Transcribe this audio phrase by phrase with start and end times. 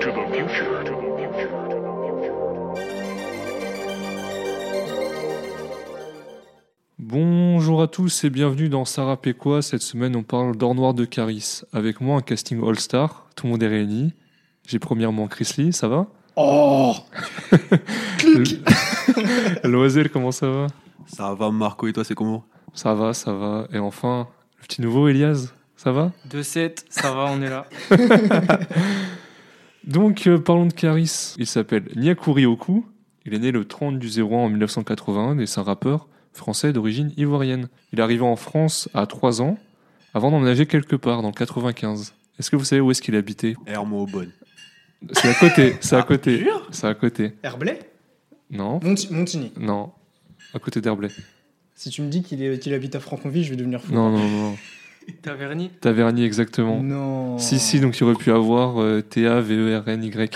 [0.00, 0.84] to the future.
[0.84, 1.50] To the future.
[6.98, 9.60] Bonjour à tous et bienvenue dans Sarah Péquois.
[9.60, 11.60] Cette semaine, on parle d'Or Noir de Caris.
[11.74, 13.26] Avec moi, un casting all-star.
[13.36, 14.14] Tout le monde est réuni.
[14.66, 16.06] J'ai premièrement Chris Lee, ça va?
[16.36, 16.94] Oh
[19.64, 20.66] Loisel, comment ça va?
[21.08, 22.44] Ça va, Marco, et toi, c'est comment?
[22.72, 23.66] Ça va, ça va.
[23.70, 24.28] Et enfin,
[24.60, 26.10] le petit nouveau, Elias, ça va?
[26.30, 27.66] 2-7, ça va, on est là.
[29.84, 31.34] Donc, euh, parlons de Caris.
[31.38, 32.86] Il s'appelle Nyakuri Oku.
[33.26, 37.12] Il est né le 30 du 01 en 1981 et c'est un rappeur français d'origine
[37.16, 37.68] ivoirienne.
[37.92, 39.58] Il est arrivé en France à 3 ans
[40.14, 42.14] avant d'emménager quelque part dans le 95.
[42.38, 43.54] Est-ce que vous savez où est-ce qu'il habitait?
[43.66, 44.32] Hermo Bonne.
[45.12, 46.46] C'est à côté, c'est à Ah, côté.
[46.70, 47.32] C'est à côté.
[47.42, 47.78] Herblay?
[48.50, 49.52] Non, Monti- Montigny.
[49.58, 49.92] non.
[50.54, 51.08] À côté d'Herblay.
[51.74, 53.92] Si tu me dis qu'il habite à Franconville, je vais devenir fou.
[53.94, 54.56] Non, non, non.
[55.22, 56.82] Taverny Tavernier, exactement.
[56.82, 57.38] Non.
[57.38, 60.30] Si, si, donc il aurait pu avoir euh, T-A-V-E-R-N-Y.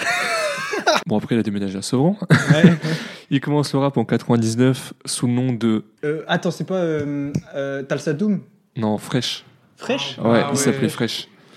[1.07, 2.17] bon, après, il a déménagé à Sevran.
[2.31, 2.75] Ouais.
[3.31, 5.85] Il commence le rap en 99 sous le nom de.
[6.05, 8.41] Euh, attends, c'est pas euh, euh, Talsadoum?
[8.77, 9.45] Non, Fresh.
[9.77, 10.19] Fresh?
[10.19, 10.57] Ouais, Ah il ouais.
[10.57, 10.89] s'appelait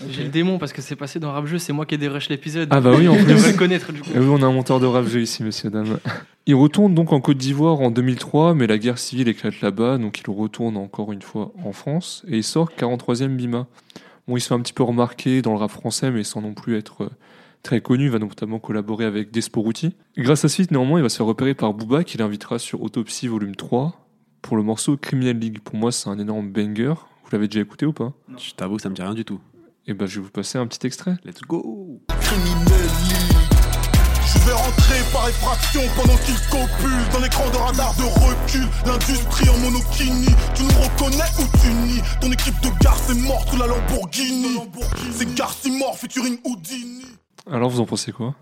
[0.10, 2.30] J'ai le démon parce que c'est passé dans Rap Jeu, c'est moi qui ai dérush
[2.30, 2.68] l'épisode.
[2.72, 3.52] Ah, bah oui, en Je plus.
[3.52, 4.10] le connaître du coup.
[4.14, 5.98] Et oui, on a un monteur de rap jeu ici, monsieur, dame.
[6.46, 10.20] Il retourne donc en Côte d'Ivoire en 2003, mais la guerre civile éclate là-bas, donc
[10.26, 13.68] il retourne encore une fois en France et il sort 43e Bima.
[14.28, 16.54] Bon, il se fait un petit peu remarquer dans le rap français, mais sans non
[16.54, 17.10] plus être euh,
[17.64, 18.06] très connu.
[18.06, 19.96] Il va notamment collaborer avec Desporuti.
[20.18, 22.82] Grâce à ce feat, néanmoins, il va se faire repérer par Booba, qui l'invitera sur
[22.82, 24.06] Autopsy Volume 3
[24.42, 25.60] pour le morceau Criminal League.
[25.60, 26.94] Pour moi, c'est un énorme banger.
[27.24, 28.14] Vous l'avez déjà écouté ou pas?
[28.38, 29.40] Je t'avoue, ça me dit rien du tout.
[29.88, 31.16] Et ben, je vais vous passer un petit extrait.
[31.24, 32.90] Let's go criminel
[34.26, 39.50] Je vais rentrer par effraction pendant qu'il copule Dans l'écran de radar de recul L'industrie
[39.50, 42.02] en monokini Tu nous reconnais ou tu nies?
[42.20, 44.58] Ton équipe de gare c'est mort sous la Lamborghini
[45.12, 47.06] C'est Garcimore featuring Houdini
[47.50, 48.36] Alors, vous en pensez quoi?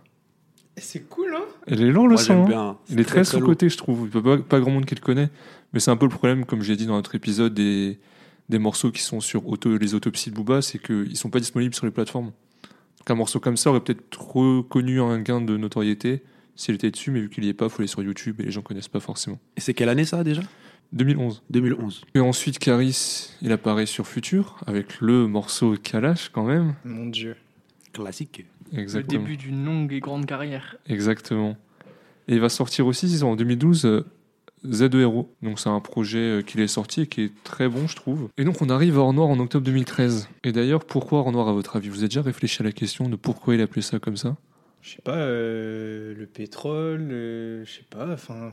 [0.77, 1.45] C'est cool, hein?
[1.67, 2.43] Il est lourd le son.
[2.43, 2.77] hein bien.
[2.89, 3.27] Il est très, lourd.
[3.27, 4.09] sous-côté, je trouve.
[4.13, 5.29] Il n'y a pas, pas grand monde qui le connaît.
[5.72, 7.97] Mais c'est un peu le problème, comme j'ai dit dans notre épisode, des,
[8.50, 11.39] des morceaux qui sont sur auto, les autopsies de Booba, c'est qu'ils ne sont pas
[11.39, 12.31] disponibles sur les plateformes.
[13.00, 16.23] Donc un morceau comme ça aurait peut-être reconnu un gain de notoriété
[16.55, 18.44] s'il était dessus, mais vu qu'il n'y est pas, il faut aller sur YouTube et
[18.44, 19.39] les gens connaissent pas forcément.
[19.57, 20.41] Et c'est quelle année ça déjà?
[20.94, 21.44] 2011.
[21.50, 22.05] 2011.
[22.13, 26.75] Et ensuite, Caris, il apparaît sur Future, avec le morceau Kalash quand même.
[26.85, 27.35] Mon dieu.
[27.91, 28.45] Classique.
[28.72, 29.22] Le Exactement.
[29.22, 30.78] début d'une longue et grande carrière.
[30.88, 31.57] Exactement.
[32.28, 34.05] Et il va sortir aussi en 2012 euh,
[34.66, 35.34] Z2 Hero.
[35.42, 38.30] Donc c'est un projet euh, qu'il est sorti et qui est très bon, je trouve.
[38.38, 40.28] Et donc on arrive à Or Noir en octobre 2013.
[40.44, 41.90] Et d'ailleurs, pourquoi Or Noir à votre avis?
[41.90, 44.36] Vous avez déjà réfléchi à la question de pourquoi il appelait ça comme ça?
[44.81, 48.52] Je sais pas, euh, le pétrole, euh, je sais pas, enfin.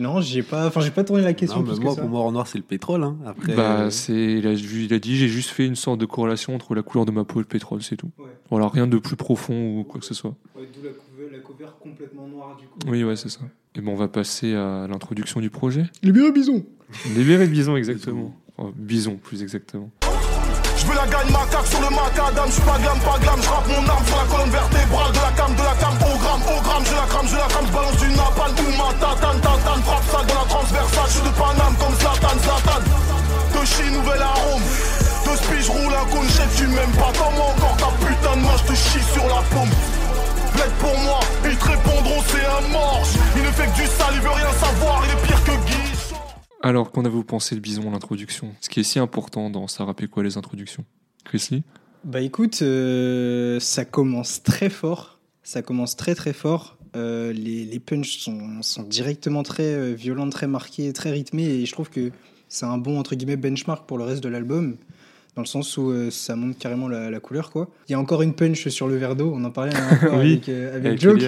[0.00, 2.00] Non, j'ai pas, enfin, j'ai pas tourné la question Non, plus que moi, ça.
[2.00, 3.02] pour moi, en noir, c'est le pétrole.
[3.04, 3.16] Hein.
[3.26, 6.00] Après, Bah, euh, c'est, il, a, vu- il a dit j'ai juste fait une sorte
[6.00, 8.10] de corrélation entre la couleur de ma peau et le pétrole, c'est tout.
[8.18, 8.24] Ouais.
[8.50, 10.34] Voilà, rien de plus profond ou quoi que ce soit.
[10.56, 10.60] D'où
[11.30, 12.78] la, cover complètement noire du coup.
[12.90, 13.40] Oui, ouais, c'est ça.
[13.76, 15.84] Et bon, on va passer à l'introduction du projet.
[16.02, 16.64] Libéré bison.
[17.16, 18.34] Libérer bison, exactement.
[18.56, 19.90] Enfin, bison, plus exactement.
[20.76, 23.48] Je veux la gagne macaque sur le macadam Je suis pas glam, pas glam, je
[23.48, 26.42] rappe mon arme sur la colonne vertébrale De la cam, de la cam, au gramme,
[26.44, 29.40] au gramme Je la crame, je la crame, je balance du napalm Ou ma tatane,
[29.40, 32.82] tatane, frappe ça dans la transversale Je suis de Paname comme Zlatan, Zlatan.
[33.54, 34.66] De chi, nouvel arôme
[35.24, 38.42] De spi, je roule un cône, chef, tu m'aimes pas Comment encore ta putain de
[38.44, 39.72] main, je te chie sur la paume
[40.54, 44.14] Plaide pour moi, ils te répondront c'est un morche Il ne fait que du sale,
[44.14, 46.14] il veut rien savoir Il est pire que Guy
[46.62, 48.54] Alors, qu'en avez-vous pensé de Bison, l'introduction?
[48.60, 50.84] Ce qui est si important dans Ça rappelle quoi les introductions
[51.24, 51.62] Chris Lee?
[52.04, 55.18] Bah écoute, euh, ça commence très fort.
[55.42, 56.76] Ça commence très très fort.
[56.96, 61.44] Euh, les, les punchs sont, sont directement très euh, violents, très marqués, très rythmés.
[61.46, 62.12] Et je trouve que
[62.48, 64.76] c'est un bon entre guillemets benchmark pour le reste de l'album.
[65.36, 67.68] Dans le sens où euh, ça montre carrément la, la couleur quoi.
[67.88, 69.72] Il y a encore une punch sur le verre d'eau, on en parlait
[70.12, 71.22] Oui, avec, euh, avec Avec Joke.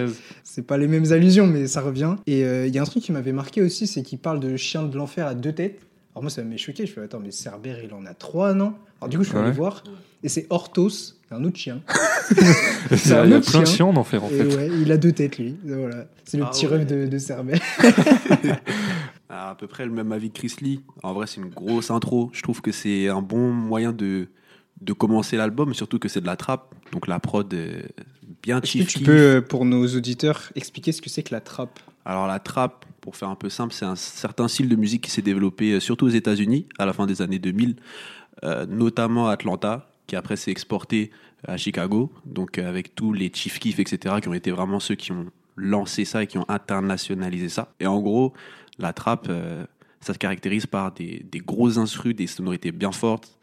[0.45, 2.15] C'est pas les mêmes allusions, mais ça revient.
[2.29, 4.57] Et euh, il y a un truc qui m'avait marqué aussi, c'est qu'il parle de
[4.57, 5.81] chien de l'enfer à deux têtes.
[6.15, 6.87] Alors moi, ça m'a choqué.
[6.87, 8.75] Je fais attends, mais Cerbère, il en a trois, non?
[9.01, 9.53] Alors du coup, je suis allé Ouais.
[9.55, 9.83] voir.
[10.23, 11.81] Et c'est Orthos, un autre chien.
[12.91, 13.77] Il y a, un il y a autre plein de chien.
[13.77, 14.57] chiens en enfer, en Et fait.
[14.57, 15.57] ouais, il a deux têtes, lui.
[15.65, 16.07] Voilà.
[16.25, 16.77] C'est le Ah petit ouais.
[16.79, 17.61] rêve de, de Cerbère.
[19.29, 20.81] à peu près le même avis que Chris Lee.
[21.03, 22.31] En vrai, c'est une grosse intro.
[22.33, 24.29] Je trouve que c'est un bon moyen de,
[24.81, 26.75] de commencer l'album, surtout que c'est de la trappe.
[26.93, 27.87] Donc la prod est
[28.43, 31.35] bien Est-ce que chief tu peux, euh, pour nos auditeurs, expliquer ce que c'est que
[31.35, 34.77] la trappe Alors la trappe, pour faire un peu simple, c'est un certain style de
[34.77, 37.77] musique qui s'est développé euh, surtout aux États-Unis à la fin des années 2000,
[38.45, 41.11] euh, notamment à Atlanta, qui après s'est exporté
[41.47, 45.13] à Chicago, donc avec tous les Chief Keef, etc., qui ont été vraiment ceux qui
[45.13, 45.27] ont
[45.57, 47.73] lancé ça et qui ont internationalisé ça.
[47.81, 48.33] Et en gros,
[48.79, 49.67] la trappe, euh,
[50.01, 53.39] ça se caractérise par des, des gros instrus, des sonorités bien fortes.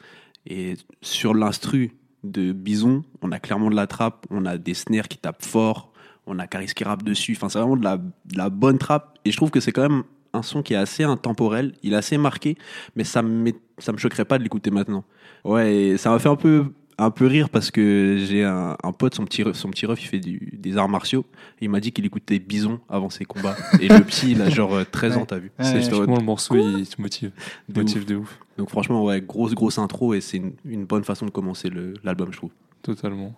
[0.45, 5.07] Et sur l'instru, de Bison, on a clairement de la trappe, on a des snares
[5.07, 5.91] qui tapent fort,
[6.25, 7.33] on a Caris qui rappe dessus.
[7.35, 9.19] Enfin, c'est vraiment de la, de la bonne trappe.
[9.25, 10.03] Et je trouve que c'est quand même
[10.33, 12.57] un son qui est assez intemporel, il est assez marqué,
[12.95, 15.03] mais ça me, me choquerait pas de l'écouter maintenant.
[15.44, 16.65] Ouais, ça m'a fait un peu,
[16.98, 20.01] un peu rire parce que j'ai un, un pote, son petit, ref- son petit ref,
[20.04, 21.25] il fait du, des arts martiaux.
[21.60, 23.56] Et il m'a dit qu'il écoutait Bison avant ses combats.
[23.81, 25.25] Et le petit, il a genre euh, 13 ans, Ouais.
[25.28, 25.51] t'as vu.
[25.60, 27.31] Ouais, C'est le morceau, il te motive.
[27.69, 28.06] de motive ouf.
[28.07, 28.40] de ouf.
[28.57, 31.94] Donc franchement, ouais, grosse, grosse intro et c'est une, une bonne façon de commencer le-
[32.04, 32.51] l'album, je trouve.
[32.81, 33.34] Totalement.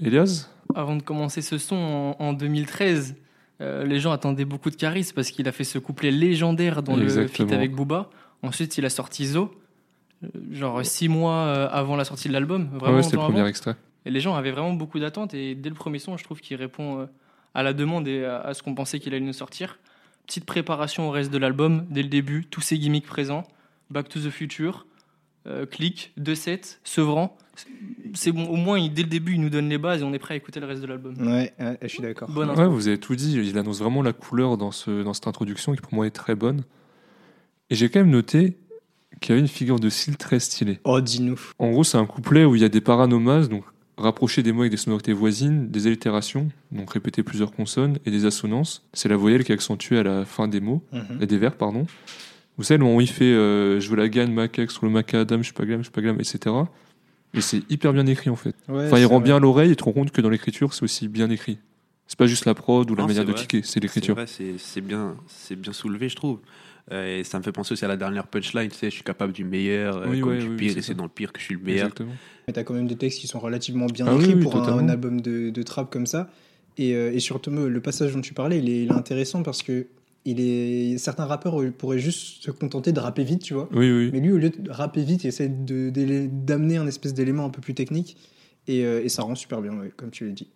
[0.00, 0.48] Elias?
[0.74, 3.14] Avant de commencer ce son en, en 2013,
[3.60, 6.96] euh, les gens attendaient beaucoup de Caris parce qu'il a fait ce couplet légendaire dans
[6.96, 7.48] le Exactement.
[7.48, 8.10] feat avec Booba.
[8.42, 9.48] Ensuite, il a sorti Zo, euh,
[10.50, 12.68] genre six mois euh, avant la sortie de l'album.
[12.74, 13.48] Ah Vraiment ouais, c'était le premier avant.
[13.48, 13.76] extrait.
[14.04, 15.34] Et les gens avaient vraiment beaucoup d'attentes.
[15.34, 17.06] Et dès le premier son, je trouve qu'il répond euh,
[17.54, 19.78] à la demande et à, ce qu'on pensait qu'il allait nous sortir.
[20.26, 23.44] Petite préparation au reste de l'album, dès le début, tous ces gimmicks présents.
[23.90, 24.86] Back to the Future,
[25.46, 27.36] euh, Click, 2-7, Sevran.
[28.14, 30.12] C'est bon, au moins, il- dès le début, il nous donne les bases et on
[30.14, 31.14] est prêt à écouter le reste de l'album.
[31.20, 32.30] Ouais, ouais, je suis d'accord.
[32.30, 32.50] Bonne.
[32.50, 33.36] Ouais, vous avez tout dit.
[33.38, 36.34] Il annonce vraiment la couleur dans, ce, dans cette introduction qui pour moi est très
[36.34, 36.62] bonne.
[37.68, 38.56] Et j'ai quand même noté
[39.22, 40.78] qu'il y avait une figure de style très stylée.
[40.84, 41.40] Oh, dis-nous.
[41.58, 43.64] En gros, c'est un couplet où il y a des paranomases, donc
[43.96, 48.26] rapprocher des mots avec des sonorités voisines, des allitérations, donc répéter plusieurs consonnes, et des
[48.26, 48.84] assonances.
[48.92, 51.22] C'est la voyelle qui est accentuée à la fin des mots, Mhm.
[51.22, 51.86] et des vers, pardon.
[52.58, 54.90] Vous savez, le moment où il fait euh, Je veux la gagne, macaque, sur le
[54.92, 56.54] macadam, je suis pas glam, je suis pas glam, etc.
[57.34, 58.54] Et c'est hyper bien écrit en fait.
[58.68, 59.24] Ouais, Enfin, il rend vrai.
[59.24, 61.58] bien l'oreille et tu te rends compte que dans l'écriture, c'est aussi bien écrit.
[62.06, 63.40] C'est pas juste la prod ou la Non, manière de vrai.
[63.40, 64.14] kicker, c'est C'est l'écriture.
[64.14, 66.40] vrai, c'est c'est bien, c'est bien soulevé, je trouve.
[66.90, 69.04] Euh, et ça me fait penser aussi à la dernière punchline, tu sais, je suis
[69.04, 71.08] capable du meilleur, euh, Oui, comme ouais, du oui, pire, c'est et c'est dans le
[71.08, 71.86] pire que je suis le meilleur.
[71.86, 72.12] Exactement.
[72.46, 74.88] Mais t'as quand même des textes qui sont relativement bien Ah écrits oui, pour un,
[74.88, 76.28] album de, de trap comme ça.
[76.78, 79.62] Et, euh, et surtout, le passage dont tu parlais, il est, il est intéressant parce
[79.62, 79.86] que
[80.24, 83.68] il est, certains rappeurs pourraient juste se contenter de rapper vite, tu vois.
[83.72, 84.10] Oui, oui.
[84.12, 87.60] Mais lui, au lieu de rapper vite, il essaie d'amener un espèce d'élément un peu
[87.60, 88.16] plus technique.
[88.68, 90.48] Et, euh, et ça rend super bien, ouais, comme tu l'as dit.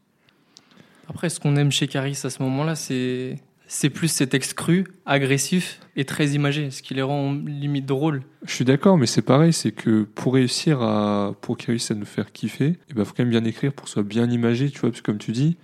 [1.09, 4.85] Après, ce qu'on aime chez Caris à ce moment-là, c'est c'est plus ces textes crus,
[5.05, 8.23] agressifs et très imagés, ce qui les rend limite drôles.
[8.45, 11.95] Je suis d'accord, mais c'est pareil, c'est que pour réussir à, pour qu'il réussisse à
[11.95, 14.31] nous faire kiffer, il ben, faut quand même bien écrire pour que ce soit bien
[14.31, 15.57] imagé, tu vois, parce que comme tu dis,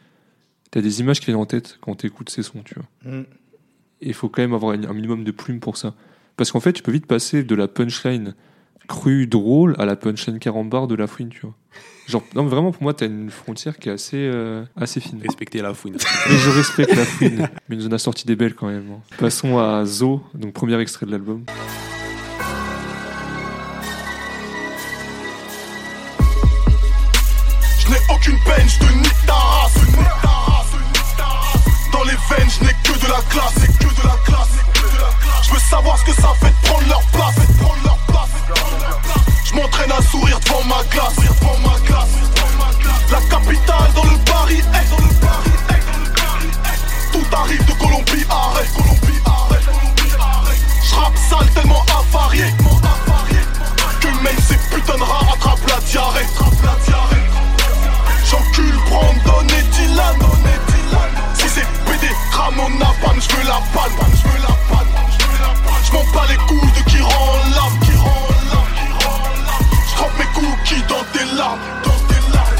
[0.71, 3.13] t'as des images qui viennent en tête quand t'écoutes ces sons, tu vois.
[3.13, 3.25] Mm.
[4.01, 5.95] Et il faut quand même avoir un minimum de plume pour ça.
[6.37, 8.35] Parce qu'en fait, tu peux vite passer de la punchline
[8.89, 11.55] crue, drôle, à la punchline carambar de la fouine, tu vois.
[12.13, 15.19] Genre, non, mais vraiment, pour moi, t'as une frontière qui est assez, euh, assez fine.
[15.23, 15.97] Respecter la fouine.
[16.29, 18.85] Mais je respecte la fouine, mais nous en a sorti des belles quand même.
[18.93, 19.01] hein.
[19.19, 21.45] Passons à Zo, donc premier extrait de l'album.
[27.79, 29.73] Je n'ai aucune peine, je te nique ta race.
[31.93, 34.49] Dans les veines, je n'ai que de la classe, c'est que de la classe.
[35.47, 37.37] Je veux savoir ce que ça fait de prendre leur place.
[39.45, 41.17] Je m'entraîne à sourire devant ma classe.
[43.11, 44.89] La capitale dans le Paris est.
[47.13, 48.71] Tout arrive de Colombie, arrête.
[50.83, 52.45] Je sale tellement avarié.
[54.01, 56.27] Que même ces putains de rats attrapent la diarrhée.
[58.25, 60.17] J'encule Brandon et Dylan
[61.35, 63.99] Si c'est BD, Ramon Napalm, je veux la palme
[65.85, 67.92] Je m'en bats les couilles de qui rend l'âme
[70.73, 72.57] mes cookies dans tes larmes Dans tes larmes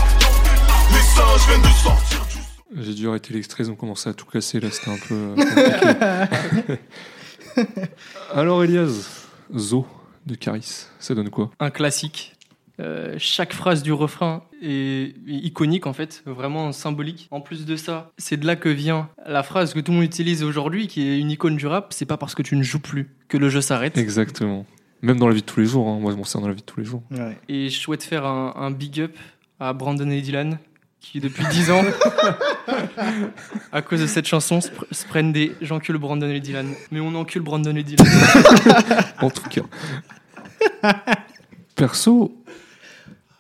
[0.93, 4.27] Les singes viennent de sortir du J'ai dû arrêter l'extrait, ils ont commencé à tout
[4.27, 6.81] casser, là c'était un peu euh, compliqué.
[8.35, 9.87] Alors Elias, Zo
[10.27, 11.51] de Caris, ça donne quoi?
[11.61, 12.35] Un classique.
[12.81, 17.29] Euh, chaque phrase du refrain est iconique en fait, vraiment symbolique.
[17.31, 20.07] En plus de ça, c'est de là que vient la phrase que tout le monde
[20.07, 21.93] utilise aujourd'hui, qui est une icône du rap.
[21.93, 23.99] C'est pas parce que tu ne joues plus que le jeu s'arrête.
[23.99, 24.65] Exactement.
[25.03, 25.99] Même dans la vie de tous les jours, hein.
[26.01, 27.03] moi je m'en sers dans la vie de tous les jours.
[27.11, 27.37] Ouais.
[27.49, 29.17] Et je souhaite faire un, un big up
[29.61, 30.59] à Brandon et Dylan,
[31.01, 31.83] qui depuis 10 ans,
[33.73, 36.69] à cause de cette chanson, se, pr- se prennent des j'encule Brandon et Dylan.
[36.93, 38.07] Mais on encule Brandon et Dylan.
[39.21, 39.63] En tout cas.
[41.75, 42.37] Perso,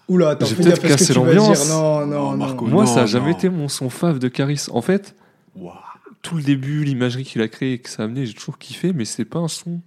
[0.08, 1.68] Oula, J'ai peut-être cassé l'ambiance.
[1.70, 2.36] Non, non, Non.
[2.36, 2.66] Marco.
[2.66, 3.36] moi non, ça a jamais non.
[3.36, 4.66] été mon son fave de Caris.
[4.72, 5.14] En fait,
[6.22, 8.92] tout le début, l'imagerie qu'il a créée et que ça a amené, j'ai toujours kiffé,
[8.92, 9.80] mais c'est pas un son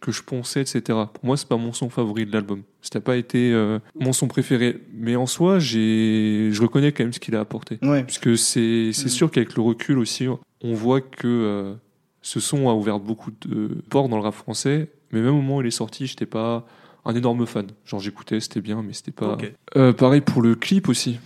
[0.00, 0.80] que je pensais, etc.
[1.12, 2.62] Pour moi, c'est pas mon son favori de l'album.
[2.82, 4.80] C'était pas été euh, mon son préféré.
[4.94, 7.78] Mais en soi, j'ai, je reconnais quand même ce qu'il a apporté.
[7.82, 8.04] Ouais.
[8.04, 9.08] Puisque c'est, c'est Mm.
[9.08, 10.26] sûr qu'avec le recul aussi,
[10.62, 11.74] on voit que euh,
[12.22, 14.90] ce son a ouvert beaucoup de portes dans le rap français.
[15.12, 16.66] Mais même au moment où il est sorti, j'étais pas
[17.04, 17.66] un énorme fan.
[17.84, 19.36] Genre j'écoutais, c'était bien, mais c'était pas.
[19.76, 21.18] Euh, pareil pour le clip aussi.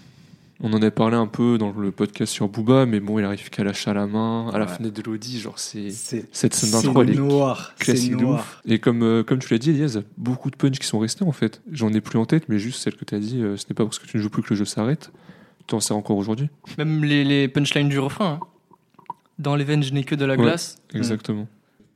[0.65, 3.51] On en a parlé un peu dans le podcast sur Booba, mais bon, il arrive
[3.51, 4.71] qu'à lâcher à la main, à la Ouais.
[4.73, 5.91] fenêtre de l'Audi, genre c'est.
[5.91, 7.75] C'est Cette scène c'est d'intro, elle est noir.
[7.81, 8.39] Classique de noir.
[8.41, 8.61] ouf.
[8.65, 10.87] Et comme, euh, comme tu l'as dit, Elias, il y a beaucoup de punch qui
[10.87, 11.61] sont restés en fait.
[11.73, 13.75] J'en ai plus en tête, mais juste celle que tu as dit, euh, ce n'est
[13.75, 15.11] pas parce que tu ne joues plus que le jeu s'arrête.
[15.67, 16.49] Tu en sers encore aujourd'hui.
[16.79, 18.39] Même les, les punchlines du refrain.
[18.41, 18.47] hein.
[19.41, 20.43] Dans les veines, je n'ai que de la Ouais.
[20.45, 20.77] glace.
[20.95, 21.49] Exactement.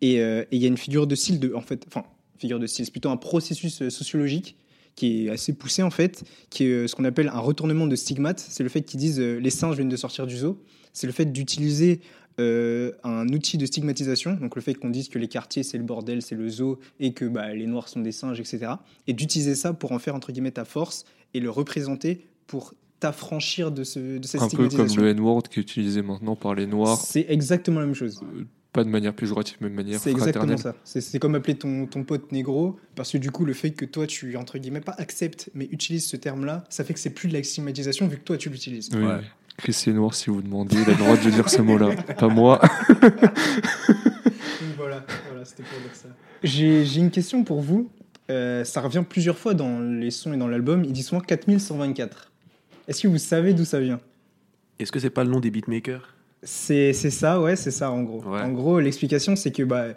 [0.03, 2.05] Et euh, et il y a une figure de style, de, en fait, enfin,
[2.39, 4.57] figure de style, c'est plutôt un processus euh, sociologique
[4.97, 7.95] qui est assez poussé en fait, qui est euh, ce qu'on appelle un retournement de
[7.95, 8.41] stigmate.
[8.41, 10.59] C'est le fait qu'ils disent euh, les singes viennent de sortir du zoo.
[10.93, 12.01] C'est le fait d'utiliser
[12.41, 15.85] euh, un outil de stigmatisation, donc le fait qu'on dise que les quartiers c'est le
[15.85, 18.73] bordel, c'est le zoo et que bah, les noirs sont des singes, etc.
[19.07, 23.71] Et d'utiliser ça pour en faire entre guillemets ta force et le représenter pour t'affranchir
[23.71, 25.03] de, ce, de cette Un peu comme stigmatisation.
[25.03, 28.23] le N-word qui est utilisé maintenant par les Noirs, C'est exactement la même chose.
[28.77, 30.75] Pas de manière péjorative, mais de manière C'est exactement ça.
[30.85, 34.07] C'est- comme appeler ton, ton pote négro, parce que du coup, le fait que toi,
[34.07, 37.33] tu, entre guillemets, pas acceptes, mais utilises ce terme-là, ça fait que c'est plus de
[37.35, 38.89] la stigmatisation vu que toi, tu l'utilises.
[38.95, 39.21] Oui, Ouais.
[39.57, 42.29] Chris est noir si vous demandez, il a le droit de dire ce mot-là, pas
[42.29, 42.61] moi.
[44.77, 46.09] Voilà, voilà c'était pour dire ça.
[46.43, 47.91] J'ai j'ai une question pour vous.
[48.31, 50.85] Euh, ça revient plusieurs fois dans les sons et dans l'album.
[50.85, 52.31] Il dit souvent 4124.
[52.89, 54.01] Est-ce que vous savez d'où ça vient?
[54.79, 56.15] Est-ce que c'est pas le nom des beatmakers?
[56.47, 58.23] C'est c'est ça, ouais, c'est ça en gros.
[58.23, 58.41] Ouais.
[58.41, 59.89] En gros, l'explication, c'est que bah,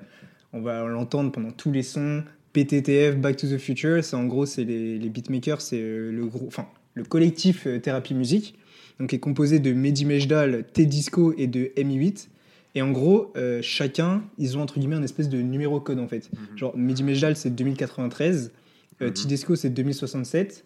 [0.51, 2.23] on va l'entendre pendant tous les sons.
[2.53, 6.25] PTTF, Back to the Future, c'est en gros, c'est les, les beatmakers, c'est euh, le
[6.25, 6.65] gros, enfin,
[6.95, 8.57] le collectif euh, Thérapie Musique,
[8.99, 12.27] donc est composé de Mehdi Mejdal, T-Disco et de MI8.
[12.73, 16.07] Et en gros, euh, chacun, ils ont entre guillemets un espèce de numéro code en
[16.07, 16.31] fait.
[16.55, 18.51] Genre, Mehdi Mejdal, c'est 2093,
[19.01, 19.13] euh, Mhm.
[19.13, 20.65] T-Disco, c'est 2067,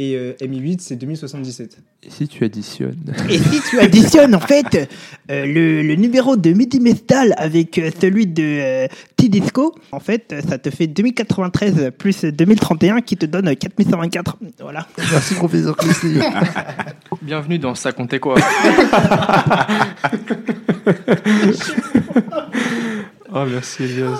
[0.00, 1.76] et euh, MI8, c'est 2077.
[2.04, 4.88] Et si tu additionnes Et si tu additionnes en fait
[5.30, 10.34] euh, le, le numéro de Midi Mestal avec euh, celui de euh, T-Disco, en fait,
[10.48, 14.38] ça te fait 2093 plus 2031 qui te donne 4124.
[14.60, 14.86] Voilà.
[14.96, 16.18] Merci, professeur Clessy.
[17.20, 18.36] Bienvenue dans Ça comptait quoi?
[23.32, 24.18] Ah, merci Elias.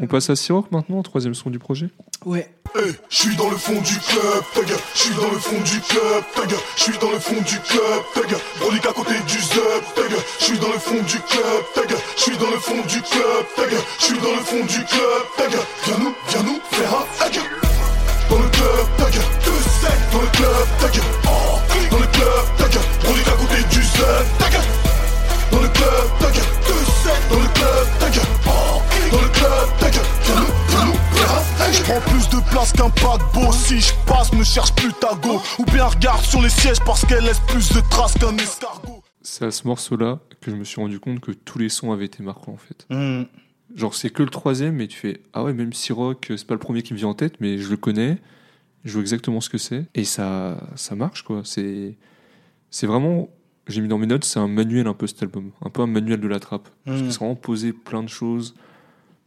[0.00, 1.88] On passe à Siroc maintenant, troisième son du projet.
[2.24, 2.48] Ouais.
[2.76, 4.78] Eh, je suis dans le fond du club, ta gueule.
[4.94, 6.58] Je suis dans le fond du club, ta gueule.
[6.76, 8.40] Je suis dans le fond du club, ta gueule.
[8.58, 10.18] Brolique à côté du zub, ta gueule.
[10.40, 11.98] Je suis dans le fond du club, ta gueule.
[12.16, 13.80] Je suis dans le fond du club, ta gueule.
[13.98, 15.66] Je suis dans le fond du club, ta gueule.
[15.84, 17.44] Viens nous, viens nous faire un ta gueule.
[18.30, 19.30] Dans le club, ta gueule.
[19.44, 21.10] Deux secs dans le club, ta gueule.
[21.26, 21.58] Oh,
[21.90, 22.88] dans le club, ta gueule.
[23.04, 24.70] Brolique à côté du zub, ta gueule.
[25.52, 26.50] Dans le club, ta gueule.
[26.66, 28.08] Deux secs dans le club, ta
[31.76, 33.52] Je prends plus de place qu'un paquebot.
[33.52, 35.40] Si je passe, ne cherche plus ta go.
[35.58, 39.02] Ou bien regarde sur les sièges parce qu'elle laisse plus de traces qu'un escargot.
[39.22, 42.04] C'est à ce morceau-là que je me suis rendu compte que tous les sons avaient
[42.04, 42.86] été marquants en fait.
[42.90, 43.24] Hmm.
[43.74, 46.60] Genre, c'est que le troisième, mais tu fais Ah ouais, même Siroc, c'est pas le
[46.60, 48.18] premier qui me vient en tête, mais je le connais,
[48.84, 51.40] je vois exactement ce que c'est, et ça, ça marche quoi.
[51.44, 51.96] C'est,
[52.70, 53.30] c'est vraiment,
[53.66, 55.86] j'ai mis dans mes notes, c'est un manuel un peu cet album, un peu un
[55.88, 56.68] manuel de la trappe.
[56.84, 57.10] Parce que Hmm.
[57.10, 58.54] c'est vraiment posé plein de choses,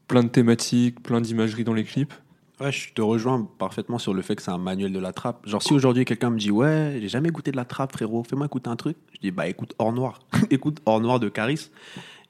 [0.08, 2.14] plein de thématiques, plein d'imagerie dans les clips.
[2.60, 5.48] Ouais, je te rejoins parfaitement sur le fait que c'est un manuel de la trappe.
[5.48, 8.48] Genre, si aujourd'hui quelqu'un me dit, ouais, j'ai jamais goûté de la trappe, frérot, fais-moi
[8.48, 10.20] écouter un truc, je dis, bah écoute Hors Noir.
[10.50, 11.70] écoute Hors Noir de Caris.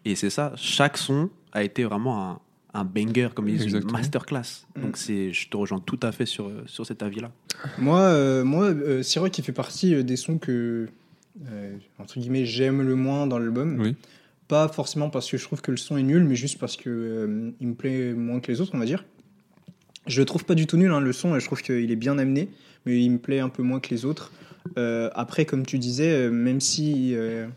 [0.04, 2.40] Et c'est ça, chaque son a été vraiment un,
[2.74, 4.66] un banger, comme ils disent, une masterclass.
[4.76, 7.32] Donc, c'est, je te rejoins tout à fait sur, sur cet avis-là.
[7.78, 10.88] Moi, euh, moi euh, Siroc, qui fait partie euh, des sons que,
[11.50, 13.80] euh, entre guillemets, j'aime le moins dans l'album.
[13.80, 13.96] Oui.
[14.48, 16.90] Pas forcément parce que je trouve que le son est nul, mais juste parce que
[16.90, 19.04] euh, il me plaît moins que les autres, on va dire.
[20.08, 22.18] Je le trouve pas du tout nul, hein, le son, je trouve qu'il est bien
[22.18, 22.50] amené,
[22.86, 24.32] mais il me plaît un peu moins que les autres.
[24.78, 27.48] Euh, après, comme tu disais, euh, même si, euh,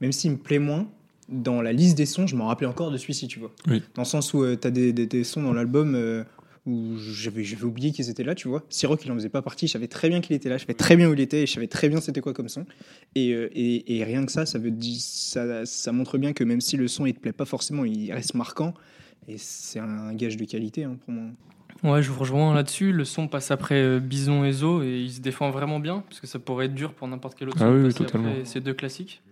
[0.00, 0.88] même s'il me plaît moins,
[1.28, 3.52] dans la liste des sons, je m'en rappelais encore de celui-ci, tu vois.
[3.68, 3.82] Oui.
[3.94, 6.22] Dans le sens où tu as des, des- des sons dans l'album euh,
[6.66, 8.64] où j'avais oublié qu'ils étaient là, tu vois.
[8.68, 10.74] Siroc, il en faisait pas partie, je savais très bien qu'il était là, je savais
[10.74, 12.64] très bien où il était, et je savais très bien c'était quoi comme son.
[13.16, 16.44] Et, euh, et, et rien que ça, ça, veut dire, ça, ça montre bien que
[16.44, 18.74] même si le son il te plaît pas forcément, il reste marquant.
[19.28, 21.24] Et c'est un gage de qualité hein, pour moi.
[21.82, 22.92] Ouais, je vous rejoins là-dessus.
[22.92, 26.20] Le son passe après euh, Bison et Zo et il se défend vraiment bien parce
[26.20, 28.28] que ça pourrait être dur pour n'importe quel autre Ah oui, totalement.
[28.28, 29.22] après ces deux classiques.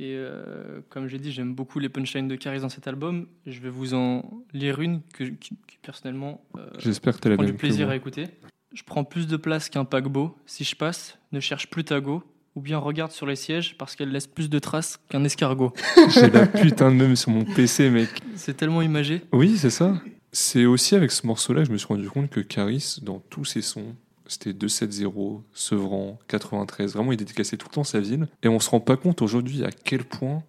[0.00, 3.26] Et euh, comme j'ai dit, j'aime beaucoup les punchlines de Caris dans cet album.
[3.46, 7.36] Je vais vous en lire une que, qui, qui, personnellement euh, J'espère que t'as la
[7.36, 8.26] du plaisir à écouter.
[8.72, 10.36] Je prends plus de place qu'un paquebot.
[10.46, 12.24] Si je passe, ne cherche plus ta go.
[12.56, 15.72] Ou bien regarde sur les sièges parce qu'elle laisse plus de traces qu'un escargot.
[16.10, 18.08] J'ai la putain de même sur mon PC, mec.
[18.36, 19.22] C'est tellement imagé.
[19.32, 20.00] Oui, c'est ça.
[20.36, 23.44] C'est aussi avec ce morceau-là que je me suis rendu compte que Caris, dans tous
[23.44, 23.94] ses sons,
[24.26, 26.94] c'était 270, Sevran, 93.
[26.94, 28.26] Vraiment, il dédicaçait tout le temps sa ville.
[28.42, 30.42] Et on se rend pas compte aujourd'hui à quel point.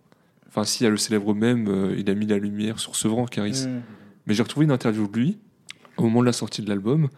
[0.48, 3.26] Enfin, si, y a le célèbre même, euh, il a mis la lumière sur Sevran,
[3.26, 3.68] Caris.
[3.68, 3.82] Mm.
[4.26, 5.38] Mais j'ai retrouvé une interview de lui
[5.98, 7.10] au moment de la sortie de l'album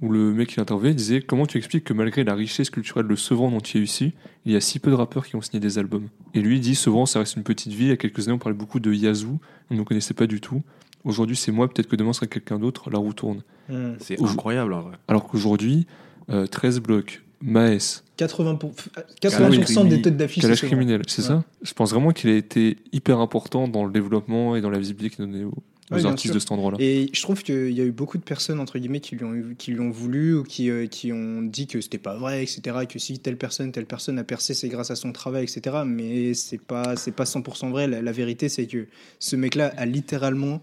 [0.00, 3.14] où le mec qui intervenait disait Comment tu expliques que malgré la richesse culturelle de
[3.14, 4.14] Sevran dont tu es issu,
[4.46, 6.08] il y a si peu de rappeurs qui ont signé des albums?
[6.34, 7.86] Et lui il dit Sevran, ça reste une petite ville.
[7.86, 9.38] Il y a quelques années, on parlait beaucoup de Yazoo,
[9.70, 10.62] on ne connaissait pas du tout.
[11.04, 12.90] Aujourd'hui, c'est moi, peut-être que demain, ce sera quelqu'un d'autre.
[12.90, 13.42] La roue tourne.
[13.68, 13.92] Hmm.
[14.00, 14.96] C'est incroyable en vrai.
[15.08, 15.86] Alors qu'aujourd'hui,
[16.30, 18.74] euh, 13 blocs, Maes, 80%, pour-
[19.20, 20.42] Kalash 80% des têtes d'affiche.
[20.42, 20.56] Sevran.
[20.56, 21.28] criminel, c'est Ouais.
[21.28, 24.78] ça Je pense vraiment qu'il a été hyper important dans le développement et dans la
[24.78, 26.34] visibilité qu'il donnait aux, aux Ouais, bien artistes sûr.
[26.34, 26.76] de cet endroit-là.
[26.80, 29.42] Et je trouve qu'il y a eu beaucoup de personnes, entre guillemets, qui lui ont,
[29.56, 32.76] qui lui ont voulu ou qui, euh, qui ont dit que c'était pas vrai, etc.
[32.86, 35.78] Que si telle personne, telle personne a percé, c'est grâce à son travail, etc.
[35.86, 37.88] Mais c'est pas, c'est pas 100% vrai.
[37.88, 38.86] La, la vérité, c'est que
[39.18, 40.60] ce mec-là a littéralement,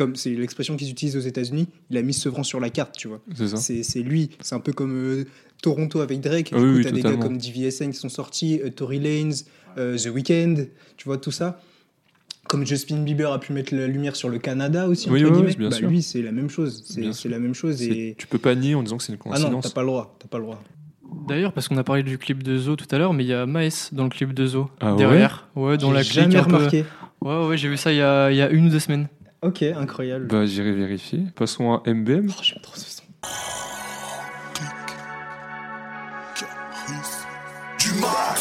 [0.00, 3.08] comme c'est l'expression qu'ils utilisent aux États-Unis, il a mis Sevran sur la carte, tu
[3.08, 3.20] vois.
[3.34, 4.30] C'est lui.
[4.40, 5.24] C'est un peu comme euh,
[5.62, 6.50] Toronto avec Drake.
[6.52, 8.98] Ah du oui, coup, oui, t'as des gars comme DVSN qui sont sortis, euh, Tory
[8.98, 9.34] Lanez,
[9.78, 10.54] euh, The Weeknd,
[10.96, 11.60] tu vois, tout ça.
[12.48, 15.36] Comme Justin Bieber a pu mettre la lumière sur le Canada aussi, Oui, entre ouais,
[15.38, 15.54] guillemets.
[15.56, 15.88] bien Bah, sûr.
[15.88, 16.82] lui, c'est la même chose.
[17.12, 17.82] C'est la même chose.
[17.82, 18.14] Et...
[18.18, 19.64] Tu peux pas nier en disant que c'est une Ah non, coïncidence.
[19.64, 20.16] t'as pas le droit.
[20.18, 20.62] T'as pas le droit.
[21.28, 23.34] D'ailleurs, parce qu'on a parlé du clip de Zo tout à l'heure, mais il y
[23.34, 24.70] a Maes dans le clip de Zo.
[24.80, 24.96] Ah ouais?
[24.98, 25.48] derrière.
[25.56, 26.84] Ouais, dans J'ai la clique jamais peu- remarqué.
[27.20, 29.08] Ouais, ouais, j'ai vu ça il y a, il y a une ou deux semaines.
[29.42, 30.26] Ok, incroyable.
[30.26, 31.24] Bah, j'irai vérifier.
[31.34, 32.28] Passons à MBM.
[32.28, 33.04] Oh, j'aime trop ce son.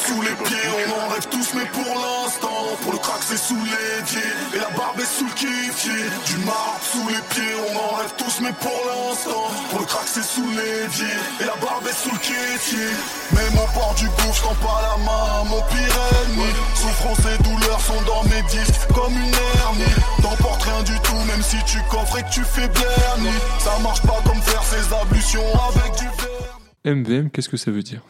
[0.09, 3.61] Sous les pieds, on en rêve tous, mais pour l'instant, pour le crack c'est sous
[3.71, 6.03] l'évier, et la barbe est sous le kiffier.
[6.25, 10.07] Du marque sous les pieds, on en rêve tous, mais pour l'instant, pour le crack
[10.07, 12.89] c'est sous l'évier, et la barbe est sous le kiffier.
[13.37, 16.51] Même au port du gouffre, je tends pas la main à mon pire ennemi.
[16.73, 19.95] Souffrance et douleur sont dans mes disques, comme une hernie.
[20.23, 23.39] T'emportes rien du tout, même si tu coffres et que tu fais bernie.
[23.59, 26.57] Ça marche pas comme faire ses ablutions avec du verre.
[26.95, 28.01] MVM, qu'est-ce que ça veut dire?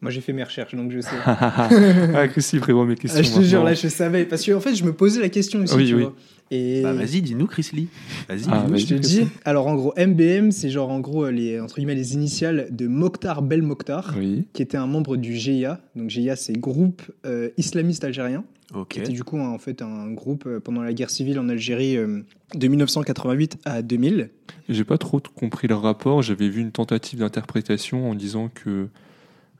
[0.00, 1.16] Moi, j'ai fait mes recherches, donc je sais.
[1.26, 3.20] Ah, Christy prévoit mes questions.
[3.20, 4.24] Ah, je te jure, là, je savais.
[4.24, 6.02] Parce que, en fait, je me posais la question aussi, Oui, tu oui.
[6.02, 6.14] vois.
[6.50, 6.82] Et...
[6.82, 7.88] Bah, vas-y, dis-nous, Chris Lee.
[8.28, 8.70] Vas-y, Ah, dis-nous.
[8.72, 8.80] vas-y.
[8.80, 12.12] Je te dis, alors en gros, MBM, c'est genre en gros les, entre guillemets, les
[12.14, 14.44] initiales de Mokhtar Bel Mokhtar, Oui.
[14.52, 15.80] qui était un membre du GIA.
[15.96, 18.88] Donc GIA, c'est groupe euh, islamiste algérien, Ok.
[18.88, 21.48] qui était du coup un- en fait un groupe euh, pendant la guerre civile en
[21.48, 22.20] Algérie euh,
[22.54, 24.28] de 1988 à 2000.
[24.68, 26.20] J'ai pas trop compris le rapport.
[26.20, 28.88] J'avais vu une tentative d'interprétation en disant que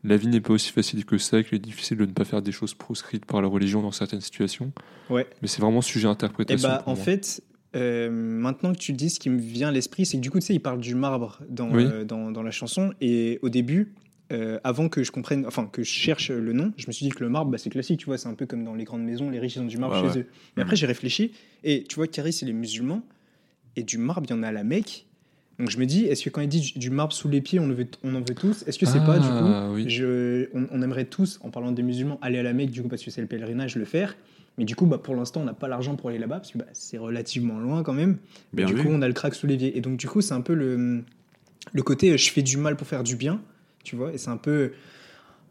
[0.05, 2.43] la vie n'est pas aussi facile que ça, qu'il est difficile de ne pas faire
[2.43, 4.73] des choses proscrites par la religion dans certaines situations.
[5.11, 5.27] Ouais.
[5.43, 6.69] Mais c'est vraiment sujet à Et interprétation.
[6.69, 7.05] bah pour en moi.
[7.05, 7.43] fait,
[7.75, 10.31] euh, maintenant que tu le dis, ce qui me vient à l'esprit, c'est que du
[10.31, 11.85] coup, tu sais, il parle du marbre dans, Oui.
[11.85, 12.93] euh, dans, dans la chanson.
[13.01, 13.95] Et au début,
[14.33, 17.11] euh, avant que je comprenne, enfin que je cherche le nom, je me suis dit
[17.12, 19.05] que le marbre, bah, c'est classique, tu vois, c'est un peu comme dans les grandes
[19.05, 20.25] maisons, les riches ils ont du marbre Ouais, chez ouais.
[20.25, 20.27] eux.
[20.57, 23.03] Mais après, j'ai réfléchi, et tu vois, Caris, c'est les musulmans,
[23.77, 25.07] et du marbre, il y en a à la Mecque.
[25.59, 27.67] Donc je me dis, est-ce que quand il dit du, marbre sous les pieds, on,
[27.69, 28.64] le veut, on en veut tous?
[28.67, 29.88] Est-ce que c'est pas, du coup, Ah, oui.
[29.88, 32.88] je, on, on aimerait tous, en parlant des musulmans, aller à la Mecque, du coup,
[32.88, 34.17] parce que c'est le pèlerinage, le faire?
[34.59, 36.59] Mais du coup, bah, pour l'instant, on n'a pas l'argent pour aller là-bas, parce que
[36.59, 38.19] bah, c'est relativement loin quand même.
[38.53, 38.83] Bien du vu.
[38.83, 39.77] coup, on a le crack sous l'évier.
[39.77, 41.03] Et donc, du coup, c'est un peu le,
[41.73, 43.40] le côté euh, je fais du mal pour faire du bien,
[43.85, 44.12] tu vois?
[44.12, 44.73] Et c'est un peu,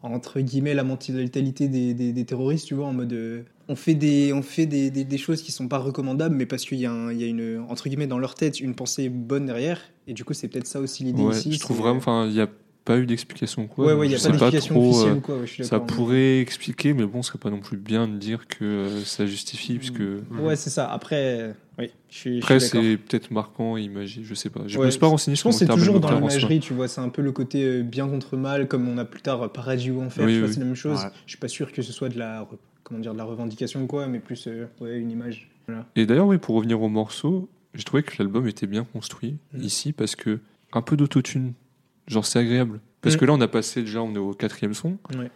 [0.02, 3.94] entre guillemets, la mentalité des, des, des terroristes, tu vois, en mode euh, on fait,
[3.94, 6.86] des, on fait des, des, des choses qui sont pas recommandables, mais parce qu'il y,
[6.86, 9.80] a un- il y a une, entre guillemets, dans leur tête, une pensée bonne derrière.
[10.06, 11.52] Et du coup, c'est peut-être ça aussi l'idée Ouais, ici.
[11.52, 11.96] je trouve vraiment.
[11.98, 12.48] Enfin, il n'y a
[12.84, 13.66] pas eu d'explication.
[13.66, 15.52] Quoi, Ouais, ouais, il n'y a pas d'explication trop, officielle euh, ou quoi, ouais, je
[15.52, 15.86] suis Ça d'accord.
[15.96, 19.24] pourrait expliquer, mais bon, ce serait pas non plus bien de dire que euh, ça
[19.24, 20.02] justifie, puisque
[20.38, 20.92] Ouais, c'est ça.
[20.92, 24.60] Après, euh, oui, je suis, après c'est peut-être marquant, imagine, je sais pas.
[24.66, 26.60] Je Ouais, me suis pas renseigné Je sur pense que c'est toujours dans en l'imagerie,
[26.60, 26.86] tu vois.
[26.88, 30.02] C'est un peu le côté bien contre mal, comme on a plus tard Paradis ou
[30.02, 30.48] Enfer, Oui, oui.
[30.52, 30.98] c'est la même chose.
[31.02, 31.10] Ouais.
[31.24, 32.46] Je suis pas sûr que ce soit de la,
[32.84, 35.50] comment dire, de la revendication ou quoi, mais plus euh, ouais, une image.
[35.66, 35.86] Voilà.
[35.96, 39.60] Et d'ailleurs, oui, pour revenir au morceau, j'ai trouvé que l'album était bien construit Mm.
[39.62, 40.38] ici parce que
[40.72, 41.52] un peu d'autotune,
[42.06, 42.80] genre c'est agréable.
[43.00, 43.18] Parce Mm.
[43.18, 44.98] que là, on a passé déjà, on est au quatrième son.
[45.16, 45.30] Ouais.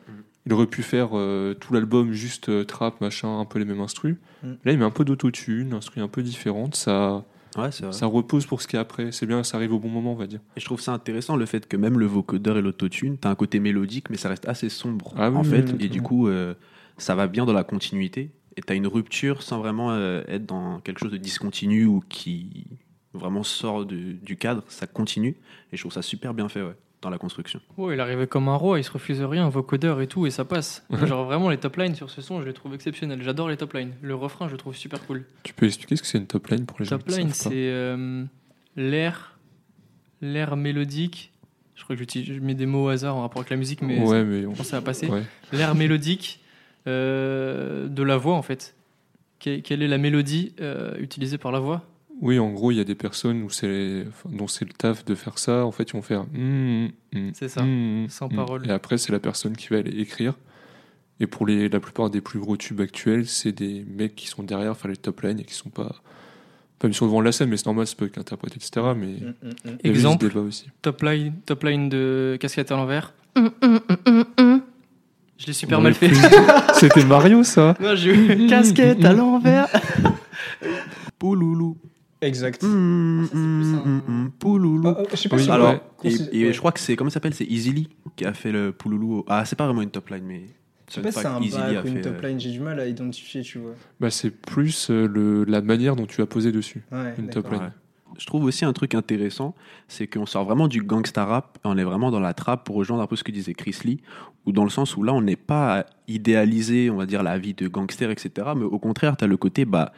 [0.47, 3.81] Il aurait pu faire euh, tout l'album juste euh, trap, machin, un peu les mêmes
[3.81, 4.17] instrus.
[4.43, 4.49] Mm.
[4.65, 6.75] Là, il met un peu d'autotune, instru un peu différente.
[6.77, 7.25] Ça,
[7.57, 9.11] Ouais, ça repose pour ce qu'il y a après.
[9.11, 10.39] C'est bien, ça arrive au bon moment, on va dire.
[10.57, 13.35] Et je trouve ça intéressant le fait que même le vocodeur et l'autotune, t'as un
[13.35, 15.63] côté mélodique, mais ça reste assez sombre Ah oui, en oui, fait.
[15.73, 16.55] oui, et du coup, euh,
[16.99, 18.31] ça va bien dans la continuité.
[18.57, 22.67] Et t'as une rupture sans vraiment euh, être dans quelque chose de discontinu ou qui
[23.15, 24.63] vraiment sort de- du cadre.
[24.69, 25.37] Ça continue.
[25.73, 27.61] Et je trouve ça super bien fait ouais, dans la construction.
[27.77, 30.45] Ouais, il arrivait comme un roi, il se refuse rien, vocodeur et tout, et ça
[30.45, 30.85] passe.
[31.07, 33.23] Genre vraiment, les top lines sur ce son, je les trouve exceptionnels.
[33.23, 33.93] J'adore les top lines.
[34.03, 35.25] Le refrain, je le trouve super cool.
[35.45, 37.51] Tu peux expliquer ce que c'est une top line pour les gens Top line, c'est
[37.55, 38.25] euh,
[38.77, 39.39] l'air,
[40.21, 41.33] l'air mélodique.
[41.77, 44.01] Je crois que je mets des mots au hasard en rapport avec la musique, mais
[44.01, 45.07] Ouais, mais on- je pense que ça va passer.
[45.07, 45.23] ouais.
[45.53, 46.41] L'air mélodique
[46.87, 48.75] de la voix, en fait.
[49.41, 51.83] Que- Quelle est la mélodie euh, utilisée par la voix?
[52.21, 55.05] Oui, en gros, il y a des personnes où c'est, enfin, dont c'est le taf
[55.05, 55.65] de faire ça.
[55.65, 56.25] En fait, ils vont faire.
[56.33, 58.35] mm, mm, C'est ça, mm, sans mm.
[58.35, 58.67] parole.
[58.67, 60.35] Et après, c'est la personne qui va aller écrire.
[61.21, 64.43] Et pour les, la plupart des plus gros tubes actuels, c'est des mecs qui sont
[64.43, 65.97] derrière faire les top lines et qui sont pas
[66.81, 68.87] Pas sur devant la scène, mais c'est normal, c'est pas qu'interpréter, etc.
[68.97, 69.77] Mais Mm, mm, mm.
[69.85, 70.67] Exemple, aussi.
[70.83, 73.15] top line, top line de casquette à l'envers.
[75.39, 76.11] Je l'ai super mal fait.
[76.75, 79.69] C'était Mario, ça Non, j'ai eu casquette à l'envers.
[81.19, 81.77] Pouloulou.
[82.21, 82.61] Exact.
[84.39, 84.95] Pouloulou.
[85.11, 86.53] Je sais pas si alors, et, considérer- et ouais.
[86.53, 87.35] je crois que c'est, comment ça s'appelle?
[87.35, 89.25] C'est Easily qui a fait le Pouloulou.
[89.29, 90.43] Ah, c'est pas vraiment une top line, mais.
[90.89, 92.87] Je sais pas si c'est un back ou une top line, j'ai du mal à
[92.87, 93.75] identifier, tu vois.
[94.01, 96.83] bah, C'est plus euh, le, la manière dont tu as posé dessus.
[96.91, 97.73] Ouais, Une top line.
[98.19, 99.55] Je trouve aussi un truc intéressant,
[99.87, 102.77] c'est qu'on sort vraiment du gangsta rap, et on est vraiment dans la trappe pour
[102.77, 104.01] rejoindre un peu ce que disait Chris Lee,
[104.45, 107.39] ou dans le sens où là, on n'est pas à idéaliser, on va dire, la
[107.39, 108.49] vie de gangster, etc.
[108.57, 109.93] Mais au contraire, tu as le côté, bah,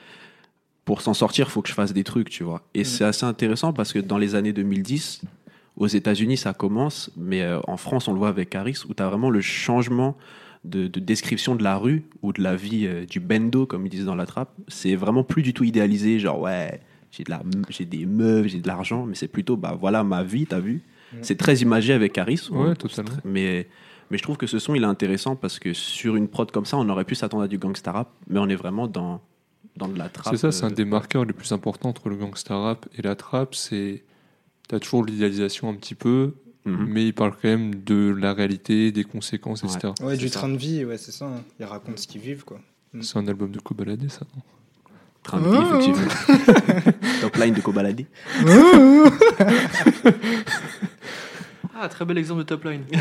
[0.84, 2.62] pour s'en sortir, faut que je fasse des trucs, tu vois.
[2.74, 2.84] Et Mm.
[2.84, 5.22] c'est assez intéressant parce que dans les années 2010,
[5.76, 9.02] aux États-Unis, ça commence, mais euh, en France, on le voit avec Harris, où tu
[9.02, 10.16] as vraiment le changement
[10.64, 13.90] de, de description de la rue ou de la vie euh, du bendo, comme ils
[13.90, 14.50] disent dans la trappe.
[14.68, 18.60] C'est vraiment plus du tout idéalisé, genre, ouais, j'ai de la, j'ai des meufs, j'ai
[18.60, 20.82] de l'argent, mais c'est plutôt, bah voilà ma vie, t'as vu.
[21.22, 22.48] C'est très imagé avec Harris.
[22.52, 23.10] Ouais, totalement.
[23.24, 23.66] Mais,
[24.10, 26.66] mais je trouve que ce son, il est intéressant parce que sur une prod comme
[26.66, 29.20] ça, on aurait pu s'attendre à du gangsta rap, mais on est vraiment dans,
[29.76, 30.34] dans de la trappe.
[30.34, 33.02] C'est ça, c'est un euh, des marqueurs les plus importants entre le gangsta rap et
[33.02, 33.56] la trap.
[33.56, 34.04] C'est.
[34.68, 36.86] T'as toujours l'idéalisation un petit peu, mhm.
[36.88, 39.92] mais il parle quand même de la réalité, des conséquences, etc.
[40.00, 40.38] Ouais, du ça.
[40.38, 41.26] train de vie, ouais, c'est ça.
[41.26, 41.42] hein.
[41.58, 42.60] Ils racontent ce qu'ils vivent, quoi.
[43.00, 44.42] C'est un album de Kobalade, ça, non?
[45.22, 45.78] Train de vie, Ah.
[45.78, 46.08] effectivement.
[47.20, 48.04] Top line de Kobalade.
[51.78, 52.82] Ah, très bel exemple de top line.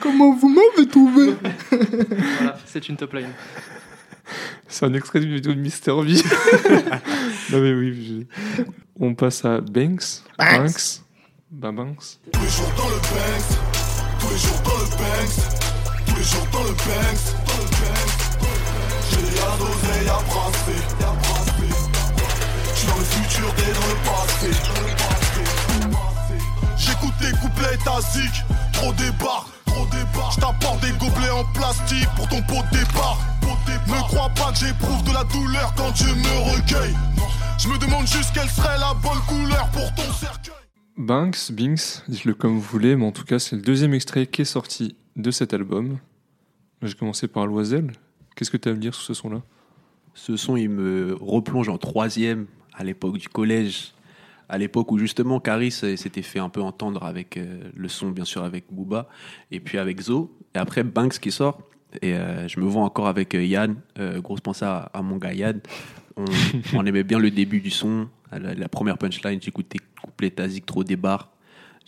[0.00, 1.34] comment vous m'avez trouvé
[1.70, 3.28] voilà, c'est une top line.
[4.68, 6.14] C'est un extrait d'une vidéo de Mister V.
[7.52, 8.26] non, mais oui.
[8.58, 8.62] je-
[8.98, 10.22] On passe à Banks.
[10.38, 11.02] Banks.
[11.50, 12.02] Bah, Banks.
[12.32, 13.58] Tous les jours dans le Banks,
[14.20, 15.36] tous les jours dans le Banks,
[16.06, 17.41] tous les jours Banks, dans le Banks.
[19.42, 21.72] Rien d'oseille à brasser, à brasser.
[22.74, 24.50] J'suis dans le futur, t'es dans le passé.
[26.76, 30.32] J'écoute tes couplets tasiques, trop débarque, trop débarque.
[30.32, 33.18] J't'apporte des gobelets en plastique pour ton pot de départ.
[33.88, 36.94] Ne crois pas que j'éprouve de la douleur quand Dieu me recueille.
[37.58, 40.54] Je me demande juste quelle serait la bonne couleur pour ton cercueil.
[40.96, 44.42] Banks, Binks, dites-le comme vous voulez, mais en tout cas, c'est le deuxième extrait qui
[44.42, 45.98] est sorti de cet album.
[46.82, 47.92] J'ai commencé par Loisel.
[48.34, 49.42] Qu'est-ce que tu as à me dire sur ce son-là?
[50.14, 53.92] Ce son, il me replonge en troisième à l'époque du collège,
[54.48, 58.24] à l'époque où justement Caris s'était fait un peu entendre avec euh, le son, bien
[58.24, 59.08] sûr, avec Booba,
[59.50, 60.36] et puis avec Zo.
[60.54, 61.60] Et après, Banks qui sort,
[62.00, 65.16] et euh, je me vois encore avec euh, Yann, euh, grosse pensée à, à mon
[65.16, 65.60] gars Yann.
[66.16, 66.24] On,
[66.74, 70.84] on aimait bien le début du son, la, la première punchline, j'écoutais couplet Tazik, trop
[70.84, 71.31] débarre.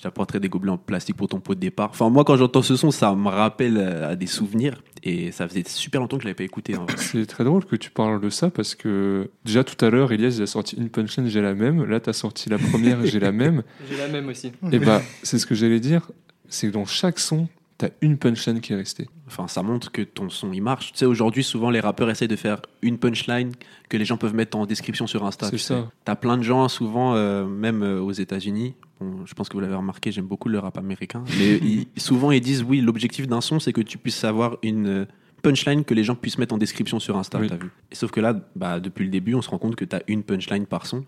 [0.05, 1.89] J'apporterai des gobelets en plastique pour ton pot de départ.
[1.89, 4.83] Enfin, moi, quand j'entends ce son, ça me rappelle euh, à des souvenirs.
[5.03, 6.75] Et ça faisait super longtemps que je l'avais pas écouté.
[6.97, 10.35] C'est très drôle que tu parles de ça parce que déjà tout à l'heure, Elias
[10.37, 11.85] il a sorti une punchline, j'ai la même.
[11.85, 13.63] Là, tu as sorti la première, j'ai la même.
[13.91, 14.53] J'ai la même aussi.
[14.73, 16.11] Et bah, c'est ce que j'allais dire,
[16.51, 19.09] c'est que dans chaque son, tu as une punchline qui est restée.
[19.27, 20.93] Enfin, ça montre que ton son il marche.
[20.93, 23.53] Tu sais, aujourd'hui, souvent les rappeurs essaient de faire une punchline
[23.89, 25.49] que les gens peuvent mettre en description sur Insta.
[25.51, 25.91] C'est ça.
[26.05, 28.75] T'as plein de gens, souvent, euh, même euh, aux États-Unis.
[29.01, 31.25] Bon, je pense que vous l'avez remarqué, j'aime beaucoup le rap américain.
[31.39, 34.87] Mais ils- souvent, ils disent oui, l'objectif d'un son, c'est que tu puisses avoir une
[34.87, 35.05] euh,
[35.43, 37.39] punchline que les gens puissent mettre en description sur Insta.
[37.41, 37.49] Oui.
[37.49, 39.85] T'as vu Et sauf que là, bah, depuis le début, on se rend compte que
[39.85, 41.05] t'as une punchline par son.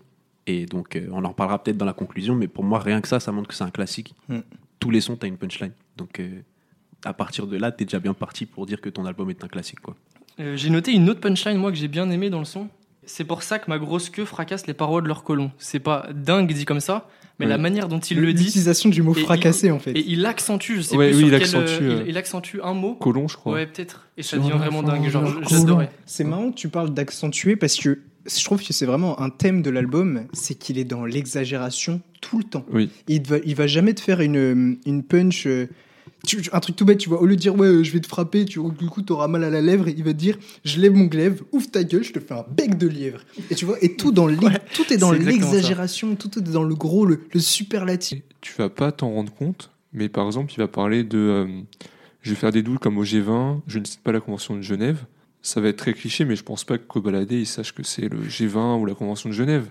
[0.47, 2.35] Et donc, euh, on en reparlera peut-être dans la conclusion.
[2.35, 4.13] Mais pour moi, rien que ça, ça montre que c'est un classique.
[4.29, 4.39] Mm.
[4.79, 5.71] Tous les sons, t'as une punchline.
[5.97, 6.41] Donc, euh,
[7.05, 9.47] à partir de là, t'es déjà bien parti pour dire que ton album est un
[9.47, 9.79] classique.
[9.81, 9.95] Quoi.
[10.39, 12.67] Euh, j'ai noté une autre punchline, moi, que j'ai bien aimé dans le son.
[13.05, 15.51] C'est pour ça que ma grosse queue fracasse les parois de leur colon.
[15.57, 17.07] C'est pas dingue dit comme ça,
[17.39, 17.49] mais Oui.
[17.51, 18.43] la manière dont il le dit.
[18.43, 19.91] L'utilisation du mot Et fracassé, en fait.
[19.91, 22.09] Et il accentue, je sais Ouais, plus oui, sur il quel, euh, accentue, euh, il,
[22.09, 22.95] il accentue un mot.
[22.95, 23.53] Colon, je crois.
[23.53, 24.07] Ouais, peut-être.
[24.17, 25.07] Et ça devient vraiment dingue.
[25.09, 25.89] Genre, j'adorais.
[26.05, 29.61] C'est marrant que tu parles d'accentuer parce que je trouve que c'est vraiment un thème
[29.61, 32.65] de l'album, c'est qu'il est dans l'exagération tout le temps.
[32.73, 32.89] Oui.
[33.07, 35.47] Il va, il va jamais te faire une, une punch.
[36.25, 37.99] Tu- un truc tout bête, tu vois, au lieu de dire ouais, euh, je vais
[37.99, 40.79] te frapper, tu, du coup, t'auras mal à la lèvre, il va te dire je
[40.79, 43.21] lève mon glaive, ouvre ta gueule, je te fais un bec de lièvre.
[43.51, 46.75] Et tu vois, et tout, dans Ouais, tout est dans l'exagération, tout est dans le
[46.75, 48.21] gros, le, le superlatif.
[48.41, 51.47] Tu vas pas t'en rendre compte, mais par exemple, il va parler de euh,
[52.21, 54.61] je vais faire des doutes comme au G20, je ne cite pas la Convention de
[54.61, 55.05] Genève.
[55.41, 58.09] Ça va être très cliché, mais je pense pas que Kobalade il sache que c'est
[58.09, 59.69] le G20 ou la Convention de Genève.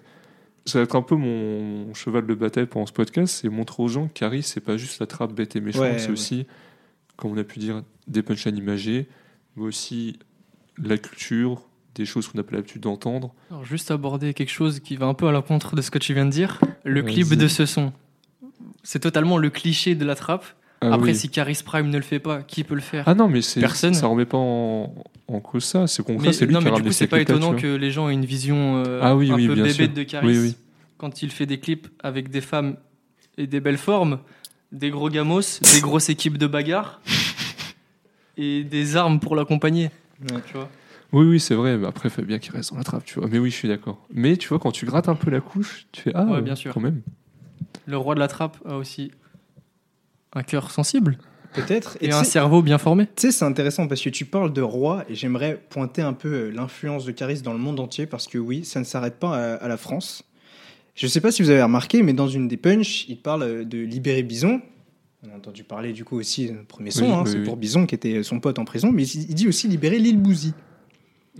[0.67, 3.89] Ça va être un peu mon cheval de bataille pendant ce podcast, c'est montrer aux
[3.89, 6.13] gens qu'Harry, c'est pas juste la trappe bête et méchante, Ouais, c'est ouais.
[6.13, 6.47] aussi,
[7.17, 9.07] comme on a pu dire, des punchlines imagées,
[9.55, 10.19] mais aussi
[10.83, 11.63] la culture,
[11.95, 13.33] des choses qu'on n'a pas l'habitude d'entendre.
[13.51, 16.13] Alors, juste aborder quelque chose qui va un peu à l'encontre de ce que tu
[16.15, 16.61] viens de dire.
[16.85, 17.93] Le clip de ce son.
[18.83, 20.45] C'est totalement le cliché de la trappe.
[20.83, 21.17] Ah Après, oui.
[21.17, 23.61] si Caris Prime ne le fait pas, qui peut le faire Ah non, mais c'est
[23.61, 23.95] Personne.
[23.95, 24.95] ça remet pas en,
[25.29, 25.87] en cause ça.
[25.87, 27.67] C'est concret, Mais, c'est lui non, qui mais a du coup, c'est pas étonnant que
[27.77, 29.89] les gens aient une vision euh, Ah oui, un oui, peu sûr.
[29.89, 30.57] de Caris Oui, oui.
[30.99, 32.77] quand il fait des clips avec des femmes
[33.39, 34.19] et des belles formes,
[34.73, 35.41] des gros gamos,
[35.75, 37.01] des grosses équipes de bagarre
[38.37, 39.91] et des armes pour l'accompagner.
[40.31, 40.39] Ouais.
[40.47, 40.69] Tu vois
[41.13, 41.77] Oui, oui, c'est vrai.
[41.79, 43.29] Mais après, il faut bien qu'il reste dans la trappe, tu vois.
[43.31, 44.07] Mais oui, je suis d'accord.
[44.13, 46.55] Mais tu vois, quand tu grattes un peu la couche, tu fais Ah, Ouais, bien
[46.55, 46.73] sûr.
[46.75, 47.01] quand même.
[47.87, 49.11] Le roi de la trappe a aussi
[50.37, 51.19] un cœur sensible
[51.55, 51.97] Peut-être.
[52.01, 53.07] et un cerveau bien formé.
[53.07, 56.29] Tu sais, c'est intéressant parce que tu parles de roi et j'aimerais pointer un peu
[56.29, 59.35] euh, l'influence de Caris dans le monde entier parce que oui, ça ne s'arrête pas
[59.37, 60.23] à, à la France.
[60.95, 63.43] Je ne sais pas si vous avez remarqué, mais dans une des punch, il parle
[63.43, 64.61] euh, de libérer Bison.
[65.27, 67.45] On a entendu parler du coup aussi, le premier son, Oui, hein, oui, c'est oui.
[67.45, 70.19] pour Bison qui était son pote en prison, mais il il dit aussi libérer Lil
[70.19, 70.53] Bouzy.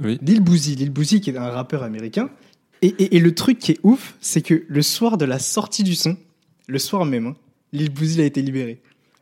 [0.03, 0.19] Oui.
[0.23, 2.31] Lil Bouzy, Lil Bouzy qui est un rappeur américain.
[2.83, 5.83] Et, et- et le truc qui est ouf, c'est que le soir de la sortie
[5.85, 6.17] du son,
[6.67, 7.37] le soir même, hein,
[7.77, 8.81] Lil Bouzy a été libéré.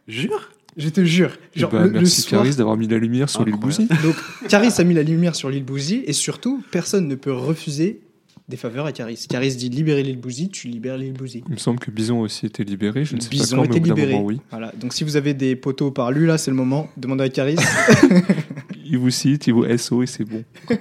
[0.09, 0.51] Jure?
[0.77, 1.31] Je te jure.
[1.55, 3.87] Genre, Bah, le, le merci soir, Caris d'avoir mis la lumière sur l'île Bouzy.
[4.03, 4.17] Donc,
[4.49, 8.01] Caris a mis la lumière sur l'île Bouzy et surtout, personne ne peut refuser
[8.49, 9.25] des faveurs à Caris.
[9.29, 11.43] Caris dit libérer l'île Bouzy, tu libères l'île Bouzy.
[11.47, 13.05] Il me semble que Bison a aussi été libéré.
[13.05, 14.12] Je ne sais Bison pas quand, mais était au d'un libéré.
[14.14, 14.40] moment, oui.
[14.51, 14.73] Voilà.
[14.81, 16.90] Donc, si vous avez des poteaux par lui, là, c'est le moment.
[16.97, 17.57] Demandez à Caris.
[18.87, 20.45] Il vous cite, il vous SO et c'est bon.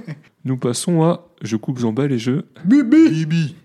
[0.46, 2.42] Nous passons à Je coupe, j'emballe et je.
[2.66, 3.56] Bibi Bibi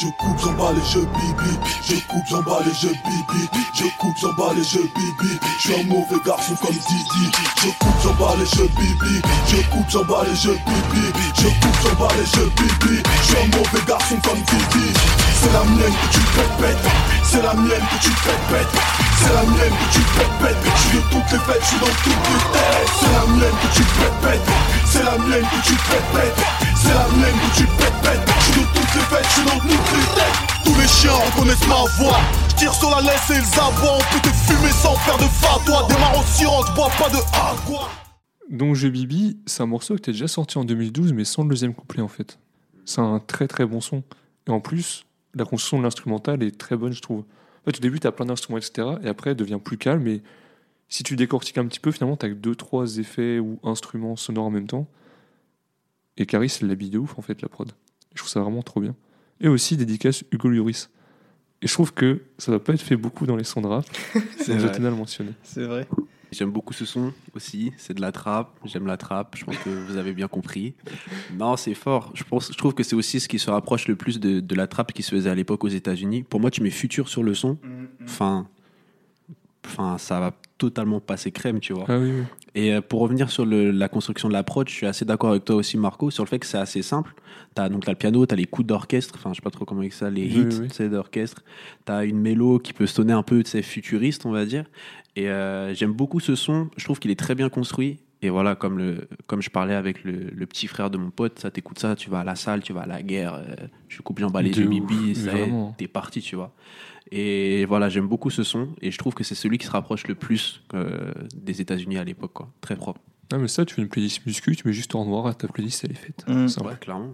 [0.00, 1.58] Je coupe, j'emballe et je bibi.
[1.84, 3.42] Je coupe, j'emballe et je bibi.
[3.74, 5.38] Je coupe, j'emballe et je bibi.
[5.58, 7.28] Je suis un mauvais garçon comme Didi.
[7.60, 9.20] Je coupe, j'emballe et je bibi.
[9.46, 11.04] Je coupe, j'emballe et je bibi.
[11.36, 13.02] Je coupe, j'emballe et je bibi.
[13.04, 14.88] Je suis un mauvais garçon comme Didi.
[15.36, 16.20] C'est la mienne que tu
[16.60, 16.88] pètes,
[17.22, 18.80] C'est la mienne que tu pètes,
[19.20, 20.00] C'est la mienne que tu
[20.40, 22.88] pètes, Je suis de toutes les fêtes, je suis dans toutes les têtes.
[23.00, 23.82] C'est la mienne que tu
[24.20, 24.48] pètes,
[24.86, 26.40] C'est la mienne que tu pètes,
[26.76, 30.64] C'est la mienne que tu pètes, toutes les fêtes, je suis les.
[30.64, 32.20] Tous les chiens reconnaissent ma voix.
[32.56, 33.98] Tire sur la laisse et ils aboient.
[33.98, 35.86] On peut te sans faire de fatwa.
[35.88, 37.88] Démarre sirop, bois pas de agua.
[38.50, 41.50] Donc Je Bibi, c'est un morceau qui était déjà sorti en 2012, mais sans le
[41.50, 42.38] deuxième couplet en fait.
[42.84, 44.02] C'est un très très bon son.
[44.48, 47.20] Et en plus, la construction de l'instrumental est très bonne, je trouve.
[47.20, 48.88] En fait, au début, tu as plein d'instruments, etc.
[49.02, 50.06] Et après, elle devient plus calme.
[50.08, 50.22] Et
[50.88, 54.16] si tu décortiques un petit peu, finalement, tu as que deux, trois effets ou instruments
[54.16, 54.88] sonores en même temps.
[56.16, 57.70] Et Caris, elle l'habille de ouf, en fait, la prod.
[58.14, 58.94] Je trouve ça vraiment trop bien.
[59.40, 60.90] Et aussi, dédicace Hugo Lloris.
[61.62, 63.84] Et je trouve que ça va pas être fait beaucoup dans les sons de rap.
[64.38, 64.72] C'est je vrai.
[64.72, 65.32] tenais à le mentionner.
[65.42, 65.86] C'est vrai.
[66.32, 69.68] J'aime beaucoup ce son aussi, c'est de la trappe, j'aime la trappe, je pense que
[69.68, 70.74] vous avez bien compris.
[71.36, 73.96] Non, c'est fort, je, pense, je trouve que c'est aussi ce qui se rapproche le
[73.96, 76.22] plus de, de la trappe qui se faisait à l'époque aux États-Unis.
[76.22, 77.58] Pour moi, tu mets futur sur le son,
[78.04, 78.46] enfin,
[79.66, 81.86] enfin ça va totalement passer crème, tu vois.
[81.88, 82.24] Ah oui, oui.
[82.54, 85.44] Et euh, pour revenir sur le- la construction de l'approche, je suis assez d'accord avec
[85.44, 87.14] toi aussi, Marco, sur le fait que c'est assez simple.
[87.54, 89.82] T'as donc t'as le piano, t'as les coups d'orchestre, enfin je sais pas trop comment
[89.82, 90.68] dire ça, les hits, oui, oui.
[90.68, 91.42] tu d'orchestre.
[91.84, 94.64] T'as une mélo qui peut sonner un peu, tu futuriste, on va dire.
[95.16, 96.68] Et euh, j'aime beaucoup ce son.
[96.76, 97.98] Je trouve qu'il est très bien construit.
[98.22, 101.38] Et voilà, comme le, comme je parlais avec le, le petit frère de mon pote,
[101.38, 103.54] ça t'écoute ça, tu vas à la salle, tu vas à la guerre, euh,
[103.88, 105.74] je coupe j'emballe les De yeux, ouf, bibi, mais ça y est, vraiment.
[105.78, 106.52] t'es parti, tu vois.
[107.12, 108.68] Et voilà, j'aime beaucoup ce son.
[108.80, 112.04] Et je trouve que c'est celui qui se rapproche le plus euh, des États-Unis à
[112.04, 112.50] l'époque, quoi.
[112.60, 113.00] Très propre.
[113.32, 115.84] Ah, mais ça, tu fais une playlist muscu, tu mets juste en noir, ta playlist,
[115.84, 116.24] elle est faite.
[116.26, 116.48] Mm.
[116.48, 116.66] Simple.
[116.68, 117.12] Ouais, clairement.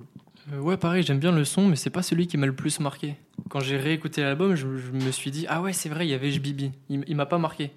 [0.52, 2.80] Euh, ouais, pareil, j'aime bien le son, mais c'est pas celui qui m'a le plus
[2.80, 3.16] marqué.
[3.48, 6.14] Quand j'ai réécouté l'album, je, je me suis dit, ah ouais, c'est vrai, il y
[6.14, 6.72] avait Bibi.
[6.88, 7.72] Il, il m'a pas marqué.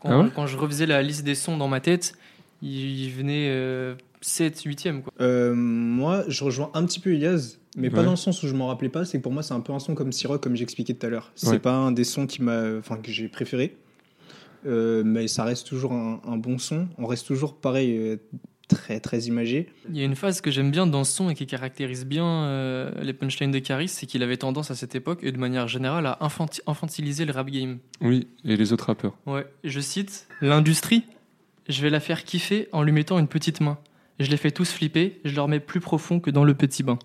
[0.00, 2.14] Quand, Ah ouais quand je refaisais la liste des sons dans ma tête,
[2.62, 5.02] il, il venait euh, 7, 8ème.
[5.02, 5.12] Quoi.
[5.20, 8.04] Euh, moi, je rejoins un petit peu Elias, mais pas Ouais.
[8.04, 9.04] dans le sens où je m'en rappelais pas.
[9.04, 11.10] C'est que pour moi, c'est un peu un son comme Siroc, comme j'expliquais tout à
[11.10, 11.30] l'heure.
[11.34, 11.58] C'est Ouais.
[11.58, 13.76] pas un des sons qui m'a, enfin, que j'ai préféré.
[14.66, 16.88] Euh, mais ça reste toujours un, un bon son.
[16.98, 18.16] On reste toujours pareil, euh,
[18.68, 19.68] très très imagé.
[19.90, 22.24] Il y a une phase que j'aime bien dans ce son et qui caractérise bien
[22.26, 25.68] euh, les punchlines de Caris, c'est qu'il avait tendance à cette époque, et de manière
[25.68, 27.78] générale, à infanti- infantiliser le rap game.
[28.00, 29.16] Oui, et les autres rappeurs.
[29.26, 31.04] Ouais, je cite L'industrie,
[31.68, 33.78] je vais la faire kiffer en lui mettant une petite main.
[34.18, 36.98] Je les fais tous flipper, je leur mets plus profond que dans le petit bain.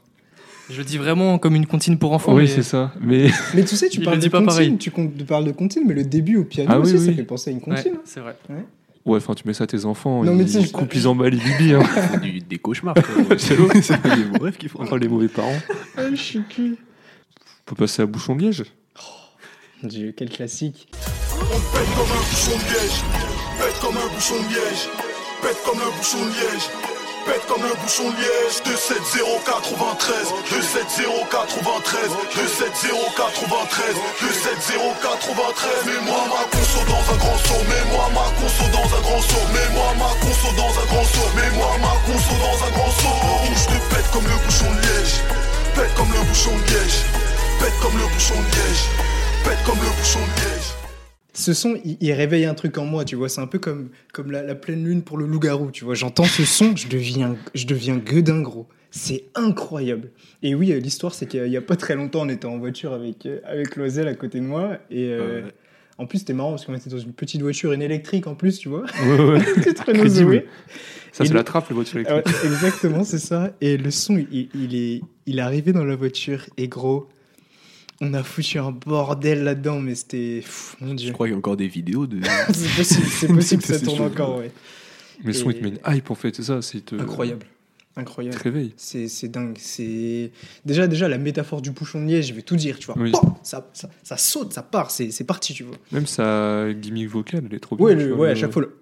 [0.71, 2.33] Je le dis vraiment comme une comptine pour enfants.
[2.33, 2.93] oui, mais- c'est ça.
[3.01, 4.77] Mais Mais tu sais, tu parles le de pas comptine, pareil.
[4.77, 7.15] tu, tu parles de comptine, mais le début au piano Ah oui, aussi, ça oui.
[7.15, 7.93] fait penser à une Ouais, comptine.
[7.95, 8.01] hein.
[8.05, 8.35] c'est vrai.
[9.05, 11.33] ouais, enfin, tu mets ça à tes enfants, Non, mais ils je- coupent, ils emballent,
[11.33, 11.73] ils bibi.
[11.73, 11.83] Hein.
[12.21, 12.95] Du- des cauchemars.
[13.37, 13.67] C'est l'eau.
[13.81, 14.85] c'est des qu'ils font.
[14.89, 15.57] Oh, les mauvais parents.
[15.97, 16.77] Ah, je suis cul.
[17.67, 18.63] On peut passer à Bouchon de Liège.
[19.83, 20.89] Mon Dieu, quel classique.
[21.33, 23.01] On pète comme un bouchon de liège,
[23.59, 24.87] pète comme un bouchon de liège,
[25.41, 26.67] pète comme un bouchon de liège,
[27.25, 28.63] pète comme un bouchon de liège.
[28.63, 35.85] 27093, 27093, 27093, 27093.
[35.85, 39.89] Mets-moi ma conso dans un grand saut, mets-moi ma conso dans un grand saut, mets-moi
[39.97, 43.17] ma conso dans un grand saut, mets-moi ma conso dans un grand saut.
[43.45, 45.15] Ou je te pète comme le bouchon de liège,
[45.75, 46.99] pète comme le bouchon de liège,
[47.59, 48.83] pète comme le bouchon de liège.
[49.43, 50.80] pète comme le bouchon de liège.
[51.33, 53.29] Ce son, il, il réveille un truc en moi, tu vois.
[53.29, 55.95] C'est un peu comme, comme la, la pleine lune pour le loup-garou, tu vois.
[55.95, 58.67] J'entends ce son, je deviens, je deviens gueudin, gros.
[58.93, 60.09] C'est incroyable.
[60.43, 62.91] Et oui, euh, l'histoire, c'est qu'il n'y a pas très longtemps, on était en voiture
[62.91, 64.77] avec, euh, avec Loisel à côté de moi.
[64.89, 65.51] Et euh, Ouais.
[65.97, 68.59] en plus, c'était marrant parce qu'on était dans une petite voiture, une électrique en plus,
[68.59, 68.83] tu vois.
[69.05, 70.07] Ouais.
[70.09, 70.45] Zoé.
[71.13, 72.35] Ça, Et c'est le- la trappe, les voitures électriques.
[72.45, 73.51] exactement, c'est ça.
[73.61, 77.07] Et le son, il, il est, il est arrivé dans la voiture et gros,
[78.01, 80.43] on a foutu un bordel là-dedans, mais c'était.
[80.81, 81.13] Mon Je dieu.
[81.13, 82.19] crois qu'il y a encore des vidéos de.
[82.53, 84.51] c'est possible, c'est possible que ça tourne encore, ouais.
[85.23, 86.61] Mais le son, il te met une hype, en fait, c'est ça.
[86.61, 87.45] C'est te- Incroyable.
[87.95, 88.37] Incroyable.
[88.37, 88.73] te réveille.
[88.77, 89.57] C'est c'est dingue.
[89.59, 90.31] C'est
[90.65, 92.27] déjà déjà la métaphore du bouchon de liège.
[92.29, 92.79] Je vais tout dire.
[92.79, 92.95] Tu vois.
[92.97, 93.11] Oui.
[93.43, 94.89] Ça, ça, ça saute, ça part.
[94.91, 95.53] C'est c'est parti.
[95.53, 95.75] Tu vois.
[95.91, 97.85] Même sa gimmick vocale, elle est trop bien.
[97.85, 98.31] Ouais, tu le- vois, ouais.
[98.31, 98.77] À chaque fois le.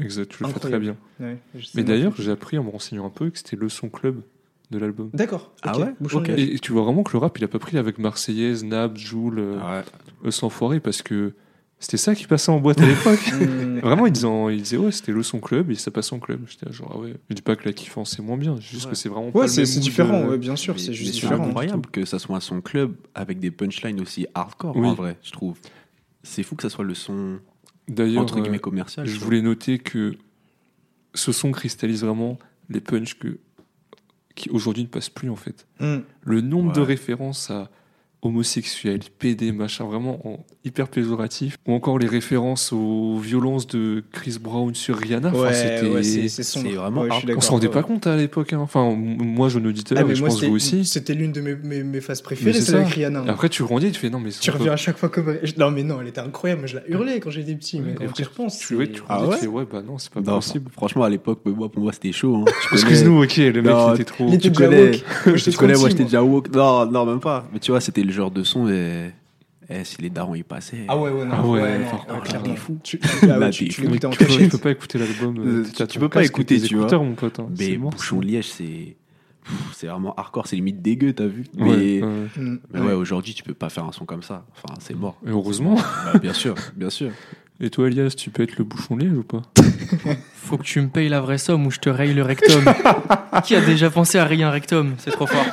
[0.00, 0.96] Exact, tu le fais très bien.
[1.18, 3.88] Ouais, je Mais d'ailleurs, j'ai appris en me renseignant un peu que c'était le son
[3.88, 4.20] club
[4.70, 5.10] de l'album.
[5.14, 5.52] D'accord.
[5.62, 5.94] Ah ouais.
[6.36, 9.38] Et tu vois vraiment que le rap, il a pas pris avec Marseillaise, Nab, Joule,
[9.38, 9.84] euh, Ah ouais.
[10.26, 11.32] euh, sans foirer, parce que
[11.80, 13.20] c'était ça qui passait en boîte à l'époque.
[13.38, 13.80] Hmm.
[13.80, 16.18] Vraiment, ils disaient, en- ils disaient ouais, c'était le son club et ça passe en
[16.18, 16.40] club.
[16.48, 17.14] J'étais genre, ah ouais.
[17.30, 18.90] Je dis pas que la kiffance c'est moins bien, c'est juste Ouais.
[18.90, 20.26] que c'est vraiment pas Ouais, le c'est c'est différent.
[20.26, 21.44] Ouais, bien sûr, c'est juste c'est différent.
[21.46, 24.88] incroyable que ça soit son club avec des punchlines aussi hardcore Oui.
[24.88, 25.56] en vrai, je trouve.
[26.24, 27.38] C'est fou que ça soit le son
[27.86, 29.06] D'ailleurs, entre guillemets euh, commercial.
[29.06, 29.24] je vois.
[29.26, 30.16] voulais noter que
[31.14, 33.38] ce son cristallise vraiment les punchs que,
[34.38, 35.66] qui aujourd'hui ne passent plus en fait.
[35.80, 35.98] Hmm.
[36.22, 37.68] Le nombre de références à
[38.22, 41.56] homosexuels, PD, machin, vraiment en hyper péjoratif.
[41.66, 45.28] Ou encore les références aux violences de Chris Brown sur Rihanna.
[45.28, 47.36] Enfin, Ouais, c'était- ouais, c'est vraiment Ouais, je suis hardcore.
[47.36, 48.52] on s'en rendait pas compte à l'époque.
[48.52, 48.58] hein.
[48.60, 50.84] Enfin, moi, jeune auditeur, Ah, et mais je pense vous c'était- aussi.
[50.84, 52.76] C'était l'une de mes, mes, mes phases préférées, ça.
[52.80, 53.24] avec Rihanna.
[53.26, 55.36] Et après, tu grandis et tu fais non, mais Tu reviens à chaque fois comme.
[55.56, 56.62] Non, mais non, elle était incroyable.
[56.62, 57.80] Moi, je la hurlais quand j'étais petit.
[57.80, 58.58] Mais quand après, tu y repenses.
[58.58, 60.70] tu, tu Ah ouais tu fais ouais, bah non, c'est pas Non, possible.
[60.72, 62.44] franchement, à l'époque, pour moi, c'était chaud.
[62.46, 62.50] hein.
[62.72, 64.36] Excuse-nous, ok, le mec, Non, il était trop.
[64.36, 64.50] Tu
[65.56, 65.76] connais.
[65.76, 66.52] Moi, j'étais déjà woke.
[66.52, 67.48] Non, non, même pas.
[67.52, 69.12] Mais tu vois, c'était le genre de son et,
[69.68, 70.84] et si les darons y passaient.
[70.88, 71.34] Ah ouais, ouais, non.
[71.36, 72.78] Ah ouais, ouais, t'es fou.
[72.82, 74.50] Tu, ah ouais, tu, en peux, tu cachette.
[74.50, 75.36] peux pas écouter l'album.
[75.38, 76.90] Euh, t'as tu peux pas écouter, tu vois.
[76.98, 77.38] mon pote.
[77.38, 77.48] hein.
[77.58, 78.96] Mais Bouchon Liège, c'est.
[79.72, 81.44] C'est vraiment hardcore, c'est limite dégueu, t'as vu.
[81.56, 82.58] Ouais, Mais, ouais.
[82.74, 84.44] Mais ouais, aujourd'hui, tu peux pas faire un son comme ça.
[84.52, 85.16] Enfin, c'est mort.
[85.26, 85.74] Et heureusement.
[85.76, 87.10] Bah, bien sûr, bien sûr.
[87.60, 89.40] Et toi, Elias, tu peux être le bouchon liège ou pas?
[90.34, 92.62] Faut que tu me payes la vraie somme ou je te raye le rectum.
[93.44, 94.94] Qui a déjà pensé à rayer un rectum?
[94.98, 95.44] C'est trop fort.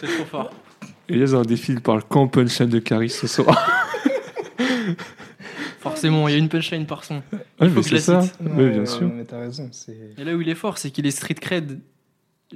[0.00, 0.50] C'est trop fort.
[1.10, 3.56] Elias a un défi par le camp punchline de Caris ce soir.
[5.80, 7.16] Forcément, il y a une punchline par son.
[7.32, 8.22] Ouais, faut mais que je c'est la ça.
[8.22, 8.34] cite.
[8.40, 9.02] Ouais, bien sûr.
[9.02, 9.68] non, mais t'as raison.
[9.72, 11.80] c'est- Et là où il est fort, c'est qu'il est street cred.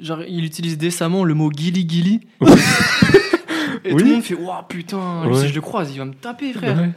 [0.00, 2.20] Genre, il utilise décemment le mot guili guili.
[3.84, 4.02] Et tout Oui.
[4.02, 5.40] le monde fait Waouh, putain, lui, Ouais.
[5.42, 6.76] si je le croise, il va me taper, frère.
[6.78, 6.90] Ouais.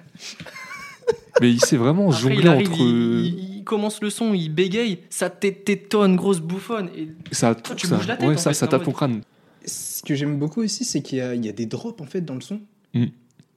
[1.42, 2.80] Mais il sait vraiment Après, jongler il arrive, entre.
[2.82, 6.90] il, il- il commence le son, il bégaye, ça tétonne, grosse bouffonne.
[6.96, 8.86] Et Ça, Toi, tu ça, bouges la tête, ouais, en ça, fait, ça tape mode-
[8.86, 9.22] ton crâne.
[9.68, 12.06] Ce que j'aime beaucoup aussi, c'est qu'il y a, il y a des drops en
[12.06, 12.62] fait dans le son.
[12.94, 13.06] Mm.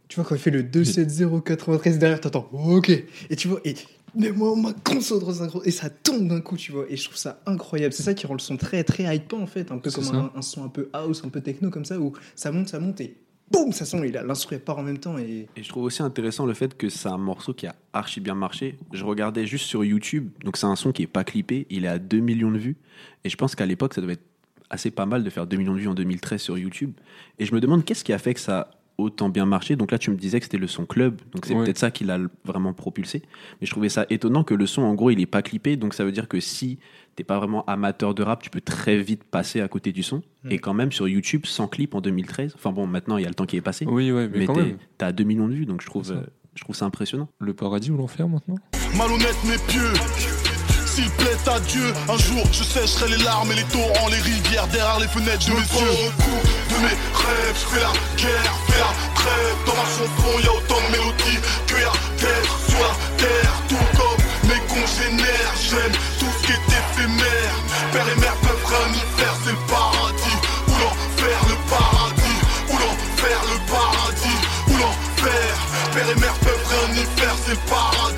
[0.08, 2.90] Tu vois, quand il fait le 27093 derrière, t'entends OK.
[2.90, 3.76] Et tu vois, et
[4.14, 5.62] mais moi, ma concentre synchro.
[5.64, 6.84] Et ça tombe d'un coup, tu vois.
[6.88, 7.94] Et je trouve ça incroyable.
[7.94, 9.70] C'est ça qui rend le son très, très hypant en fait.
[9.70, 12.12] Un peu comme un, un son un peu house, un peu techno comme ça, où
[12.34, 13.16] ça monte, ça monte et
[13.50, 14.04] boum, ça sonne.
[14.04, 15.18] Et l'instru part en même temps.
[15.18, 18.20] Et Et je trouve aussi intéressant le fait que c'est un morceau qui a archi
[18.20, 18.78] bien marché.
[18.92, 21.88] Je regardais juste sur YouTube, donc c'est un son qui est pas clippé, il est
[21.88, 22.76] à 2 millions de vues.
[23.24, 24.29] Et je pense qu'à l'époque, ça devait être
[24.70, 26.92] assez pas mal de faire 2 millions de vues en 2013 sur YouTube.
[27.38, 29.76] Et je me demande qu'est-ce qui a fait que ça a autant bien marché?
[29.76, 31.64] Donc là, tu me disais que c'était le son club, donc c'est Ouais.
[31.64, 33.22] peut-être ça qui l'a vraiment propulsé.
[33.60, 35.76] Mais je trouvais ça étonnant que le son, en gros, il est pas clippé.
[35.76, 36.78] Donc ça veut dire que si
[37.16, 40.22] t'es pas vraiment amateur de rap, tu peux très vite passer à côté du son.
[40.44, 40.50] Mm.
[40.52, 43.28] Et quand même, sur YouTube, sans clip en 2013, enfin bon, maintenant, il y a
[43.28, 43.86] le temps qui est passé.
[43.86, 44.76] Oui, ouais, mais, Mais quand t'es- même.
[44.98, 46.20] t'as 2 millions de vues, donc je trouve, euh,
[46.54, 47.28] je trouve ça impressionnant.
[47.40, 48.56] Le paradis ou l'enfer maintenant?
[48.96, 50.39] Malhonnête mais pieux.
[50.94, 54.66] S'il plaît à Dieu, un jour je sécherai les larmes et les torrents, les rivières
[54.68, 56.10] derrière les fenêtres de mes yeux.
[56.70, 59.56] de mes rêves, je fais la guerre, fais la trêve.
[59.66, 63.52] Dans ma chanson, y a autant de mélodies que y a d'êtres sur la terre.
[63.68, 67.54] Tout comme mes congénères, j'aime tout ce qui est éphémère.
[67.92, 70.38] Père et mère peuvent rien y faire, c'est le paradis.
[70.66, 72.40] Ou l'enfer, le paradis.
[72.66, 74.40] Ou l'enfer, le paradis.
[74.66, 75.52] Ou l'enfer.
[75.94, 78.09] Père et mère peuvent rien y faire, c'est le paradis.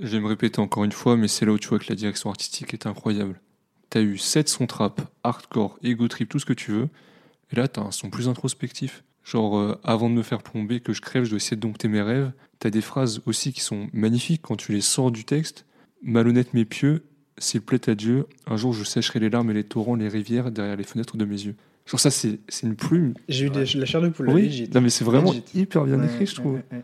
[0.00, 1.94] Je vais me répéter encore une fois, mais c'est là où tu vois que la
[1.94, 3.40] direction artistique est incroyable.
[3.88, 6.88] T'as eu 7 sons trap, hardcore, ego trip, tout ce que tu veux.
[7.52, 9.04] Et là, t'as un son plus introspectif.
[9.24, 11.88] Genre, euh, avant de me faire plomber, que je crève, je dois essayer de dompter
[11.88, 12.30] mes rêves.
[12.58, 15.64] T'as des phrases aussi qui sont magnifiques quand tu les sors du texte.
[16.02, 17.04] Malhonnête mais pieux,
[17.38, 20.50] s'il plaît à Dieu, un jour je sécherai les larmes et les torrents, les rivières
[20.50, 21.54] derrière les fenêtres de mes yeux.
[21.86, 23.14] Genre, ça, c'est c'est une plume.
[23.28, 24.28] j'ai eu des- la chair de poule.
[24.30, 24.68] Oui, legit.
[24.74, 25.44] non, mais c'est vraiment Legit.
[25.54, 26.54] hyper bien Ouais, écrit, je trouve.
[26.54, 26.82] ouais, ouais.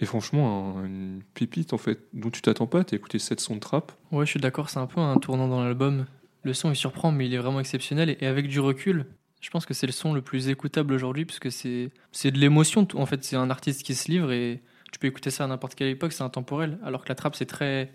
[0.00, 2.84] Et franchement, un- une pépite en fait, dont tu t'attends pas.
[2.84, 3.92] T'as écouté 7 sons de trap.
[4.12, 6.06] Ouais, je suis d'accord, c'est un peu un tournant dans l'album.
[6.44, 8.16] Le son il surprend, mais il est vraiment exceptionnel.
[8.20, 9.06] Et avec du recul,
[9.40, 12.86] je pense que c'est le son le plus écoutable aujourd'hui, parce que c'est de l'émotion.
[12.94, 15.74] En fait, c'est un artiste qui se livre et tu peux écouter ça à n'importe
[15.74, 16.78] quelle époque, c'est intemporel.
[16.84, 17.90] Alors que la trappe, c'est très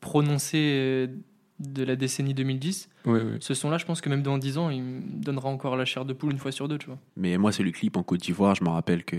[0.00, 1.08] prononcé
[1.58, 2.88] de la décennie 2010.
[3.06, 3.36] Ouais, ouais.
[3.40, 6.04] Ce son-là, je pense que même dans 10 ans, il me donnera encore la chair
[6.04, 6.98] de poule une fois sur deux, tu vois.
[7.16, 9.16] Mais moi, c'est le clip en Côte d'Ivoire, je me rappelle que,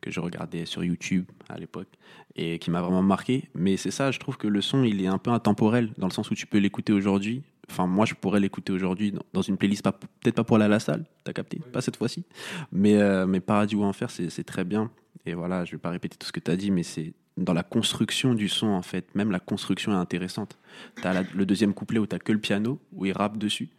[0.00, 1.88] que je regardais sur YouTube à l'époque
[2.36, 3.48] et qui m'a vraiment marqué.
[3.54, 6.12] Mais c'est ça, je trouve que le son, il est un peu intemporel dans le
[6.12, 7.42] sens où tu peux l'écouter aujourd'hui.
[7.70, 10.68] Enfin, moi, je pourrais l'écouter aujourd'hui dans, une playlist, pas- peut-être pas pour aller à
[10.68, 12.24] la salle, t'as capté, pas cette fois-ci.
[12.72, 14.90] Mais, euh, mais Paradis ou Enfer, c'est très bien.
[15.26, 17.52] Et voilà, je vais pas répéter tout ce que tu as dit, mais c'est dans
[17.52, 19.14] la construction du son, en fait.
[19.14, 20.58] Même la construction est intéressante.
[21.00, 23.70] Tu as le deuxième couplet où tu que le piano, où il rappe dessus.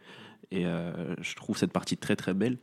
[0.50, 2.58] Et euh, je trouve cette partie très très belle.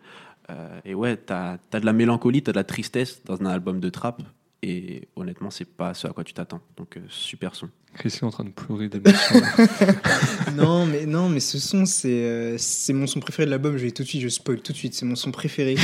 [0.49, 3.79] Euh, et ouais, t'as as de la mélancolie, t'as de la tristesse dans un album
[3.79, 4.21] de trap.
[4.65, 6.61] Et honnêtement, c'est pas ce à quoi tu t'attends.
[6.77, 7.69] Donc, euh, super son.
[7.95, 9.41] Christian est en train de pleurer d'émotion.
[10.55, 13.75] non, mais, non, mais ce son, c'est euh, c'est mon son préféré de l'album.
[13.75, 14.93] Je vais tout de suite, je spoil tout de suite.
[14.93, 15.75] C'est mon son préféré.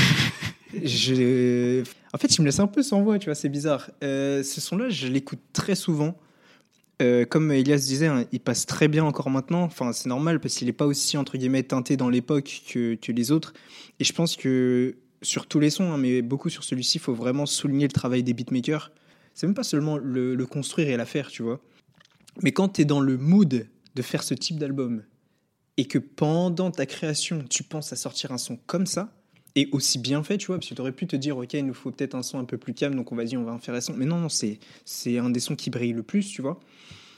[0.74, 1.84] Je...
[2.14, 3.90] En fait, il me laisse un peu sans voix, tu vois, c'est bizarre.
[4.04, 6.18] Euh, ce son-là, je l'écoute très souvent.
[7.02, 9.64] Euh, comme Elias disait, hein, il passe très bien encore maintenant.
[9.64, 13.32] Enfin, c'est normal parce qu'il n'est pas aussi, entre guillemets, teinté dans l'époque que, les
[13.32, 13.54] autres.
[14.00, 17.14] Et je pense que sur tous les sons, hein, mais beaucoup sur celui-ci, il faut
[17.14, 18.92] vraiment souligner le travail des beatmakers.
[19.34, 21.62] C'est même pas seulement le, le construire et la faire, tu vois.
[22.42, 25.04] Mais quand tu es dans le mood de faire ce type d'album
[25.78, 29.19] et que pendant ta création, tu penses à sortir un son comme ça,
[29.56, 31.66] et aussi bien fait, tu vois, parce que tu aurais pu te dire, ok, il
[31.66, 33.54] nous faut peut-être un son un peu plus calme, donc on va dire, on va
[33.54, 33.94] en faire un son.
[33.94, 34.60] Mais non, non, c'est,
[35.18, 36.60] un des sons qui brille le plus, tu vois.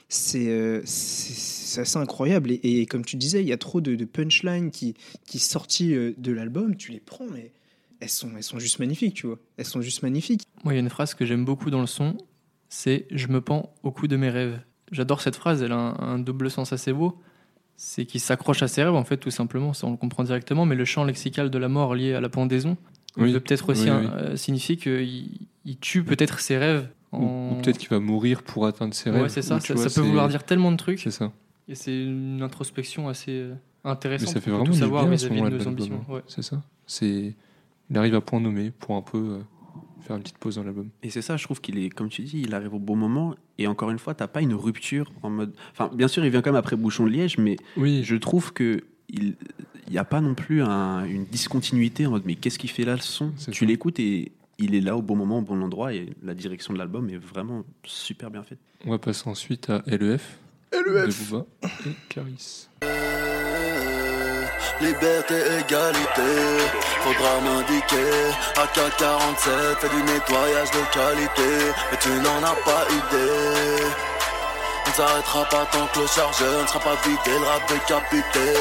[0.10, 2.52] C'est, euh, assez incroyable.
[2.52, 6.76] Et, comme tu disais, il y a trop de, punchlines qui, qui euh, de l'album,
[6.76, 7.52] tu les prends, mais
[8.00, 9.40] elles sont, elles sont juste magnifiques, tu vois.
[9.58, 10.44] Elles sont juste magnifiques.
[10.64, 12.18] Moi, il y a une phrase que j'aime beaucoup dans le son,
[12.70, 14.60] c'est «Je me pends au cou de mes rêves».
[14.92, 17.18] J'adore cette phrase, elle a un double sens assez beau.
[17.78, 20.66] C'est qu'il s'accroche à ses rêves, en fait, tout simplement, ça on le comprend directement,
[20.66, 22.78] mais le champ lexical de la mort lié à la pendaison
[23.18, 23.34] Oui.
[23.34, 24.10] peut peut-être aussi Oui, hein, oui.
[24.14, 25.30] euh, signifier qu'il
[25.66, 26.88] il tue peut-être ses rêves.
[27.12, 29.24] Ou, en- ou peut-être qu'il va mourir pour atteindre ses rêves.
[29.24, 31.32] Ouais, c'est ça, Ou ça, vois, ça peut vouloir dire tellement de trucs, C'est ça.
[31.68, 33.54] et c'est une introspection assez euh,
[33.84, 36.06] Mais intéressante ça fait vraiment tout savoir vis-à-vis de nos ambitions.
[36.10, 36.22] ouais.
[36.28, 36.62] C'est ça.
[36.86, 37.34] C'est...
[37.90, 39.40] Il arrive à point nommé pour un peu euh,
[40.02, 40.90] faire une petite pause dans l'album.
[41.04, 43.36] Et c'est ça, je trouve qu'il est, comme tu dis, il arrive au bon moment.
[43.58, 45.54] Et encore une fois, t'as pas une rupture en mode.
[45.72, 48.54] Enfin, bien sûr, il vient quand même après Bouchon de Liège, mais Oui, je trouve
[48.54, 49.36] que il
[49.90, 52.94] n'y a pas non plus un- une discontinuité en mode mais qu'est-ce qu'il fait là
[52.96, 53.34] le son?
[53.52, 56.74] Tu l'écoutes et il est là au bon moment, au bon endroit et la direction
[56.74, 58.60] de l'album est vraiment super bien faite.
[58.86, 60.38] on va passer ensuite à LEF.
[60.72, 61.46] De Booba
[61.86, 62.70] et Caris.
[64.82, 66.32] Liberté, égalité,
[67.04, 68.32] faudra m'indiquer.
[68.56, 73.86] AK-47 fait du nettoyage de qualité, mais tu n'en as pas idée.
[74.84, 78.54] On ne s'arrêtera pas tant que le chargeur ne sera pas vidé, le rap décapité.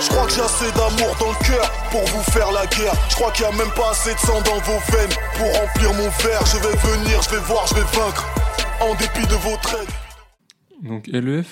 [0.00, 2.92] Je crois que j'ai assez d'amour dans le cœur pour vous faire la guerre.
[3.08, 5.94] Je crois qu'il y a même pas assez de sang dans vos veines pour remplir
[5.94, 6.44] mon verre.
[6.46, 8.26] Je vais venir, je vais voir, je vais vaincre.
[8.80, 9.88] En dépit de vos traits.
[10.82, 11.46] Donc LEF,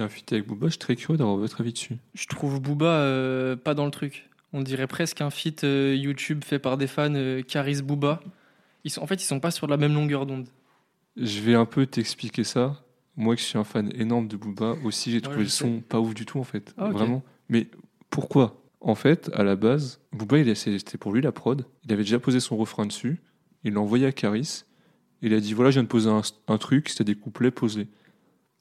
[0.00, 1.96] qui un feat avec Booba, je suis très curieux d'avoir votre avis dessus.
[2.14, 4.28] Je trouve Booba euh, pas dans le truc.
[4.52, 8.20] On dirait presque un feat euh, YouTube fait par des fans, euh, Caris Booba.
[8.84, 10.48] Ils sont, en fait, ils sont pas sur la même longueur d'onde.
[11.16, 12.82] Je vais un peu t'expliquer ça.
[13.16, 16.14] Moi qui suis un fan énorme de Booba, aussi j'ai trouvé le son pas ouf
[16.14, 16.72] du tout en fait.
[16.78, 16.88] Ah.
[16.90, 17.22] Vraiment.
[17.48, 17.66] Mais
[18.08, 18.56] pourquoi?
[18.80, 21.66] En fait, à la base, Booba, a- c'était pour lui la prod.
[21.84, 23.20] Il avait déjà posé son refrain dessus.
[23.64, 24.62] Il l'a envoyé à Caris.
[25.20, 27.88] Il a dit voilà, je viens de poser un, un truc, c'était des couplets posés.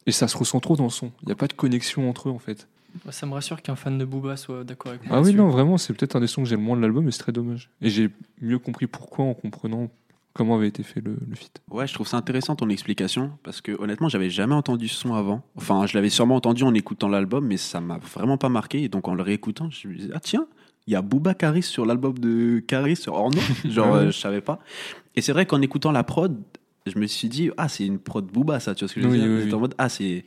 [0.09, 1.11] Et ça se ressent trop dans le son.
[1.21, 2.67] Il n'y a pas de connexion entre eux en fait.
[3.05, 5.17] Bah, Ça me rassure qu'un fan de Booba soit d'accord avec moi.
[5.17, 7.05] Ah oui, non, vraiment, c'est peut-être un des sons que j'aime le moins de l'album,
[7.05, 7.69] mais c'est très dommage.
[7.83, 8.09] Et j'ai
[8.41, 9.87] mieux compris pourquoi en comprenant
[10.33, 11.61] comment avait été fait le, le feat.
[11.69, 15.13] Ouais, je trouve ça intéressant ton explication parce que honnêtement, j'avais jamais entendu ce son
[15.13, 15.43] avant.
[15.55, 18.81] Enfin, je l'avais sûrement entendu en écoutant l'album, mais ça m'a vraiment pas marqué.
[18.81, 20.47] Et donc en le réécoutant, je me disais ah tiens,
[20.87, 23.39] il y a Booba Caris sur l'album de Caris sur Orno.
[23.65, 23.99] Genre, Ouais.
[23.99, 24.59] euh, je savais pas.
[25.15, 26.35] Et c'est vrai qu'en écoutant la prod,
[26.89, 29.07] je me suis dit ah c'est une prod Booba ça, tu vois ce que je
[29.07, 29.27] veux Oui, dire?
[29.29, 29.57] oui, J'étais oui.
[29.57, 30.25] en mode ah c'est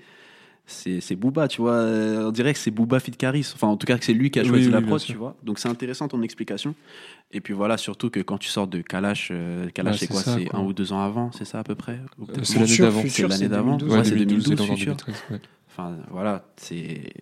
[0.64, 1.72] c'est c'est Booba, tu vois?
[1.72, 3.50] Euh, On dirait que c'est Booba fit Caris.
[3.54, 5.34] Enfin, en tout cas, que c'est lui qui a choisi oui, la prod, tu vois?
[5.42, 6.74] Donc, c'est intéressant ton explication.
[7.32, 10.22] Et puis voilà, surtout que quand tu sors de Kalash, euh, Kalash, c'est c'est quoi?
[10.22, 10.60] ça, C'est quoi.
[10.60, 11.98] un ou deux ans avant, c'est ça à peu près?
[12.20, 13.02] Ou Euh, c'est l'année d'avant.
[13.08, 13.76] C'est l'année d'avant?
[13.76, 13.92] 2012.
[13.98, 14.96] Ouais, c'est 2012 2012, et dans Future.
[15.04, 15.40] 2013, ouais.
[15.68, 16.76] Enfin, voilà, c'est.
[16.76, 17.12] Et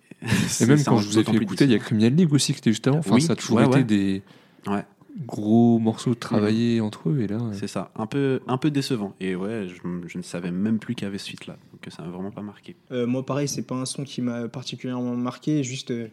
[0.47, 2.59] c'est- même quand je vous ai fait écouter, il y a Criminal League aussi qui
[2.59, 2.99] était juste avant.
[2.99, 3.83] Enfin, Oui, ça a toujours ouais, été ouais.
[3.83, 4.21] des
[4.67, 4.83] Ouais.
[5.25, 7.21] Gros morceaux travaillés entre eux.
[7.21, 9.13] Et là, euh, C'est ça, un peu, un peu décevant.
[9.19, 11.57] Et ouais, je, je ne savais même plus qu'il y avait ce feat là.
[11.71, 12.75] Donc ça m'a vraiment pas marqué.
[12.91, 15.63] Euh, moi, pareil, c'est pas un son qui m'a particulièrement marqué.
[15.63, 16.07] Juste, euh,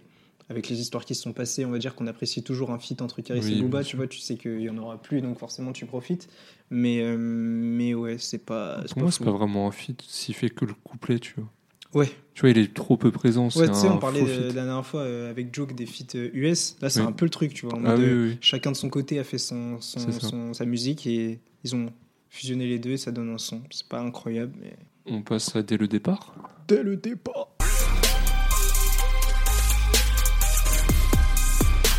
[0.51, 3.03] avec les histoires qui se sont passées, on va dire qu'on apprécie toujours un feat
[3.03, 5.39] entre Caris Oui, et Booba, tu vois, tu sais qu'il y en aura plus, donc
[5.39, 6.29] forcément tu profites.
[6.71, 8.83] Mais, euh, mais ouais, c'est pas.
[8.91, 11.51] Pour moi, c'est pas vraiment un feat s'il fait que le couplet, tu vois.
[11.95, 12.11] Ouais.
[12.35, 13.49] Tu vois, il est trop peu présent.
[13.57, 16.31] Ouais, tu sais, on parlait de- la dernière fois euh, avec Joke des feats euh,
[16.35, 16.77] US.
[16.81, 17.07] Là, c'est Oui.
[17.07, 17.75] un peu le truc, tu vois.
[17.77, 18.39] en Ah mode, oui, euh, oui.
[18.41, 21.87] Chacun de son côté a fait son, son, sa musique et ils ont
[22.29, 23.63] fusionné les deux et ça donne un son.
[23.71, 24.77] C'est pas incroyable, mais.
[25.07, 26.35] On passe à dès le départ.
[26.69, 27.49] Dès le départ.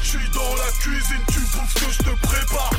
[0.04, 2.72] Je suis dans la cuisine, tu bouffes ce que je te prépare.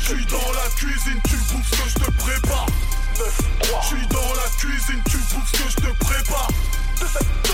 [0.00, 2.66] Je suis dans la cuisine, tu bouffes ce que je te prépare.
[3.16, 6.48] Je suis dans la cuisine, tu bouffes ce que je te prépare.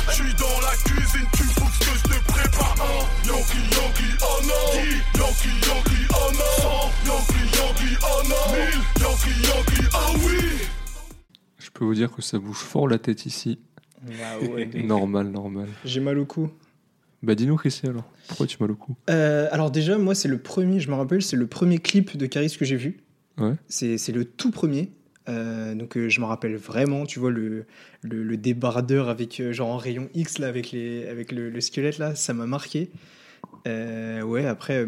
[0.09, 2.77] Je suis dans la cuisine, tu bouffes ce que je te prépare.
[2.81, 5.21] Oh, Yankee, Yankee, oh non.
[5.21, 6.91] Yankee, Yankee, oh non.
[7.05, 8.55] Yankee, Yankee, oh non.
[9.03, 10.67] Yankee, Yankee, oh oui.
[11.59, 13.59] Je peux vous dire que ça bouge fort la tête ici.
[14.23, 14.67] Ah ouais.
[14.83, 15.69] Normal, normal.
[15.85, 16.51] J'ai mal au cou.
[17.23, 18.05] Bah dis-nous, Chrissy, alors.
[18.29, 20.95] Pourquoi tu as mal au cou Euh, alors déjà, moi, c'est le premier, je me
[20.95, 23.01] rappelle, c'est le premier clip de Caris que j'ai vu.
[23.37, 23.53] Ouais.
[23.69, 24.91] C'est c'est le tout premier.
[25.31, 27.65] Euh, donc euh, je me rappelle vraiment, tu vois, le,
[28.03, 31.61] le, le débardeur avec euh, genre en rayon X, là, avec, les, avec le, le
[31.61, 32.91] squelette, là, ça m'a marqué.
[33.67, 34.87] Ouais, après,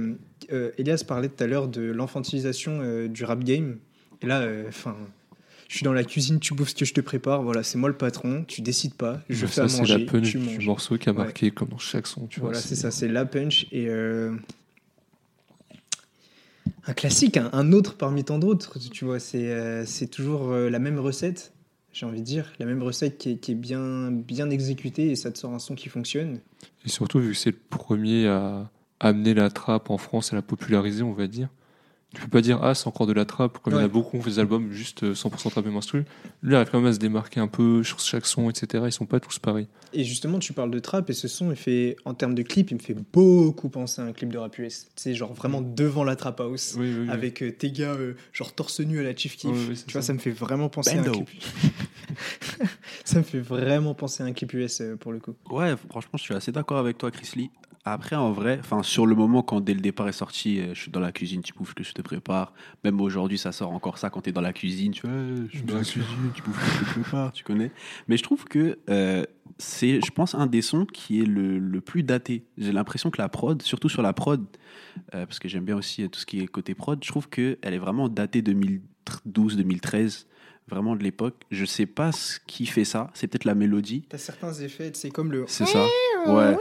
[0.79, 3.79] Elias parlait tout à l'heure de l'enfantilisation euh, du rap game.
[4.23, 4.97] Et là, enfin,
[5.69, 7.89] je suis dans la cuisine, tu bouffes ce que je te prépare, voilà, c'est moi
[7.89, 10.45] le patron, tu décides pas, je fais à Ça, c'est manger, la punch tu du
[10.45, 10.67] manges.
[10.67, 11.19] morceau qui a Ouais.
[11.19, 12.27] marqué comme dans chaque son.
[12.27, 13.67] Tu Voilà, vois, c'est ça, c'est la punch.
[13.73, 13.87] Et
[16.87, 20.99] un classique, un, autre parmi tant d'autres, tu vois, c'est euh, toujours euh, la même
[20.99, 21.53] recette,
[21.93, 25.17] j'ai envie de dire, la même recette qui est, qui est bien, bien exécutée et
[25.17, 26.41] ça te sort un son qui fonctionne.
[26.85, 30.43] Et surtout, vu que c'est le premier à amener la trappe en France, à la
[30.43, 31.49] populariser, on va dire.
[32.15, 33.89] Tu peux pas dire, ah, c'est encore de la trappe, comme il y en a
[33.89, 36.05] beaucoup qui ont fait des albums juste euh, 100% trappe et.
[36.43, 38.85] Lui, il arrive quand même à se démarquer un peu sur chaque son, etc.
[38.87, 39.67] Ils sont pas tous pareils.
[39.95, 42.71] Et justement, tu parles de trap et ce son, il fait, en termes de clip,
[42.71, 44.89] il me fait beaucoup penser à un clip de rap US.
[44.95, 46.75] Tu sais, genre vraiment devant la trap house.
[46.79, 47.11] Oui, oui, oui.
[47.11, 49.75] Avec euh, tes gars, euh, genre torse nu à la Chief Keef.
[49.75, 50.09] C'est tu vois, ça.
[50.09, 51.29] ça me fait vraiment penser à un clip.
[53.05, 55.35] ça me fait vraiment penser à un clip US euh, pour le coup.
[55.51, 57.51] Ouais, franchement, je suis assez d'accord avec toi, Chris Lee.
[57.85, 60.83] Après, en vrai, enfin, sur le moment, quand dès le départ est sorti, euh, je
[60.83, 62.53] suis dans la cuisine, tu bouffes que je te prépare.
[62.85, 64.93] Même aujourd'hui, ça sort encore ça quand tu es dans la cuisine.
[64.93, 67.43] Tu vois, euh, je suis dans la cuisine, tu bouffes que je te prépare, tu
[67.43, 67.73] connais.
[68.07, 69.25] Mais je trouve que euh,
[69.59, 72.45] c'est, je pense, un des sons qui est le, le plus daté.
[72.57, 74.47] J'ai l'impression que la prod, surtout sur la prod,
[75.11, 77.79] parce que j'aime bien aussi tout ce qui est côté prod, je trouve qu'elle est
[77.79, 80.27] vraiment datée 2012-2013,
[80.69, 81.35] vraiment de l'époque.
[81.51, 84.05] Je sais pas ce qui fait ça, c'est peut-être la mélodie.
[84.09, 85.45] T'as certains effets, c'est comme le.
[85.49, 85.85] C'est ça.
[86.27, 86.57] Ouais,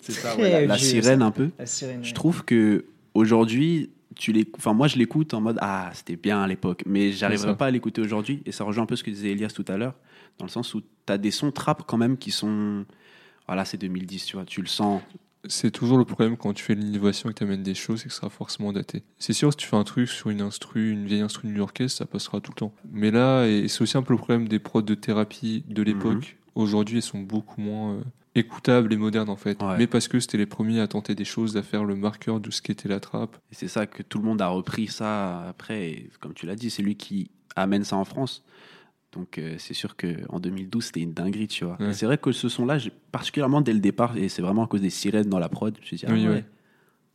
[0.00, 0.36] c'est ça.
[0.36, 1.50] ouais, la, sirène un peu.
[1.58, 2.04] La sirène.
[2.04, 6.46] Je trouve que aujourd'hui, tu enfin moi je l'écoute en mode ah c'était bien à
[6.46, 9.30] l'époque, mais j'arriverai pas à l'écouter aujourd'hui et ça rejoint un peu ce que disait
[9.30, 9.94] Elias tout à l'heure,
[10.38, 12.84] dans le sens où tu as des sons trap quand même qui sont
[13.46, 15.02] voilà c'est 2010 tu vois, tu le sens.
[15.48, 18.08] C'est toujours le problème quand tu fais l'innovation et que tu amènes des choses, c'est
[18.08, 19.02] que ça sera forcément daté.
[19.18, 22.06] C'est sûr, si tu fais un truc sur une instru, une vieille instru new-yorkaise, ça
[22.06, 22.74] passera tout le temps.
[22.92, 26.38] Mais là, et c'est aussi un peu le problème des prods de thérapie de l'époque.
[26.54, 28.02] Aujourd'hui, elles sont beaucoup moins euh,
[28.34, 29.60] écoutables et modernes en fait.
[29.62, 29.78] Ouais.
[29.78, 32.50] Mais parce que c'était les premiers à tenter des choses, à faire le marqueur de
[32.50, 33.36] ce qu'était la trappe.
[33.50, 36.56] Et c'est ça que tout le monde a repris ça après et comme tu l'as
[36.56, 38.44] dit, c'est lui qui amène ça en France.
[39.12, 41.76] Donc euh, c'est sûr que en 2012 c'était une dinguerie, tu vois.
[41.80, 41.92] Ouais.
[41.92, 42.78] C'est vrai que ce son-là,
[43.12, 45.80] particulièrement dès le départ, et c'est vraiment à cause des sirènes dans la prod, je
[45.82, 46.44] me suis dit ah Oui, ouais, ouais.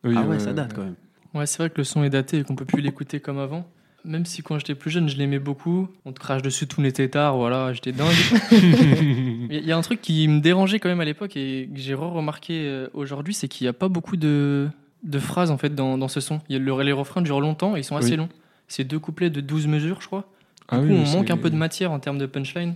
[0.03, 0.95] Oui, ah ouais, ça date quand même.
[1.33, 3.67] Ouais, c'est vrai que le son est daté et qu'on peut plus l'écouter comme avant.
[4.05, 5.89] Même si quand j'étais plus jeune, je l'aimais beaucoup.
[6.05, 8.15] On te crache dessus tous les têtards, voilà, j'étais dingue.
[8.51, 11.93] Il y, a- un truc qui me dérangeait quand même à l'époque et que j'ai
[11.93, 14.69] re-remarqué euh, aujourd'hui, c'est qu'il n'y a pas beaucoup de,
[15.03, 16.39] de phrases en fait dans, dans ce son.
[16.47, 18.17] Il y a le, les refrains durent longtemps et ils sont assez Oui.
[18.17, 18.29] longs.
[18.67, 20.29] C'est deux couplets de 12 mesures, je crois.
[20.67, 22.75] Ah oui, coup, on manque un peu de matière en termes de punchline.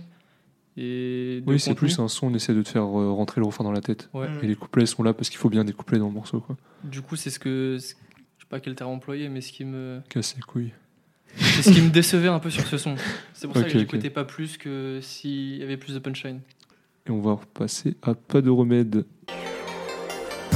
[0.76, 3.46] Et de Oui, c'est plus un son, on essaie de te faire euh, rentrer le
[3.46, 4.08] refrain dans la tête.
[4.14, 4.28] Ouais.
[4.42, 6.56] Et les couplets sont là parce qu'il faut bien des couplets dans le morceau, quoi.
[6.84, 7.76] Du coup, c'est ce que.
[7.78, 7.94] Je sais
[8.48, 10.00] pas quel terme employé, mais ce qui me.
[10.08, 10.72] Casser les couilles.
[11.36, 12.94] C'est ce qui me décevait un peu sur ce son.
[13.32, 16.40] C'est pour ça Ok, que j'écoutais pas plus que s'il y avait plus de punchline.
[17.06, 19.04] Et on va repasser à pas de remède.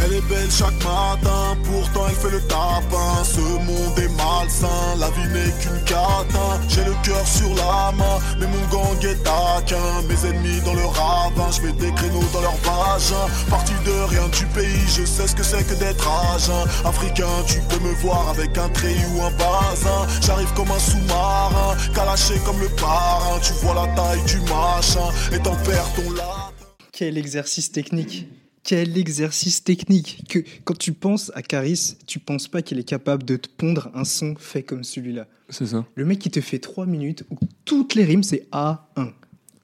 [0.06, 3.24] Elle est belle chaque matin, pourtant elle fait le tapin.
[3.24, 6.60] Ce monde est malsain, la vie n'est qu'une catin.
[6.68, 10.02] J'ai le cœur sur la main, mais mon gang est taquin.
[10.08, 13.26] Mes ennemis dans le ravin, je mets des créneaux dans leur vagin.
[13.50, 16.68] Parti de rien du pays, je sais ce que c'est que d'être jeun.
[16.84, 20.06] Africain, tu peux me voir avec un treillis ou un basin.
[20.20, 23.40] J'arrive comme un sous-marin, calaché comme le parrain.
[23.42, 26.52] Tu vois la taille du machin, et t'en perds ton latin.
[26.92, 28.28] Quel exercice technique
[28.66, 33.22] quel exercice technique que quand tu penses à Caris, tu penses pas qu'il est capable
[33.22, 35.28] de te pondre un son fait comme celui-là.
[35.48, 35.86] C'est ça.
[35.94, 39.12] Le mec qui te fait 3 minutes où toutes les rimes c'est A1.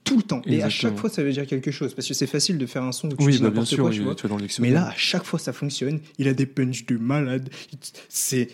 [0.04, 0.40] tout le temps.
[0.46, 1.94] Et à chaque fois, ça veut dire quelque chose.
[1.94, 3.90] Parce que c'est facile de faire un son où tu Oui, bah, n'importe sûr, quoi,
[3.90, 4.14] tu vois.
[4.14, 5.98] tu dans Mais là, à chaque fois, ça fonctionne.
[6.18, 7.50] Il a des punchs de malade.
[8.08, 8.50] C'est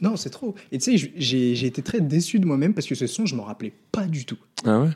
[0.00, 0.54] non, c'est trop.
[0.70, 3.34] Et tu sais, j'ai j'ai été très déçu de moi-même parce que ce son, je
[3.34, 4.38] m'en rappelais pas du tout.
[4.64, 4.90] Ah ouais?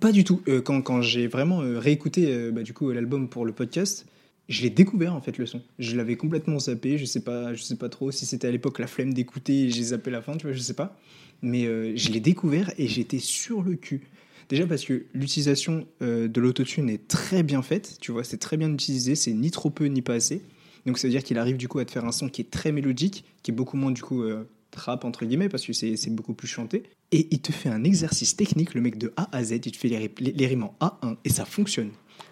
[0.00, 0.42] Pas du tout.
[0.48, 4.04] Euh, quand quand j'ai vraiment euh, réécouté euh, bah, du coup l'album pour le podcast,
[4.48, 5.60] je l'ai découvert en fait le son.
[5.78, 6.96] Je l'avais complètement zappé.
[6.96, 9.70] Je sais pas, je sais pas trop si c'était à l'époque la flemme d'écouter et
[9.70, 10.36] j'ai zappé la fin.
[10.36, 10.98] Tu vois, je sais pas.
[11.42, 14.08] Mais euh, je l'ai découvert et j'étais sur le cul.
[14.48, 18.56] Déjà parce que l'utilisation euh, de l'autotune est très bien faite, tu vois, c'est très
[18.56, 20.40] bien utilisé, c'est ni trop peu ni pas assez.
[20.86, 22.50] Donc ça veut dire qu'il arrive du coup à te faire un son qui est
[22.50, 26.10] très mélodique, qui est beaucoup moins du coup euh, trap entre guillemets parce que c'est
[26.10, 26.84] beaucoup plus chanté.
[27.12, 29.76] Et il te fait un exercice technique, le mec de A à Z, il te
[29.76, 31.90] fait les, les rimes en A1 et ça fonctionne.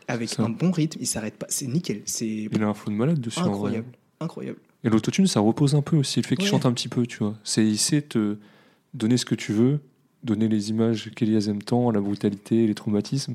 [0.09, 0.43] Avec Ça.
[0.45, 3.20] un bon rythme, il s'arrête pas, c'est nickel, c'est Il a un flow de malade
[3.20, 3.41] dessus.
[3.41, 3.53] en vrai.
[3.55, 3.87] incroyable,
[4.20, 4.59] incroyable.
[4.84, 6.20] Et l'autotune, ça repose un peu aussi.
[6.20, 7.34] Le fait qu'il chante un petit peu, tu vois.
[7.43, 8.37] C'est, il sait te
[8.95, 9.80] donner ce que tu veux,
[10.22, 13.34] donner les images qu'Elias aime tant, la brutalité, les traumatismes,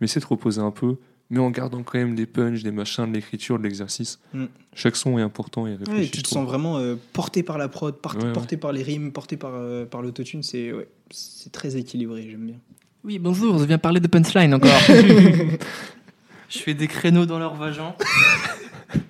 [0.00, 0.96] mais c'est de reposer un peu,
[1.30, 4.18] mais en gardant quand même des punchs, des machins, de l'écriture, de l'exercice.
[4.34, 4.44] Mm.
[4.74, 6.00] Chaque son est important et réfléchi.
[6.00, 8.32] Ouais, tu te sens vraiment euh, porté par la prod, par- Ouais, ouais.
[8.32, 12.46] porté par les rimes, porté par, euh, par l'autotune, c'est ouais, c'est très équilibré, j'aime
[12.46, 12.56] bien.
[13.04, 14.70] Oui, bonjour, je viens parler de punchline encore.
[16.48, 17.94] je fais des créneaux dans leur vagin.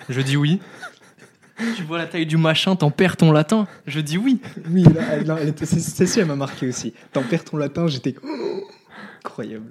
[0.09, 0.61] Je dis oui.
[1.77, 3.67] Tu vois la taille du machin, t'en perds ton latin.
[3.87, 4.41] Je dis oui.
[4.71, 6.95] Oui, là, elle- là, elle était- c'est- celle-ci, elle m'a marqué aussi.
[7.13, 8.15] T'en perds ton latin, j'étais
[9.25, 9.67] incroyable.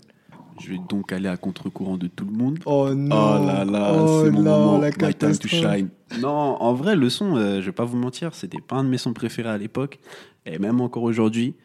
[0.61, 2.59] Je vais donc aller à contre-courant de tout le monde.
[2.65, 5.51] Oh non Oh là là, oh c'est mon là, moment, la my time to catastrophe.
[5.77, 5.89] shine.
[6.19, 6.27] Non,
[6.61, 8.97] en vrai, le son, euh, je vais pas vous mentir, c'était pas un de mes
[8.97, 9.99] sons préférés à l'époque,
[10.45, 11.55] et même encore aujourd'hui,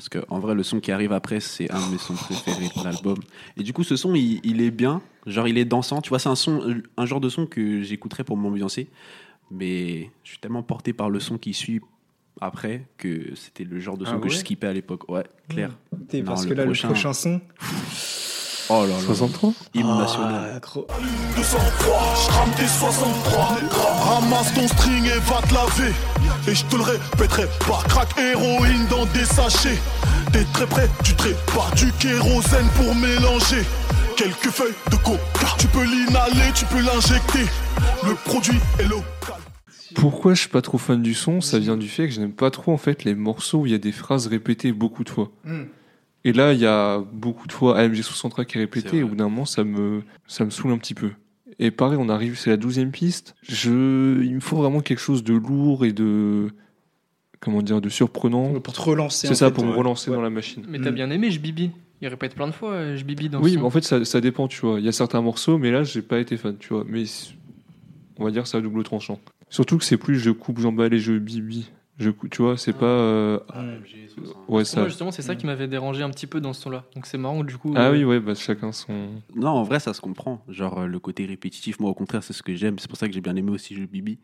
[0.00, 2.68] parce que en vrai, le son qui arrive après, c'est un de mes sons préférés
[2.74, 3.18] de l'album.
[3.58, 6.00] Et du coup, ce son, il, il est bien, genre il est dansant.
[6.00, 8.88] Tu vois, c'est un son, un genre de son que j'écouterais pour m'ambiancer,
[9.50, 11.82] mais je suis tellement porté par le son qui suit
[12.40, 15.06] après que c'était le genre de son Ah que je skippais à l'époque.
[15.10, 15.76] Ouais, clair.
[15.92, 17.40] Non, Parce le que là, prochain- le prochain son.
[18.72, 20.52] Oh là là, 63 hymne national.
[20.54, 20.86] Ah, gros.
[21.34, 23.58] 203, je crame tes 63
[23.98, 25.92] Ramasse ton string et va te laver
[26.46, 29.76] Et je te le répéterai pas Crack héroïne dans des sachets
[30.32, 33.64] T'es très près du trait Pas du kérosène pour mélanger
[34.16, 37.46] Quelques feuilles de coca Tu peux l'inhaler, tu peux l'injecter
[38.06, 39.40] Le produit est local
[39.96, 41.40] Pourquoi je suis pas trop fan du son?
[41.40, 43.72] Ça vient du fait que je n'aime pas trop en fait les morceaux où il
[43.72, 45.32] y a des phrases répétées beaucoup de fois.
[45.44, 45.62] Mm.
[46.24, 49.08] Et là, il y a beaucoup de fois AMG 63 qui est répété, et au
[49.08, 51.10] bout d'un moment, ça me, ça me saoule un petit peu.
[51.58, 53.34] Et pareil, on arrive, c'est la douzième piste.
[53.42, 56.48] Je, il me faut vraiment quelque chose de lourd et de,
[57.40, 58.60] comment dire, de surprenant.
[58.60, 59.26] Pour te relancer.
[59.28, 60.16] C'est ça, fait, pour me relancer Ouais.
[60.16, 60.64] dans la machine.
[60.68, 60.94] Mais t'as Mm.
[60.94, 61.70] bien aimé Je Bibi.
[62.02, 64.20] Il répète plein de fois euh, Je Bibi dans Oui, mais en fait, ça, ça
[64.22, 64.78] dépend, tu vois.
[64.78, 66.84] Il y a certains morceaux, mais là, j'ai pas été fan, tu vois.
[66.88, 67.04] Mais
[68.18, 69.20] on va dire ça à double tranchant.
[69.50, 71.70] Surtout que c'est plus je coupe, j'emballe et je bibi.
[72.00, 72.86] Je cou- tu vois, c'est pas.
[72.86, 73.38] euh,
[74.48, 74.80] Ouais, ça.
[74.80, 76.84] Moi, justement, c'est ça qui m'avait dérangé un petit peu dans ce son-là.
[76.94, 77.72] Donc c'est marrant, du coup.
[77.76, 79.10] Ah euh, oui, ouais, bah, chacun son.
[79.36, 80.42] Non, en vrai, ça se comprend.
[80.48, 82.78] Genre, euh, le côté répétitif, moi, au contraire, c'est ce que j'aime.
[82.78, 84.18] C'est pour ça que j'ai bien aimé aussi Jeu Bibi.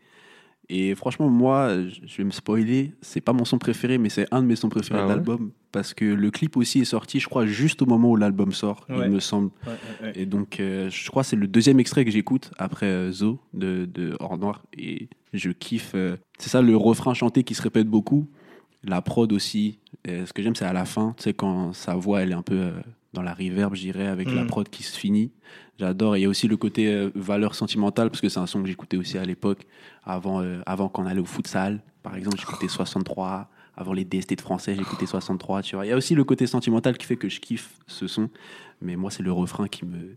[0.69, 1.73] Et franchement, moi,
[2.05, 2.91] je vais me spoiler.
[3.01, 5.15] C'est pas mon son préféré, mais c'est un de mes sons préférés Ah de ouais
[5.15, 5.51] l'album.
[5.71, 8.85] Parce que le clip aussi est sorti, je crois, juste au moment où l'album sort,
[8.89, 9.05] Ouais.
[9.05, 9.51] il me semble.
[9.65, 10.11] Ouais.
[10.15, 13.39] Et donc, euh, je crois que c'est le deuxième extrait que j'écoute après euh, Zo
[13.53, 14.63] de, de Hors Noir.
[14.77, 15.91] Et je kiffe.
[15.95, 18.27] euh, c'est ça, le refrain chanté qui se répète beaucoup.
[18.83, 19.79] La prod aussi.
[20.05, 22.35] Et ce que j'aime, c'est à la fin, tu sais, quand sa voix, elle est
[22.35, 22.71] un peu euh,
[23.17, 24.47] dans la reverb, je dirais, avec la Mm.
[24.47, 25.31] prod qui se finit.
[25.79, 26.15] J'adore.
[26.15, 28.61] Et il y a aussi le côté euh, valeur sentimentale, parce que c'est un son
[28.61, 29.65] que j'écoutais aussi à l'époque,
[30.03, 31.81] avant, euh, avant qu'on allait au futsal.
[32.03, 33.49] Par exemple, j'écoutais 63.
[33.75, 35.85] Avant les DST de français, j'écoutais 63, tu vois.
[35.85, 38.29] Il y a aussi le côté sentimental qui fait que je kiffe ce son.
[38.81, 40.15] Mais moi, c'est le refrain qui me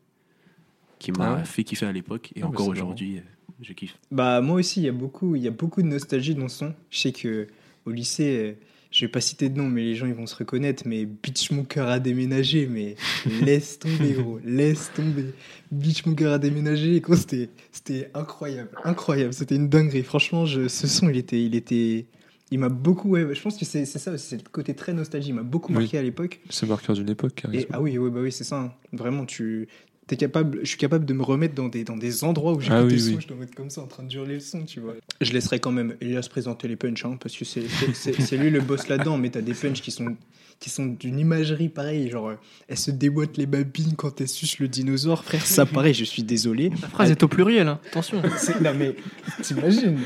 [0.98, 2.32] qui m'a Ah ouais fait kiffer à l'époque.
[2.36, 3.22] Et Ah, encore aujourd'hui, euh,
[3.62, 3.96] je kiffe.
[4.10, 6.58] Bah moi aussi, il y a beaucoup, il y a beaucoup de nostalgie dans ce
[6.58, 6.74] son.
[6.90, 7.46] Je sais que
[7.86, 8.58] au lycée,
[8.90, 10.82] je vais pas citer de nom, mais les gens ils vont se reconnaître.
[10.86, 12.96] Mais Bitch mon cœur a déménagé, mais
[13.42, 15.26] laisse tomber gros, laisse tomber.
[15.70, 19.32] Bitch mon cœur a déménagé, gros, c'était, c'était incroyable, incroyable.
[19.32, 20.02] C'était une dinguerie.
[20.02, 22.06] Franchement, je, ce son, il était, il était,
[22.50, 23.10] il m'a beaucoup.
[23.10, 25.28] Ouais, je pense que c'est, c'est ça c'est le côté très nostalgie.
[25.28, 25.78] Il m'a beaucoup Oui.
[25.78, 26.40] marqué à l'époque.
[26.50, 28.60] C'est marqueur d'une époque, Et, ah oui, ouais, bah oui, c'est ça.
[28.60, 28.72] hein.
[28.92, 29.68] Vraiment, tu
[30.14, 32.76] es capable, je suis capable de me remettre dans des, dans des endroits où j'écoute
[32.80, 33.18] Ah oui, son, oui.
[33.20, 34.94] je dois être comme ça en train de hurler le son, tu vois.
[35.20, 38.36] Je laisserai quand même Elias présenter les punchs, hein, parce que c'est- c'est c'est- c'est
[38.36, 40.16] lui le boss là-dedans, mais t'as des punchs qui sont
[40.58, 42.34] qui sont d'une imagerie pareille, genre euh,
[42.68, 46.22] elle se déboîte les babines quand elle suce le dinosaure, frère, ça pareil, je suis
[46.22, 46.70] désolé.
[46.82, 47.80] La phrase est au pluriel, hein.
[47.90, 48.20] attention.
[48.60, 48.94] Non mais
[49.42, 49.98] t'imagines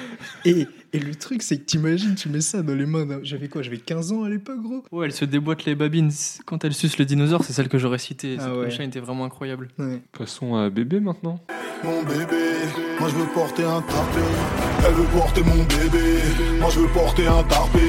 [0.45, 3.19] et, et le truc c'est que t'imagines, tu mets ça dans les mains d'un...
[3.23, 4.85] J'avais quoi J'avais 15 ans à l'époque gros?
[4.93, 6.11] Ouais, elle se déboîte les babines
[6.47, 8.37] quand elle suce le dinosaure, c'est celle que j'aurais citée.
[8.39, 8.87] Ah Cette ouais.
[8.87, 9.69] était vraiment incroyable.
[9.79, 10.01] Ouais.
[10.17, 11.41] Passons à bébé maintenant.
[11.83, 12.55] Mon bébé,
[12.99, 14.21] moi je veux porter un tarpé
[14.87, 16.21] Elle veut porter mon bébé
[16.59, 17.81] Moi je veux porter un tarpé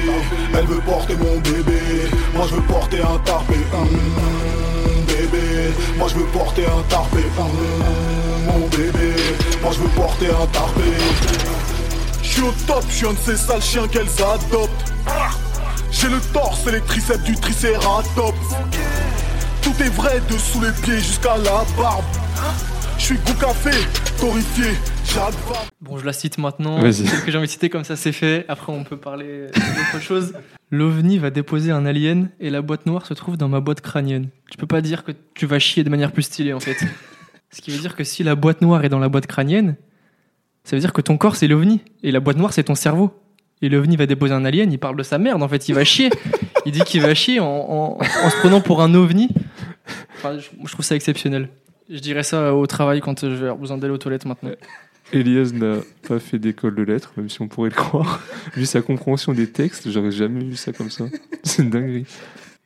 [0.53, 1.79] Elle veut porter mon bébé
[2.35, 3.87] Moi je veux porter un tarpé Hum,
[5.07, 9.13] Bébé, Moi je veux porter un tarpé, Mmh, mon bébé.
[9.61, 11.54] Moi je veux porter un tarpé.
[12.35, 14.93] Je suis au top, je suis un de ces sales chiens qu'elles adoptent.
[15.89, 18.55] J'ai le torse et les triceps du tricératops.
[19.61, 22.03] Tout est vrai dessous les pieds jusqu'à la barbe.
[22.97, 23.71] Je suis goût café,
[24.19, 24.71] torréfié.
[25.79, 26.81] Bon, je la cite maintenant.
[26.81, 27.07] Vas-y.
[27.07, 28.43] Celle que j'ai envie de citer comme ça, c'est fait.
[28.49, 30.33] Après, on peut parler d'autre chose.
[30.71, 34.27] L'OVNI va déposer un alien et la boîte noire se trouve dans ma boîte crânienne.
[34.51, 36.75] Tu peux pas dire que tu vas chier de manière plus stylée, en fait.
[37.49, 39.77] Ce qui veut dire que si la boîte noire est dans la boîte crânienne,
[40.65, 41.79] ça veut dire que ton corps, c'est l'OVNI.
[42.03, 43.11] Et la boîte noire, c'est ton cerveau.
[43.61, 45.69] Et l'OVNI va déposer un alien, il parle de sa merde, en fait.
[45.69, 46.09] Il va chier.
[46.65, 49.29] Il dit qu'il va chier en, en- en se prenant pour un OVNI.
[50.17, 51.47] Enfin, je, je trouve ça exceptionnel.
[51.89, 54.49] Je dirais ça au travail quand je vais avoir besoin d'aller aux toilettes maintenant.
[55.13, 55.75] Elias n'a
[56.07, 58.21] pas fait d'école de lettres, même si on pourrait le croire.
[58.55, 61.05] Vu sa compréhension des textes, j'aurais jamais vu ça comme ça.
[61.43, 62.07] C'est une dinguerie.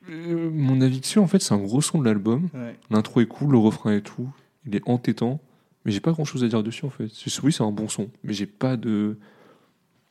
[0.10, 2.48] Euh, mon avis dessus, en fait, c'est un gros son de l'album.
[2.54, 2.76] Ouais.
[2.90, 4.30] L'intro est cool, le refrain et tout.
[4.66, 5.42] Il est entêtant.
[5.90, 7.10] Mais j'ai pas grand chose à dire dessus, en fait.
[7.42, 8.10] Oui, c'est un bon son.
[8.24, 9.18] Mais j'ai pas de.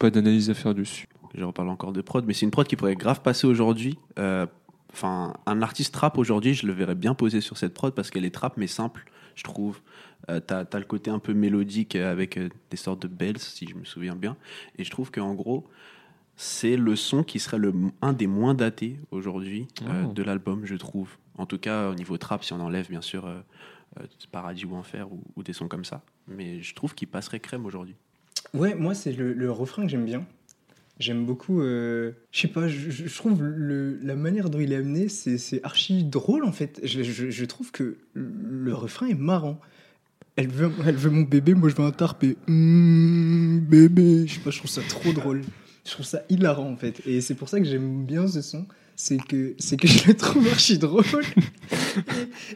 [0.00, 1.08] Pas d'analyse à faire dessus.
[1.34, 3.98] Je reparle encore de prod, mais c'est une prod qui pourrait grave passer aujourd'hui.
[4.18, 4.46] Euh,
[4.92, 8.24] Enfin, un artiste trap aujourd'hui, je le verrais bien posé sur cette prod parce qu'elle
[8.24, 9.04] est trap mais simple,
[9.34, 9.80] je trouve.
[10.30, 13.74] Euh, t'as, le côté un peu mélodique avec euh, des sortes de bells, si je
[13.74, 14.36] me souviens bien.
[14.76, 15.68] Et je trouve qu'en gros,
[16.36, 17.72] c'est le son qui serait le,
[18.02, 21.10] un des moins datés aujourd'hui euh, de l'album, je trouve.
[21.36, 23.32] En tout cas, au niveau trap, si on enlève bien sûr
[24.30, 26.02] Paradis ou Enfer ou, des sons comme ça.
[26.26, 27.94] Mais je trouve qu'il passerait crème aujourd'hui.
[28.54, 30.26] Ouais, moi, c'est le, refrain que j'aime bien.
[30.98, 31.60] J'aime beaucoup.
[31.60, 36.44] euh, je sais pas, je, trouve la manière dont il est amené, c'est archi drôle
[36.44, 36.80] en fait.
[36.82, 39.60] Je, trouve que le refrain est marrant.
[40.34, 42.36] Elle veut, elle veut mon bébé, moi je veux un tarpé.
[42.46, 44.26] Mmh, bébé.
[44.26, 45.42] Je sais pas, je trouve ça trop drôle.
[45.84, 47.00] Je trouve ça hilarant en fait.
[47.06, 48.66] Et c'est pour ça que j'aime bien ce son.
[49.00, 51.04] C'est que, c'est que je le trouve archi drôle.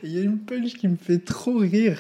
[0.03, 1.99] Il y a une punch qui me fait trop rire.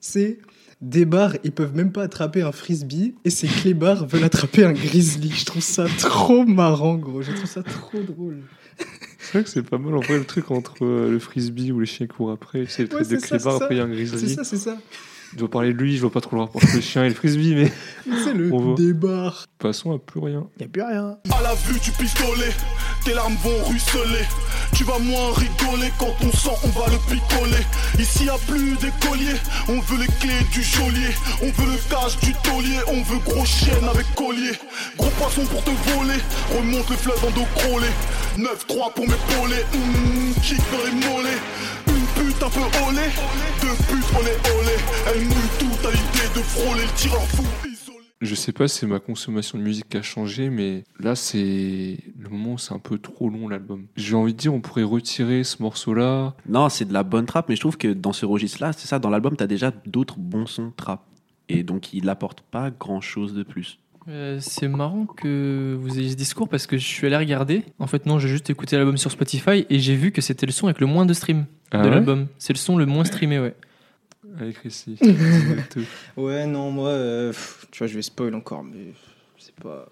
[0.00, 0.38] C'est
[0.80, 4.72] des bars, ils peuvent même pas attraper un frisbee et ces clébards veulent attraper un
[4.72, 5.30] grizzly.
[5.30, 7.20] Je trouve ça trop marrant, gros.
[7.20, 8.38] Je trouve ça trop drôle.
[9.18, 9.94] C'est vrai que c'est pas mal.
[9.96, 12.88] En vrai, le truc entre euh, le frisbee où les chiens courent après, c'est le
[12.96, 14.34] Ouais, trait de c'est ça, clébard, c'est après il y a un C'est grizzly.
[14.36, 14.78] ça, c'est ça.
[15.32, 17.08] Je dois parler de lui, je vois pas trop le rapport entre le chien et
[17.08, 17.72] le frisbee, mais
[18.24, 18.74] C'est le On voit.
[18.74, 19.44] débar.
[19.58, 20.46] passons à plus rien.
[20.58, 21.18] Y a plus rien.
[21.30, 22.50] À la vue du pistolet,
[23.04, 24.24] tes larmes vont ruisseler.
[24.74, 27.64] Tu vas moins rigoler quand on sent, on va le picoler.
[27.98, 29.36] Ici y a plus d'écoliers,
[29.68, 31.10] on veut les clés du geôlier.
[31.42, 34.52] On veut le cache du taulier, on veut gros chienne avec collier.
[34.98, 36.18] Gros poisson pour te voler,
[36.56, 37.86] remonte le fleuve en dos crawlé.
[38.38, 41.38] 9-3 pour m'épauler, Mmh, kick dans les mollets.
[42.40, 43.06] Une pute un peu olé,
[43.60, 44.76] deux putes olé olé.
[45.06, 47.98] Elle mouille tout à l'idée de frôler le tireur fou isolé.
[48.22, 51.98] Je sais pas si c'est ma consommation de musique qui a changé, mais là, c'est
[52.18, 53.86] le moment où c'est un peu trop long l'album.
[53.96, 56.34] J'ai envie de dire, on pourrait retirer ce morceau-là.
[56.48, 58.98] Non, c'est de la bonne trap, mais je trouve que dans ce registre-là, c'est ça,
[58.98, 61.04] dans l'album, t'as déjà d'autres bons sons trap.
[61.48, 63.78] Et donc, il apporte pas grand-chose de plus.
[64.10, 67.62] Euh, c'est marrant que vous ayez ce discours parce que je suis allé regarder.
[67.78, 70.52] En fait, non, j'ai juste écouté l'album sur Spotify et j'ai vu que c'était le
[70.52, 72.26] son avec le moins de streams Ah de ouais l'album.
[72.38, 73.54] C'est le son le moins streamé, ouais.
[74.38, 74.96] Avec Récit.
[75.00, 75.84] Dis-moi tout.
[76.16, 78.94] Ouais, non, moi, euh, pff, tu vois, je vais spoil encore, mais
[79.38, 79.88] c'est pas,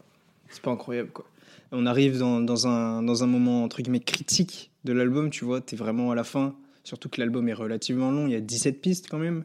[0.49, 1.25] c'est pas incroyable, quoi.
[1.71, 5.61] On arrive dans, dans un, dans un moment, entre guillemets, critique de l'album, tu vois,
[5.61, 8.81] t'es vraiment à la fin, surtout que l'album est relativement long, il y a 17
[8.81, 9.45] pistes quand même.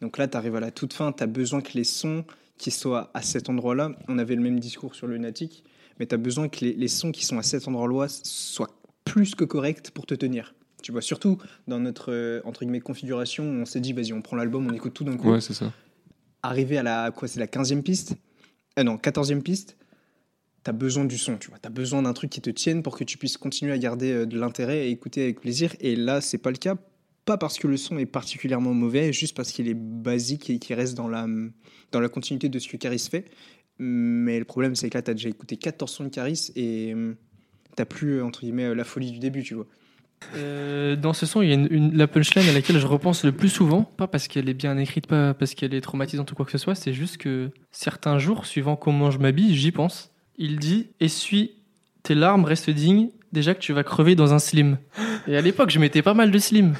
[0.00, 2.24] Donc là, t'arrives à la toute fin, t'as besoin que les sons
[2.58, 5.64] qui soient à cet endroit-là, on avait le même discours sur le Lunatic,
[5.98, 9.44] mais t'as besoin que les, les sons qui sont à cet endroit-là soient plus que
[9.44, 10.54] corrects pour te tenir.
[10.82, 14.36] Tu vois, surtout dans notre, euh, entre guillemets, configuration, on s'est dit, vas-y, on prend
[14.36, 15.30] l'album, on écoute tout d'un coup.
[15.32, 15.72] Ouais, c'est ça.
[16.42, 18.14] arrivé à la quoi c'est la 15e piste?
[18.78, 19.76] Euh, non 14e piste
[20.64, 21.58] t'as besoin du son tu vois.
[21.58, 24.26] T'as besoin d'un truc qui te tienne pour que tu puisses continuer à garder euh,
[24.26, 25.74] de l'intérêt et écouter avec plaisir.
[25.80, 26.76] Et là c'est pas le cas
[27.28, 30.74] pas parce que le son est particulièrement mauvais juste parce qu'il est basique et qu'il
[30.74, 31.26] reste dans la
[31.92, 33.26] dans la continuité de ce que Caris fait.
[33.78, 37.14] Mais le problème c'est que là t'as déjà écouté 14 sons de Caris et euh,
[37.76, 39.66] t'as plus entre guillemets la folie du début tu vois.
[40.34, 43.24] Euh, dans ce son, il y a une, une- la punchline à laquelle je repense
[43.24, 46.34] le plus souvent, pas parce qu'elle est bien écrite, pas parce qu'elle est traumatisante ou
[46.34, 50.10] quoi que ce soit, c'est juste que certains jours, suivant comment je m'habille, j'y pense.
[50.36, 51.52] Il dit Essuie
[52.02, 54.78] tes larmes, reste digne, déjà que tu vas crever dans un slim.
[55.26, 56.74] Et à l'époque, je mettais pas mal de slim.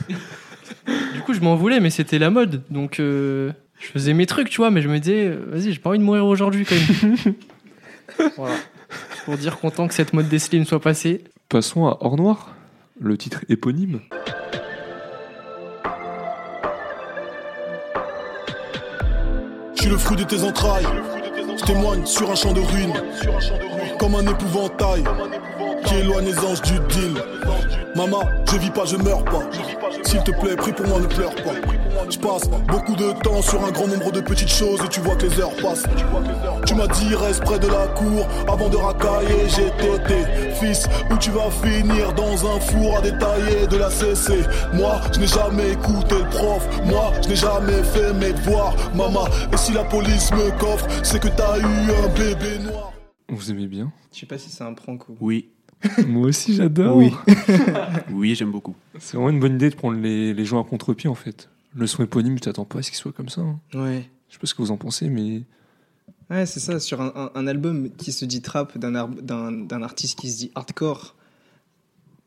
[1.14, 2.62] Du coup, je m'en voulais, mais c'était la mode.
[2.70, 5.90] Donc, euh, je faisais mes trucs, tu vois, mais je me disais Vas-y, j'ai pas
[5.90, 7.34] envie de mourir aujourd'hui quand même.
[8.36, 8.56] voilà.
[9.24, 11.24] Pour dire content que cette mode des slims soit passée.
[11.48, 12.54] Passons à Or Noir,
[13.00, 14.00] le titre éponyme.
[19.74, 20.86] Je suis le fruit de tes entrailles.
[21.58, 22.94] Je témoigne sur un champ de ruines.
[23.98, 25.04] Comme un épouvantail
[25.84, 27.14] qui éloigne les anges du deal.
[27.96, 29.42] Maman, je vis pas, je meurs pas.
[30.04, 31.54] S'il te plaît, prie pour moi, ne pleure pas.
[32.10, 35.16] Je passe beaucoup de temps sur un grand nombre de petites choses et tu vois
[35.16, 35.82] que les heures passent.
[36.64, 39.48] Tu m'as dit reste près de la cour avant de racailler.
[39.48, 40.24] J'ai tété,
[40.54, 44.44] fils, où tu vas finir dans un four à détailler de la CC.
[44.72, 46.66] Moi, je n'ai jamais écouté le prof.
[46.84, 48.74] Moi, je n'ai jamais fait mes devoirs.
[48.94, 52.92] Maman, et si la police me coffre, c'est que t'as eu un bébé noir.
[53.28, 53.92] Vous aimez bien?
[54.12, 55.16] Je sais pas si c'est un prank ou.
[55.20, 55.50] Oui,
[56.06, 56.96] Moi aussi, j'adore.
[56.96, 57.12] Oui.
[58.12, 58.74] oui, j'aime beaucoup.
[58.98, 61.48] C'est vraiment une bonne idée de prendre les, les gens à contre-pied, en fait.
[61.74, 63.42] Le son éponyme, tu t'attends pas à ce qu'il soit comme ça.
[63.42, 63.60] hein.
[63.74, 64.08] Ouais.
[64.28, 65.42] Je sais pas ce que vous en pensez, mais
[66.30, 69.50] Ouais, c'est ça, sur un, un- un album qui se dit trap, d'un ar- d'un
[69.52, 71.14] d'un artiste qui se dit hardcore,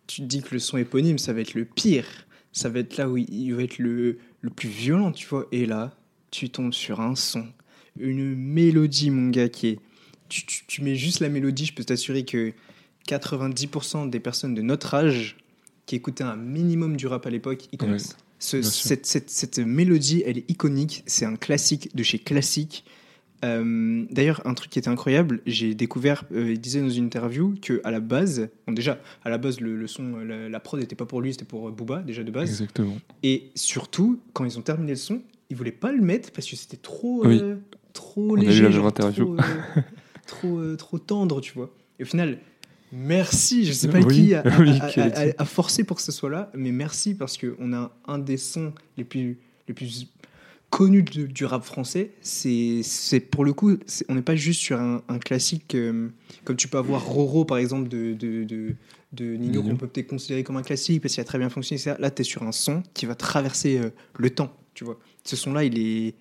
[0.08, 2.06] tu te dis que le son éponyme, ça va être le pire.
[2.52, 5.46] Ça va être là où il, il va être le, le plus violent, tu vois.
[5.52, 5.94] Et là,
[6.32, 7.46] tu tombes sur un son,
[8.00, 9.80] une mélodie, mon gars, qui est.
[10.30, 12.54] Tu, tu- tu mets juste la mélodie, je peux t'assurer que
[13.20, 15.38] 90% des personnes de notre âge
[15.86, 18.16] qui écoutaient un minimum du rap à l'époque, ils connaissent.
[18.40, 21.04] Ce- cette, cette- cette mélodie, elle est iconique.
[21.06, 22.86] C'est un classique de chez classique.
[23.44, 27.56] Euh, D'ailleurs, un truc qui était incroyable, j'ai découvert, euh, il disait dans une interview
[27.62, 30.80] que à la base, bon déjà, à la base, le, le son, la, la prod
[30.80, 32.50] n'était pas pour lui, c'était pour euh, Booba déjà de base.
[32.50, 32.98] exactement.
[33.24, 36.56] Et surtout, quand ils ont terminé le son, ils voulaient pas le mettre parce que
[36.56, 37.40] c'était trop, Oui.
[37.42, 37.56] euh,
[37.94, 39.36] trop On a vu léger, la genre interview.
[39.36, 39.38] trop,
[40.28, 41.74] trop, trop tendre, tu vois.
[42.00, 42.38] Et au final,
[42.92, 45.34] merci, je sais pas Oui, qui a, a- oui, a- qui a a- dit.
[45.38, 48.38] a forcé pour que ce soit là, mais merci parce que on a un des
[48.38, 49.38] sons les plus,
[49.68, 50.08] les plus
[50.70, 52.12] connus du rap français.
[52.22, 53.78] C'est, c'est pour le coup,
[54.08, 56.08] on n'est pas juste sur un, un classique euh,
[56.46, 58.46] comme tu peux avoir Roro par exemple de, de,
[59.14, 59.62] de, Nino.
[59.64, 61.82] qu'on peut peut-être considérer comme un classique parce qu'il a très bien fonctionné.
[61.82, 61.98] etc.
[62.00, 64.98] Là, tu es sur un son qui va traverser euh, le temps, tu vois.
[65.26, 66.14] Ce son-là, il est.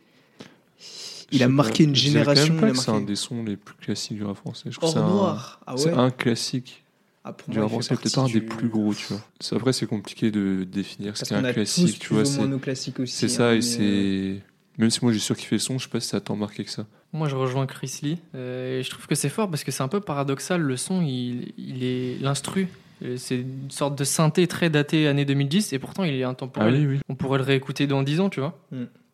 [1.33, 1.91] Il a marqué pas.
[1.91, 2.57] une génération.
[2.57, 4.71] que C'est un marqué- des sons les plus classiques du rap français.
[4.71, 5.61] Je Or c'est un- noir.
[5.67, 6.85] Ah C'est un classique
[7.25, 9.23] Ah, pour du rap français, peut-être un des plus gros, tu vois.
[9.41, 12.25] C'est- Après, c'est compliqué de définir ce qu'est un a classique, tous tu vois.
[12.25, 14.41] c'est- hein, ça, et mais, c'est.
[14.79, 16.65] Même si moi j'ai surkiffé le son, je sais pas si ça a tant marqué
[16.65, 16.87] que ça.
[17.13, 18.19] Moi, je rejoins Chris Lee.
[18.35, 20.61] euh, et je trouve que c'est fort parce que c'est un peu paradoxal.
[20.63, 22.69] Le son, il, il est l'instru.
[23.05, 26.29] euh, C'est une sorte de synthé très daté année 2010 et pourtant il est Ah
[26.31, 26.75] intemporel.
[26.75, 28.59] oui, oui, On pourrait le réécouter dans 10 ans, tu vois.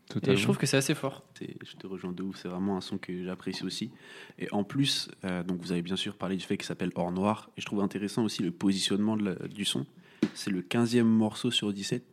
[0.08, 0.34] Totalement.
[0.34, 1.22] Et je trouve que c'est assez fort.
[1.40, 3.90] Je te rejoins de ouf, c'est vraiment un son que j'apprécie aussi.
[4.38, 7.12] Et en plus, euh, donc vous avez bien sûr parlé du fait qu'il s'appelle Hors
[7.12, 9.86] Noir, et je trouve intéressant aussi le positionnement de la- du son.
[10.34, 12.04] C'est le 15e morceau sur 17,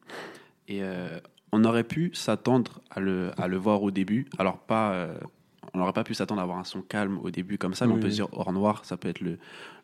[0.67, 1.19] et euh,
[1.51, 4.27] on aurait pu s'attendre à le, à le voir au début.
[4.37, 5.17] Alors pas, euh,
[5.73, 7.93] on n'aurait pas pu s'attendre à avoir un son calme au début comme ça, mais
[7.93, 8.11] Oui, on peut oui.
[8.11, 9.37] se dire Hors Noir, ça peut être le,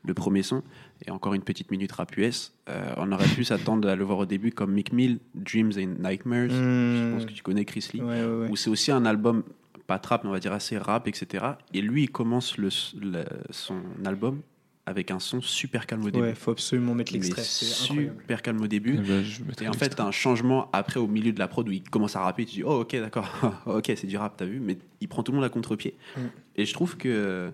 [0.05, 0.61] le premier son.
[1.05, 4.19] Et encore une petite minute rap US, euh, on aurait pu s'attendre à le voir
[4.19, 6.49] au début comme Mick Mill, Dreams and Nightmares.
[6.49, 8.07] Je pense que tu connais Chris Lee Hmm.
[8.07, 8.49] Ouais, ouais, ouais.
[8.49, 9.43] où c'est aussi un album
[9.87, 12.69] pas trap mais on va dire assez rap etc et lui il commence le,
[13.01, 14.41] le- son album
[14.89, 16.25] avec un son super calme au début.
[16.25, 17.43] Ouais, faut absolument mettre l'extrait.
[17.43, 20.99] Super calme au Eh début ben, je mettrai et en fait t'as un changement après
[20.99, 23.29] au milieu de la prod où il commence à rapper tu dis oh ok d'accord.
[23.67, 25.95] Ok c'est du rap t'as vu mais il prend tout le monde à contre-pied.
[26.17, 26.21] Mm.
[26.55, 27.51] et je trouve que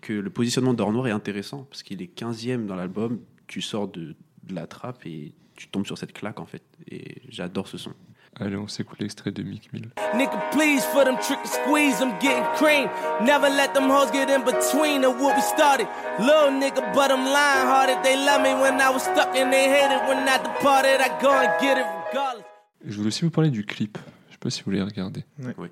[0.00, 3.86] que le positionnement d'Or Noir est intéressant parce qu'il est 15e dans l'album tu sors
[3.86, 6.62] de, de la trappe et tu tombes sur cette claque en fait.
[6.90, 7.92] Et j'adore ce son
[8.38, 9.88] Allez, on s'écoute l'extrait de Mick Mill.
[10.14, 12.88] Nigga, please for them trick and squeeze, I'm getting cream.
[13.24, 15.86] Never let them hoes get in between of what we started.
[16.18, 17.96] Little nigga, but I'm lying hearted.
[18.02, 21.00] They love me when I was stuck and they hated when I departed.
[21.00, 22.44] I go and get it regardless.
[22.84, 23.96] Je voulais aussi vous parler du clip.
[24.28, 25.24] Je sais pas si vous voulez regarder.
[25.42, 25.70] Ouais, ouais,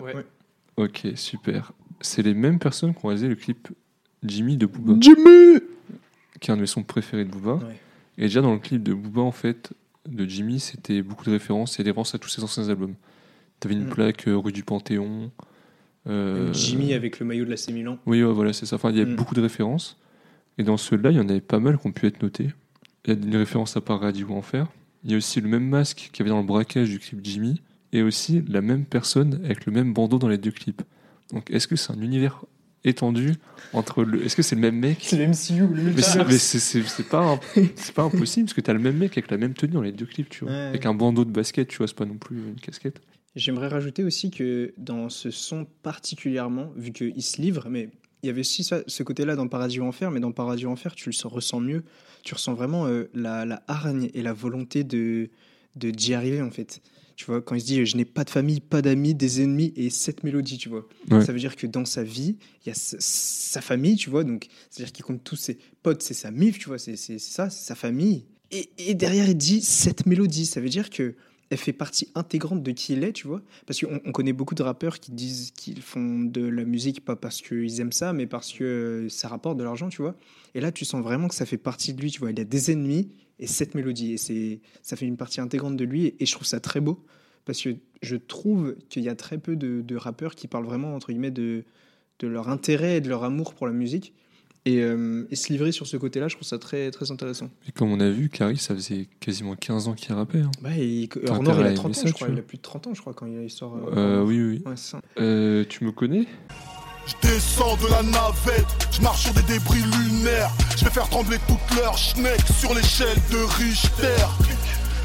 [0.00, 0.14] Ouais.
[0.14, 0.26] ouais.
[0.76, 1.72] Ok, super.
[2.00, 3.68] C'est les mêmes personnes qui ont réalisé le clip
[4.22, 4.94] Jimmy de Booba.
[5.00, 5.58] Jimmy
[6.40, 7.58] qui est un de mes sons préférés de Booba.
[8.16, 9.72] Et déjà dans le clip de Booba, en fait,
[10.08, 12.94] de Jimmy, c'était beaucoup de références et des références à tous ses anciens albums.
[13.60, 13.90] T'avais une Mm.
[13.90, 15.30] plaque euh, rue du Panthéon.
[16.08, 17.98] euh, Jimmy avec le maillot de la C Milan.
[18.06, 18.76] Oui, ouais, voilà, c'est ça.
[18.76, 19.16] Enfin, il y a Mm.
[19.16, 19.98] beaucoup de références.
[20.58, 22.50] Et dans ceux-là, il y en avait pas mal qui ont pu être notés.
[23.04, 24.68] Il y a une référence à Paradis ou Enfer.
[25.04, 27.18] Il y a aussi le même masque qu'il y avait dans le braquage du clip
[27.24, 27.60] Jimmy.
[27.92, 30.82] Et aussi la même personne avec le même bandeau dans les deux clips.
[31.32, 32.44] Donc, est-ce que c'est un univers
[32.86, 33.34] étendu
[33.72, 34.24] entre le.
[34.24, 34.98] Est-ce que c'est le même mec?
[35.02, 36.02] C'est le MCU, le mais
[36.38, 37.40] c'est, pas, un-
[37.76, 39.92] c'est pas impossible parce que t'as le même mec avec la même tenue dans les
[39.92, 40.52] deux clips, tu vois.
[40.52, 40.58] Ouais.
[40.60, 43.00] Avec un bandeau de basket, tu vois, c'est pas non plus une casquette.
[43.34, 47.90] J'aimerais rajouter aussi que dans ce son particulièrement, vu qu'il se livre, mais
[48.22, 50.70] il y avait aussi ça- ce côté-là dans Paradis ou Enfer, mais dans Paradis ou
[50.70, 51.84] Enfer, tu le sens- ressens mieux.
[52.22, 55.28] Tu ressens vraiment euh, la, la hargne et la volonté de
[55.76, 56.80] de- d'y arriver, en fait.
[57.16, 59.72] Tu vois, quand il se dit «je n'ai pas de famille, pas d'amis, des ennemis»
[59.76, 60.86] et cette mélodie, tu vois.
[61.10, 61.24] Ouais.
[61.24, 64.48] Ça veut dire que dans sa vie, il y a sa, famille, tu vois, donc
[64.70, 67.74] c'est-à-dire qu'il compte tous ses potes, c'est sa mif, tu vois, c'est ça, c'est sa
[67.74, 68.26] famille.
[68.50, 71.14] Et, et derrière, il dit cette mélodie, ça veut dire que
[71.50, 73.42] elle fait partie intégrante de qui il est, tu vois.
[73.66, 77.16] Parce qu'on on connaît beaucoup de rappeurs qui disent qu'ils font de la musique pas
[77.16, 80.16] parce qu'ils aiment ça, mais parce que euh, ça rapporte de l'argent, tu vois.
[80.54, 82.30] Et là, tu sens vraiment que ça fait partie de lui, tu vois.
[82.30, 84.14] Il a des ennemis et cette mélodie.
[84.14, 86.14] Et ça fait une partie intégrante de lui.
[86.18, 87.04] Et je trouve ça très beau.
[87.44, 90.96] Parce que je trouve qu'il y a très peu de, de rappeurs qui parlent vraiment,
[90.96, 91.64] entre guillemets, de,
[92.18, 94.14] de leur intérêt et de leur amour pour la musique.
[94.66, 97.48] Et, euh, et se livrer sur ce côté-là, je trouve ça très, très intéressant.
[97.68, 100.40] Et comme on a vu, Caris, ça faisait quasiment 15 ans qu'il rappait.
[100.40, 100.50] hein.
[100.64, 102.28] Ouais, et, il a à 30 ans, ça, je crois.
[102.32, 103.78] Il a plus de 30 ans, je crois, quand il sort.
[103.96, 104.62] Euh, oui, oui.
[104.66, 105.00] Ouais, ça.
[105.20, 106.26] Euh, tu me connais?
[107.06, 110.50] Je descends de la navette, je marche sur des débris lunaires.
[110.76, 114.26] Je vais faire trembler toute leur schneck sur l'échelle de Richter.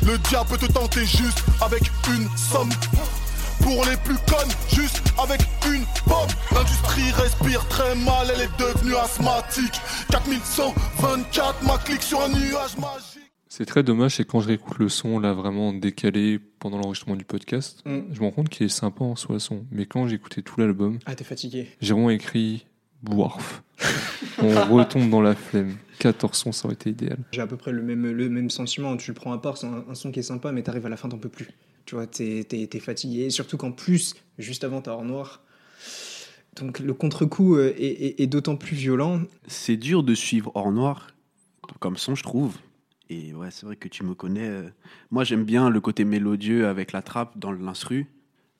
[0.04, 2.70] Le diable peut te tenter juste avec une somme.
[3.62, 6.28] Pour les plus connes, juste avec une pomme.
[6.54, 9.80] L'industrie respire très mal, elle est devenue asthmatique.
[10.10, 13.32] 4124, ma clique sur un nuage magique.
[13.48, 17.26] C'est très dommage, c'est quand je réécoute le son, là, vraiment décalé pendant l'enregistrement du
[17.26, 18.00] podcast, Mm.
[18.12, 19.66] je me rends compte qu'il est sympa en soi, son.
[19.72, 21.68] Mais quand j'ai écouté tout l'album, Ah, t'es fatigué.
[21.82, 22.66] j'ai vraiment écrit
[23.04, 23.64] Boarf.
[24.42, 25.76] On retombe dans la flemme.
[26.00, 27.18] 14 sons, ça aurait été idéal.
[27.32, 28.96] J'ai à peu près le même, le même sentiment.
[28.98, 30.90] Tu le prends à part, c'est un, un son qui est sympa, mais t'arrives à
[30.90, 31.48] la fin, t'en peux plus.
[31.86, 32.46] Tu vois, t'es
[32.80, 33.30] fatigué.
[33.30, 35.42] Surtout qu'en plus, juste avant, t'as hors noir.
[36.56, 39.22] Donc le contre-coup euh, est, est- est d'autant plus violent.
[39.48, 41.08] C'est dur de suivre hors noir
[41.80, 42.58] comme son, je trouve.
[43.10, 44.48] Et ouais, c'est vrai que tu me connais.
[44.48, 44.70] euh,
[45.12, 48.08] Moi, j'aime bien le côté mélodieux avec la trappe dans l'instru.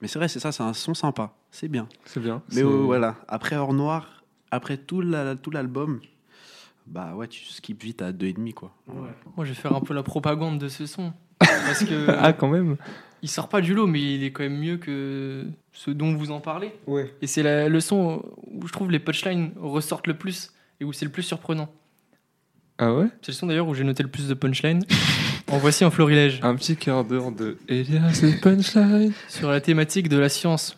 [0.00, 1.34] Mais c'est vrai, c'est ça, c'est un son sympa.
[1.50, 1.88] C'est bien.
[2.06, 2.42] C'est bien.
[2.54, 6.00] Mais euh, voilà, après hors noir, après tout la- tout l'album,
[6.86, 8.74] bah ouais, tu skips vite à deux et demi quoi.
[8.88, 11.12] Moi, je vais faire un peu la propagande de ce son.
[11.66, 12.76] Parce que Ah, quand même
[13.24, 16.32] il sort pas du lot, mais il est quand même mieux que ce dont vous
[16.32, 16.72] en parlez.
[16.88, 17.14] Ouais.
[17.22, 20.92] Et c'est la- le son où je trouve les punchlines ressortent le plus et où
[20.92, 21.70] c'est le plus surprenant.
[22.78, 23.06] Ah ouais?
[23.20, 24.82] C'est le son d'ailleurs où j'ai noté le plus de punchlines.
[25.52, 26.40] en voici un florilège.
[26.42, 29.12] Un petit quart d'heure de Elias le punchline.
[29.28, 30.76] Sur la thématique de la science.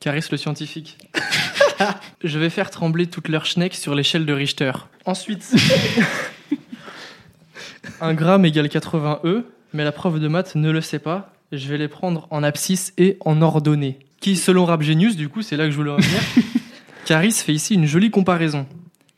[0.00, 0.98] Caris le scientifique?
[2.22, 4.72] Je vais faire trembler toute leur schneck sur l'échelle de Richter.
[5.06, 5.50] Ensuite,
[8.02, 11.32] un gramme égale 80 E, mais la prof de maths ne le sait pas.
[11.52, 13.98] Je vais les prendre en abscisse et en ordonnée.
[14.20, 16.20] Qui, selon Rap Genius, du coup, c'est là que je voulais en venir,
[17.06, 18.66] Caris fait ici une jolie comparaison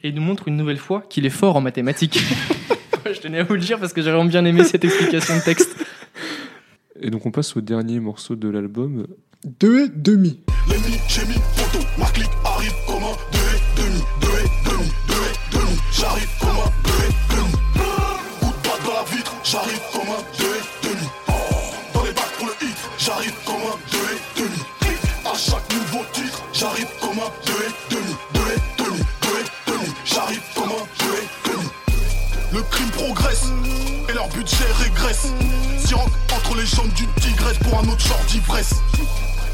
[0.03, 2.20] et il nous montre une nouvelle fois qu'il est fort en mathématiques.
[3.07, 5.42] je tenais à vous le dire parce que j'ai vraiment bien aimé cette explication de
[5.42, 5.76] texte.
[7.00, 9.07] Et donc on passe au dernier morceau de l'album.
[9.44, 10.40] Deux et demi.
[10.68, 14.90] L'ennemi, j'ai mis photo, ma clique arrive comme un deux et demi, deux et demi,
[15.09, 15.78] deux et demi.
[15.92, 17.53] J'arrive comme un deux et demi.
[18.40, 19.80] Coup de batte dans la vitre, j'arrive
[35.12, 38.74] entre les jambes d'une tigresse pour un autre genre d'ivresse.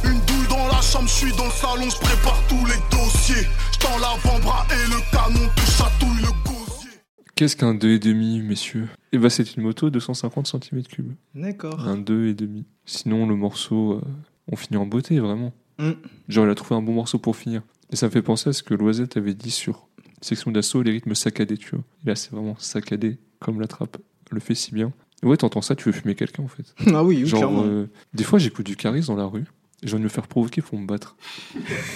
[0.05, 3.47] Une douille dans la chambre, je suis dans le salon, je prépare tous les dossiers.
[3.73, 6.91] Je tends l'avant-bras et le canon te chatouille le gosier.
[7.35, 8.89] Qu'est-ce qu'un 2,5 messieurs?
[9.13, 11.05] Et bah c'est une moto 250 cm3.
[11.35, 11.81] D'accord.
[11.81, 12.65] Un 2,5.
[12.85, 14.03] Sinon le morceau, euh,
[14.51, 15.53] on finit en beauté vraiment.
[15.79, 15.93] Mm.
[16.29, 17.63] Genre il a trouvé un bon morceau pour finir.
[17.91, 19.89] Et ça me fait penser à ce que Loisette avait dit sur
[20.21, 21.85] Section d'assaut, les rythmes saccadés, tu vois.
[22.05, 23.99] Et là c'est vraiment saccadé comme la trappe
[24.31, 24.93] le fait si bien.
[25.23, 26.75] Et ouais, t'entends ça, tu veux fumer quelqu'un en fait.
[26.95, 27.65] Ah oui, oui, Genre, clairement.
[27.65, 29.45] euh, des fois, j'écoute du Caris dans la rue.
[29.83, 31.17] et J'ai envie de me faire provoquer pour me battre.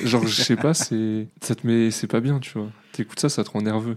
[0.04, 1.28] Genre, je sais pas, c'est.
[1.40, 1.90] Ça te met.
[1.90, 2.68] C'est pas bien, tu vois.
[2.92, 3.94] T'écoutes ça, ça te rend nerveux.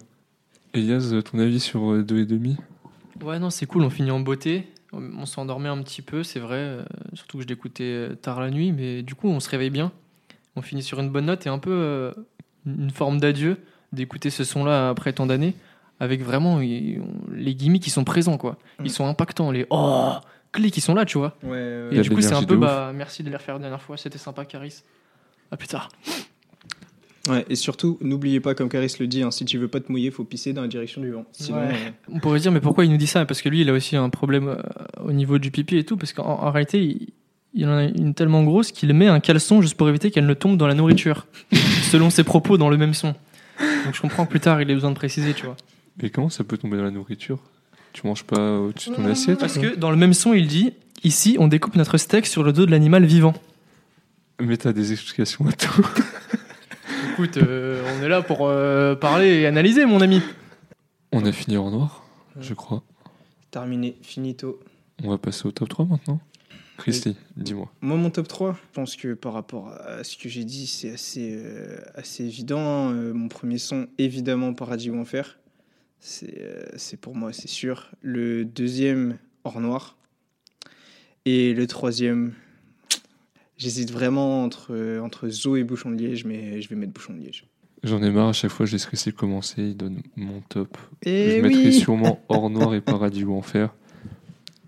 [0.73, 2.57] Elias, ton avis sur euh, deux et demi?
[3.23, 4.67] Ouais, non, c'est cool, on finit en beauté.
[4.93, 6.57] On s'endormait un petit peu, c'est vrai.
[6.57, 9.69] euh, surtout que je l'écoutais euh, tard la nuit, mais du coup, on se réveille
[9.69, 9.91] bien.
[10.55, 12.11] On finit sur une bonne note et un peu euh,
[12.65, 13.57] une forme d'adieu
[13.91, 15.55] d'écouter ce son-là après tant d'années,
[15.99, 18.57] avec vraiment on- les gimmicks qui sont présents, quoi.
[18.79, 18.89] Ils Mm.
[18.89, 20.11] sont impactants, les oh,
[20.51, 21.35] clics, qui sont là, tu vois.
[21.43, 23.81] Ouais, ouais, Et du coup, c'est un peu, bah, merci de les refaire la dernière
[23.81, 24.83] fois, c'était sympa, Caris.
[25.51, 25.89] À plus tard.
[27.27, 29.91] Ouais, et surtout, n'oubliez pas, comme Caris le dit, hein, si tu veux pas te
[29.91, 31.25] mouiller, faut pisser dans la direction du vent.
[31.31, 31.69] Sinon, Ouais.
[31.73, 33.25] euh, On pourrait dire, mais pourquoi il nous dit ça?
[33.25, 34.57] Parce que lui, il a aussi un problème euh,
[35.03, 37.07] au niveau du pipi et tout, parce qu'en en réalité, il,
[37.55, 40.33] il en a une tellement grosse qu'il met un caleçon juste pour éviter qu'elle ne
[40.35, 41.25] tombe dans la nourriture,
[41.89, 43.15] selon ses propos dans le même son.
[43.85, 45.55] Donc je comprends que plus tard, il a besoin de préciser, tu vois.
[46.01, 47.39] Mais comment ça peut tomber dans la nourriture?
[47.93, 50.73] Tu manges pas au-dessus de ton assiette Parce que dans le même son, il dit
[51.03, 53.33] Ici, on découpe notre steak sur le dos de l'animal vivant.
[54.41, 55.87] Mais t'as des explications à tout.
[57.13, 60.21] Écoute, euh, on est là pour euh, parler et analyser, mon ami.
[61.13, 62.05] On a fini en noir,
[62.41, 62.83] je crois.
[63.51, 64.59] terminé, finito.
[65.03, 66.19] On va passer au top 3 maintenant.
[66.77, 67.71] Christy, dis-moi.
[67.79, 70.91] Moi, mon top 3, je pense que par rapport à ce que j'ai dit, c'est
[70.91, 72.59] assez, euh, assez évident.
[72.59, 72.91] hein.
[72.93, 75.37] Euh, mon premier son, évidemment, Paradis ou Enfer.
[76.07, 77.89] C'est euh, c'est pour moi, c'est sûr.
[78.01, 79.97] Le deuxième, Hors Noir.
[81.25, 82.33] Et le troisième,
[83.57, 87.19] j'hésite vraiment entre, entre Zo et Bouchon de Liège, mais je vais mettre Bouchon de
[87.21, 87.47] Liège.
[87.81, 90.77] J'en ai marre, à chaque fois je laisse laisser commencer, il donne mon top.
[91.03, 93.73] Et je mettrai sûrement Hors Noir et Paradis ou Enfer.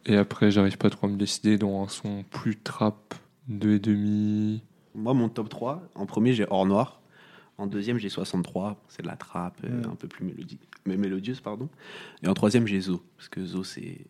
[0.07, 3.13] Et après, j'arrive pas trop à me décider dans un son plus trap,
[3.47, 4.63] deux et demi.
[4.95, 7.01] Moi, mon top 3, en premier, j'ai Or Noir.
[7.59, 8.81] En deuxième, j'ai 63.
[8.88, 9.91] C'est de la trappe, euh, Mm.
[9.91, 11.69] un peu plus mélodie, mais mélodieuse, pardon.
[12.23, 13.03] Et en troisième, j'ai Zo.
[13.17, 14.05] Parce que Zo, c'est.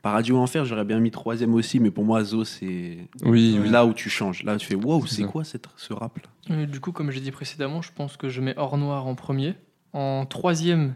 [0.00, 3.68] Paradis ou Enfer, j'aurais bien mis troisième aussi, mais pour moi, Zo, c'est Oui, oui.
[3.68, 4.42] là où tu changes.
[4.42, 6.54] Là, tu fais wow, C'est quoi cette, ce rap là?
[6.56, 9.14] Euh, Du coup, comme j'ai dit précédemment, je pense que je mets Hors Noir en
[9.14, 9.54] premier.
[9.92, 10.94] En troisième,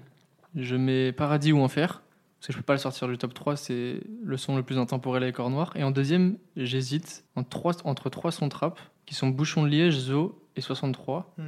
[0.57, 2.03] je mets Paradis ou Enfer.
[2.41, 4.79] Parce que je peux pas le sortir du top 3, c'est le son le plus
[4.79, 5.73] intemporel avec Hors Noir.
[5.77, 9.97] Et en deuxième, j'hésite entre trois, entre trois sons trap, qui sont Bouchon de Liège,
[9.99, 11.33] Zo et 63.
[11.39, 11.43] Hmm.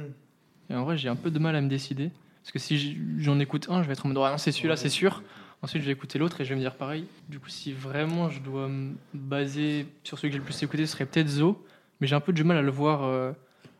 [0.69, 2.11] Et en vrai, j'ai un peu de mal à me décider.
[2.51, 4.75] Parce que si j'en écoute un, je vais être en mode, ah non, c'est celui-là,
[4.75, 5.21] c'est sûr.
[5.61, 7.05] Ensuite, je vais écouter l'autre et je vais me dire pareil.
[7.27, 10.87] Du coup, si vraiment je dois me baser sur celui que j'ai le plus écouté,
[10.87, 11.63] ce serait peut-être Zo.
[12.01, 13.33] Mais j'ai un peu du mal à le voir euh,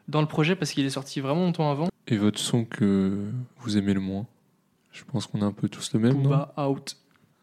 [0.08, 1.88] dans le projet parce qu'il est sorti vraiment longtemps avant.
[2.08, 4.28] Et votre son que vous aimez le moins?
[4.92, 6.30] Je pense qu'on a un peu tous le même, non?
[6.30, 6.96] Booba out.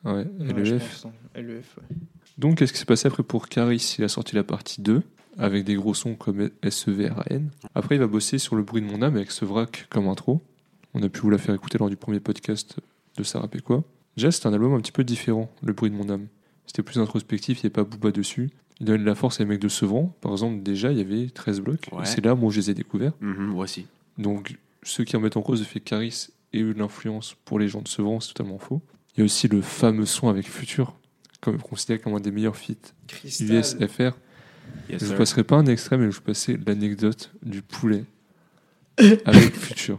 [0.05, 1.13] Ouais, et Ouais, hein.
[1.35, 1.97] LEF, ouais.
[2.39, 3.97] Donc, qu'est-ce qui s'est passé après pour Caris?
[3.99, 5.03] Il a sorti la partie 2,
[5.39, 7.49] avec des gros sons comme E SEVRAN.
[7.75, 10.41] Après, il va bosser sur Le bruit de mon âme avec ce vrac comme intro.
[10.95, 12.77] On a pu vous la faire écouter lors du premier podcast
[13.17, 13.85] de Sarah Péquois.
[14.17, 16.27] Déjà, c'est un album un petit peu différent, Le bruit de mon âme.
[16.67, 18.51] C'était plus introspectif, il n'y avait pas Booba dessus.
[18.81, 20.15] Il donne de la force à les mecs de Sevran.
[20.21, 21.89] Par exemple, déjà, il y avait 13 blocs.
[21.93, 22.05] Ouais.
[22.05, 23.13] C'est là, moi, où je les ai découverts.
[23.21, 23.87] Mhm, Voici.
[24.19, 27.59] Donc, ceux qui remettent en cause le fait que Caris ait eu de l'influence pour
[27.59, 28.83] les gens de Sevran, c'est totalement faux.
[29.17, 30.95] Il y a aussi le fameux son avec Future,
[31.41, 32.93] comme considéré comme un des meilleurs feats.
[33.41, 34.13] USFR.
[34.91, 38.05] Yes, je ne passerai pas un extrait, mais je vais passer l'anecdote du poulet
[39.25, 39.99] avec Future.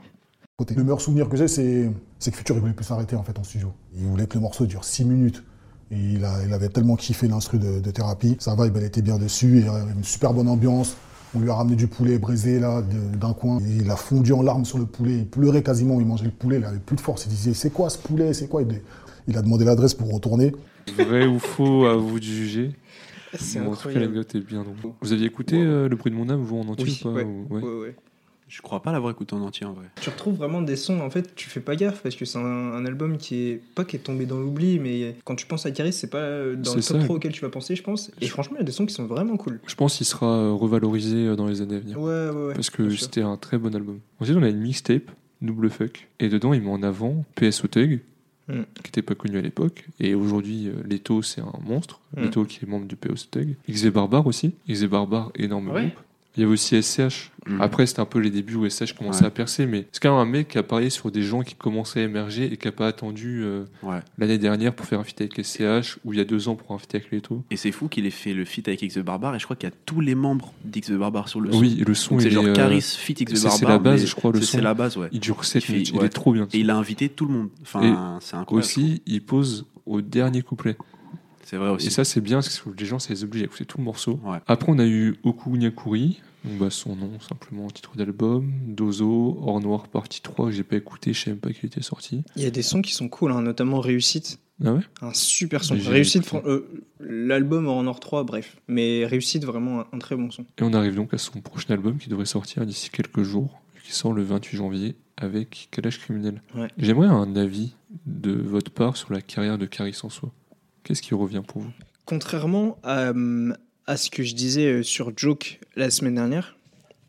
[0.60, 3.22] Côté- Le meilleur souvenir que j'ai, c'est c'est que Future, il voulait plus s'arrêter en
[3.22, 3.72] fait en studio.
[3.96, 5.44] Il voulait que le morceau dure 6 minutes.
[5.92, 8.36] Et il, a- il avait tellement kiffé l'instru de, de thérapie.
[8.40, 9.60] Sa vibe, elle était bien dessus.
[9.60, 10.98] Et, euh, une super bonne ambiance.
[11.36, 13.60] On lui a ramené du poulet braisé là, de- d'un coin.
[13.60, 15.18] Et il a fondu en larmes sur le poulet.
[15.20, 16.02] Il pleurait quasiment.
[16.02, 16.58] Il mangeait le poulet.
[16.58, 17.26] Il avait plus de force.
[17.26, 18.34] Il disait C'est quoi ce poulet?
[18.34, 18.64] C'est quoi?
[18.64, 18.82] Il,
[19.28, 20.54] il a demandé l'adresse pour retourner.
[20.98, 22.72] Vrai ou faux, à vous de juger?
[23.38, 24.06] C'est Bon, en tout cas, incroyable.
[24.16, 24.64] l'anecdote est bien.
[24.64, 24.96] donc.
[25.02, 27.14] Vous aviez écouté euh, Le bruit de mon âme, vous en entier Oui, ou pas
[27.14, 27.24] ouais.
[27.24, 27.96] ou- ouais.
[28.48, 29.88] Je crois pas l'avoir écouté en entier en vrai.
[30.02, 32.42] Tu retrouves vraiment des sons, en fait, tu fais pas gaffe parce que c'est un,
[32.42, 35.72] un album qui est pas qui est tombé dans l'oubli, mais quand tu penses à
[35.72, 37.04] Caris, c'est pas euh, dans le C'est top ça.
[37.06, 38.10] 3 auquel tu vas penser, je pense.
[38.22, 39.60] Et Je- franchement, il y a des sons qui sont vraiment cool.
[39.68, 42.00] Je pense qu'il sera euh, revalorisé euh, dans les années à venir.
[42.00, 42.54] Ouais, ouais, ouais.
[42.54, 44.00] parce que c'était un très bon album.
[44.22, 48.00] Ensuite, on a une mixtape, Double Fuck, et dedans, il met en avant PSO Thug,
[48.50, 48.62] Mm.
[48.76, 52.00] qui n'était pas connu à l'époque, et aujourd'hui, Leto, c'est un monstre.
[52.16, 52.22] Mm.
[52.22, 53.56] Leto, qui est membre du PSO Thug.
[53.70, 54.54] XV Barbare aussi.
[54.70, 55.82] XV Barbare, énorme Ouais.
[55.88, 56.00] groupe.
[56.38, 57.32] Il y avait aussi SCH.
[57.48, 57.62] Mhm.
[57.62, 59.28] Après, c'était un peu les débuts où SCH commençait Ouais.
[59.28, 61.56] à percer, mais c'est quand même un mec qui a parlé sur des gens qui
[61.56, 64.00] commençaient à émerger et qui n'a pas attendu euh, Ouais.
[64.18, 66.76] l'année dernière pour faire un feat avec SCH, ou il y a deux ans pour
[66.76, 67.44] un feat avec Leto.
[67.50, 69.36] Et c'est fou qu'il ait fait le feat avec X the Barbare.
[69.36, 71.60] Et je crois qu'il y a tous les membres d'X the Barbare sur le son.
[71.60, 73.58] Oui, le son, c'est genre est, euh, Caris feat X the c'est- Barbare.
[73.60, 74.58] c'est la base, je crois, le son.
[74.58, 75.08] C'est la base, ouais.
[75.12, 76.48] il dure 7 Il fait- minutes, il est trop bien.
[76.54, 77.50] Et il a invité tout le monde.
[77.62, 78.66] Enfin, c'est incroyable.
[78.66, 80.76] Aussi, il pose au dernier couplet.
[81.50, 81.88] C'est vrai aussi.
[81.88, 83.86] Et ça, c'est bien, parce que les gens, ça les oblige à écouter tout le
[83.86, 84.20] morceau.
[84.26, 84.40] Ouais.
[84.48, 88.52] Après, on a eu Oku Nyakuri, donc bah, son nom, simplement, titre d'album.
[88.68, 91.82] Dozo, Hors Noir, partie 3, que j'ai pas écouté, je sais même pas qu'il était
[91.82, 92.26] sorti.
[92.36, 94.40] Il y a des sons qui sont cool, hein, notamment Réussite.
[94.66, 94.82] Ah ouais?
[95.02, 95.78] Un super son.
[95.80, 96.68] Réussite, euh,
[97.00, 98.58] l'album en Or 3, bref.
[98.68, 100.42] Mais Réussite, vraiment un, un très bon son.
[100.42, 103.94] Et on arrive donc à son prochain album qui devrait sortir d'ici quelques jours, qui
[103.94, 106.42] sort le 28 janvier avec Kalash Criminel.
[106.56, 106.68] Ouais.
[106.78, 107.74] J'aimerais un avis
[108.06, 110.34] de votre part sur la carrière de Caris en soi.
[110.88, 111.72] Qu'est-ce qui revient pour vous?
[112.06, 113.54] Contrairement à, euh,
[113.88, 116.56] à ce que je disais euh, sur Joke la semaine dernière,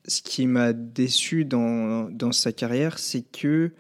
[0.09, 3.71] ce qui m'a déçu dans, dans sa carrière, c'est que.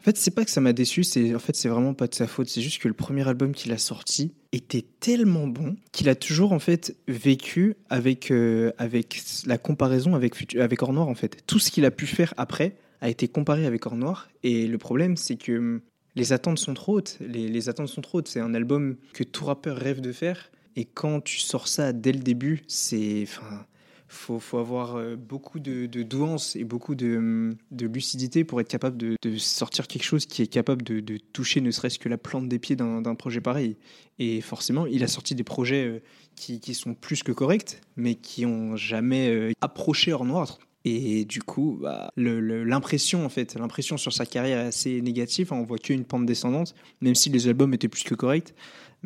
[0.00, 2.14] En fait, c'est pas que ça m'a déçu, c'est en fait c'est vraiment pas de
[2.14, 2.48] sa faute.
[2.48, 6.52] C'est juste que le premier album qu'il a sorti était tellement bon qu'il a toujours
[6.52, 11.46] en fait vécu avec euh, avec la comparaison avec avec Or Noir en fait.
[11.46, 14.76] Tout ce qu'il a pu faire après a été comparé avec Or Noir et le
[14.76, 15.80] problème c'est que
[16.16, 17.18] les attentes sont trop hautes.
[17.20, 18.28] Les, attentes sont trop hautes.
[18.28, 20.50] C'est un album que tout rappeur rêve de faire.
[20.76, 23.22] Et quand tu sors ça dès le début, c'est.
[23.22, 23.66] Enfin,
[24.06, 28.96] faut, faut avoir euh, beaucoup de, de douance et beaucoup de, lucidité pour être capable
[28.96, 32.58] de, sortir quelque chose qui est capable de, toucher ne serait-ce que la plante des
[32.58, 33.76] pieds d'un projet pareil.
[34.18, 36.02] Et forcément, il a sorti des projets euh,
[36.36, 40.58] qui, qui sont plus que corrects, mais qui ont jamais euh, approché Hors Noir.
[40.86, 45.52] Et du coup, bah, l'impression en fait, l'impression sur sa carrière est assez négative.
[45.52, 48.54] On voit qu'une pente descendante, même si les albums étaient plus que corrects.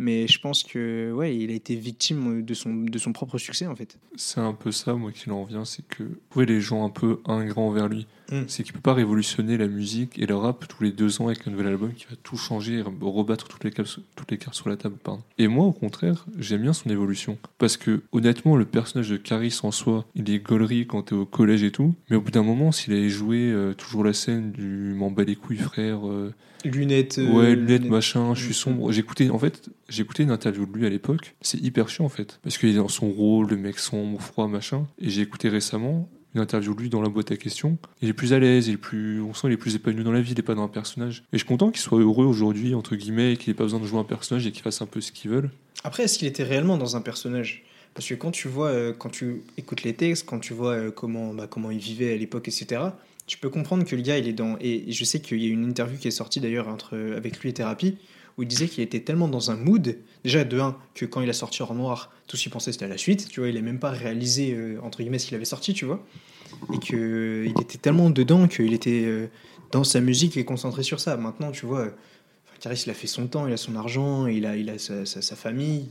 [0.00, 3.66] Mais je pense que ouais, il a été victime de son, de son propre succès
[3.66, 3.98] en fait.
[4.14, 7.20] C'est un peu ça, moi, qui en revient, c'est que voyez les gens un peu
[7.26, 8.06] ingrats envers lui.
[8.30, 8.42] Mm.
[8.46, 11.48] C'est qu'il peut pas révolutionner la musique et le rap tous les deux ans avec
[11.48, 14.54] un nouvel album qui va tout changer et rebattre toutes les, cartes, toutes les cartes
[14.54, 14.96] sur la table.
[15.02, 15.22] Pardon.
[15.36, 17.36] Et moi, au contraire, j'aime bien son évolution.
[17.58, 21.26] Parce que, honnêtement, le personnage de Caris en soi, il est gaulerie quand t'es au
[21.26, 21.96] collège et tout.
[22.08, 25.24] Mais au bout d'un moment, s'il avait joué euh, toujours la scène du m'en bats
[25.24, 26.32] les couilles, frère, euh,
[26.64, 27.18] Lunettes.
[27.18, 28.54] euh, Ouais, lunettes, machin, je suis Mm.
[28.54, 28.92] sombre.
[28.92, 31.34] J'écoutais, en fait, j'écoutais une interview de lui à l'époque.
[31.40, 32.40] C'est hyper chiant, en fait.
[32.42, 34.86] Parce qu'il est dans son rôle, le mec sombre, froid, machin.
[35.00, 37.78] Et j'ai écouté récemment une interview de lui dans la boîte à questions.
[38.02, 40.12] Il est plus à l'aise, il est plus, on sent qu'il est plus épanoui dans
[40.12, 41.20] la vie, il est pas dans un personnage.
[41.32, 43.80] Et je suis content qu'il soit heureux aujourd'hui, entre guillemets, et qu'il ait pas besoin
[43.80, 45.48] de jouer un personnage et qu'il fasse un peu ce qu'il veut.
[45.84, 47.64] Après, est-ce qu'il était réellement dans un personnage?
[47.94, 50.90] Parce que quand tu vois, euh, quand tu écoutes les textes, quand tu vois euh,
[50.90, 52.82] comment, bah, comment il vivait à l'époque, etc.,
[53.28, 54.56] tu peux comprendre que le gars, il est dans.
[54.60, 57.50] Et, je sais qu'il y a une interview qui est sortie d'ailleurs entre, avec lui
[57.50, 57.98] et Thérapie,
[58.36, 61.28] où il disait qu'il était tellement dans un mood, déjà de un, que quand il
[61.28, 63.56] a sorti Hors Noir, tout ce qu'il pensait c'était à la suite, tu vois, il
[63.56, 66.04] a même pas réalisé, euh, entre guillemets, ce qu'il avait sorti, tu vois,
[66.72, 69.28] et qu'il était tellement dedans qu'il était euh,
[69.72, 71.16] dans sa musique et concentré sur ça.
[71.18, 71.90] Maintenant, tu vois, euh,
[72.60, 75.04] Caris, il a fait son temps, il a son argent, il a, il a sa-
[75.04, 75.88] sa famille.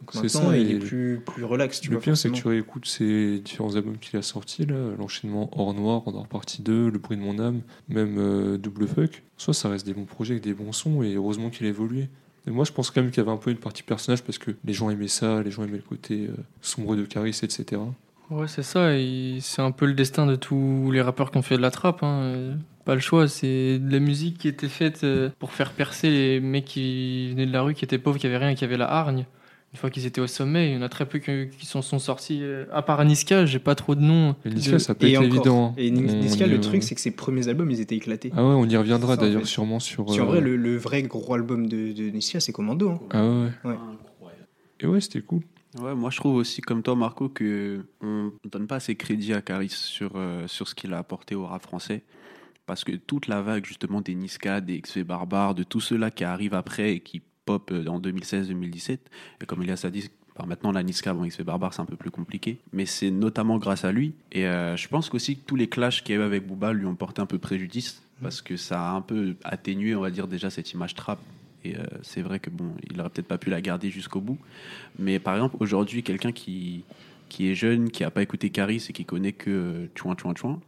[0.00, 2.02] Donc C'est maintenant, ça, il est plus, plus relax, tu le vois.
[2.02, 6.02] pire, c'est que tu réécoutes ses différents albums qu'il a sortis, là, l'enchaînement Hors Noir,
[6.06, 9.22] Hors Partie 2, Le bruit de mon âme, même euh, Double Fuck.
[9.36, 12.08] Soit ça reste des bons projets avec des bons sons, et heureusement qu'il a évolué.
[12.46, 14.36] Et moi, je pense quand même qu'il y avait un peu une partie personnage parce
[14.36, 17.80] que les gens aimaient ça, les gens aimaient le côté euh, sombre de Caris, etc.
[18.30, 18.94] Ouais, c'est ça.
[18.96, 21.70] et C'est un peu le destin de tous les rappeurs qui ont fait de la
[21.70, 22.02] trappe.
[22.02, 22.56] hein.
[22.84, 23.28] Pas le choix.
[23.28, 27.46] C'est de la musique qui était faite euh, pour faire percer les mecs qui venaient
[27.46, 29.24] de la rue, qui étaient pauvres, qui avaient rien, qui avaient la hargne.
[29.74, 31.82] Une fois qu'ils étaient au sommet, il y en a très peu qui, qui s'en
[31.82, 32.38] sont sortis.
[32.42, 34.36] euh, À part Niska, j'ai pas trop de noms.
[34.46, 35.26] Niska, de- ça peut Et être encore.
[35.34, 35.66] évident.
[35.70, 35.74] hein.
[35.76, 38.30] Et On Niska, le truc, c'est que ses premiers albums, ils étaient éclatés.
[38.36, 39.46] Ah ouais, on y reviendra en d'ailleurs fait.
[39.48, 40.08] sûrement sur.
[40.12, 42.90] Si en euh, vrai, le, le vrai gros album de, de Niska, c'est Commando.
[42.90, 43.00] hein.
[43.10, 43.24] Ah
[43.68, 43.70] ouais.
[43.72, 43.76] Ouais.
[44.80, 45.40] Et ouais, c'était cool.
[45.80, 49.42] Ouais, moi je trouve aussi comme toi Marco que on donne pas assez crédit à
[49.42, 52.04] Caris sur, euh, sur ce qu'il a apporté au rap français
[52.64, 56.22] parce que toute la vague justement des Niska, des XV Barbares, de tous ceux-là qui
[56.22, 58.98] arrivent après et qui pop euh, en 2016-2017
[59.40, 61.96] et comme Elias a dit bah, maintenant la Niska, bon XV Barbare c'est un peu
[61.96, 62.58] plus compliqué.
[62.72, 64.14] Mais c'est notamment grâce à lui.
[64.32, 66.72] Et euh, je pense qu'aussi que tous les clashs qu'il y a eu avec Booba
[66.72, 68.02] lui ont porté un peu préjudice.
[68.22, 71.20] Parce que ça a un peu atténué on va dire déjà cette image trap.
[71.64, 74.38] Et euh, c'est vrai que bon il aurait peut-être pas pu la garder jusqu'au bout.
[74.98, 76.84] Mais par exemple, aujourd'hui, quelqu'un qui,
[77.28, 80.34] qui est jeune, qui n'a pas écouté Caris et qui connaît que euh, Chouin Chouin
[80.34, 80.60] Chouin,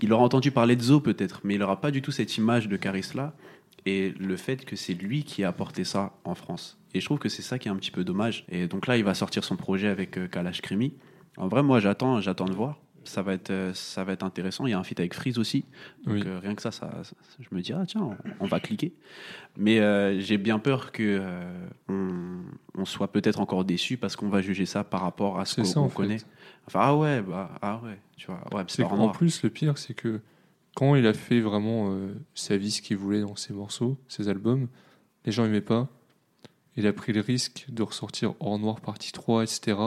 [0.00, 2.68] il aura entendu parler de Zo peut-être, mais il n'aura pas du tout cette image
[2.68, 3.34] de Caris là
[3.86, 6.78] et le fait que c'est lui qui a apporté ça en France.
[6.92, 8.44] Et je trouve que c'est ça qui est un petit peu dommage.
[8.50, 10.92] Et donc là, il va sortir son projet avec euh, Kalash Krimi.
[11.36, 12.78] En vrai, moi, j'attends, j'attends de voir.
[13.04, 14.66] Ça va être, euh, ça va être intéressant.
[14.66, 15.64] Il y a un feat avec Freeze aussi.
[16.04, 16.22] Donc Oui.
[16.26, 18.92] euh, rien que ça, ça, ça- je me dis ah tiens, on, on va cliquer.
[19.56, 21.22] Mais j'ai bien peur que
[21.88, 22.40] on,
[22.76, 25.80] on soit peut-être encore déçu parce qu'on va juger ça par rapport à ce qu'on
[25.82, 26.18] en connaît.
[26.18, 26.26] fait.
[26.66, 28.40] Enfin ah ouais, bah ah ouais, tu vois.
[28.52, 29.12] Ouais, C'est noir.
[29.12, 30.20] plus, le pire, c'est que
[30.76, 34.28] quand il a fait vraiment euh, sa vie, ce qu'il voulait dans ses morceaux, ses
[34.28, 34.68] albums,
[35.24, 35.88] les gens n'aimaient pas.
[36.76, 39.78] Il a pris le risque de ressortir Hors Noir partie 3, etc.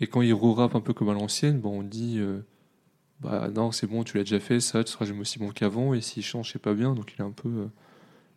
[0.00, 2.40] Et quand il re-rappe un peu comme à l'ancienne, bon, on dit euh,
[3.20, 5.92] Bah non, c'est bon, tu l'as déjà fait, ça, tu seras jamais aussi bon qu'avant.
[5.92, 6.94] Et s'il change, c'est pas bien.
[6.94, 7.48] Donc il est un peu.
[7.50, 7.66] euh,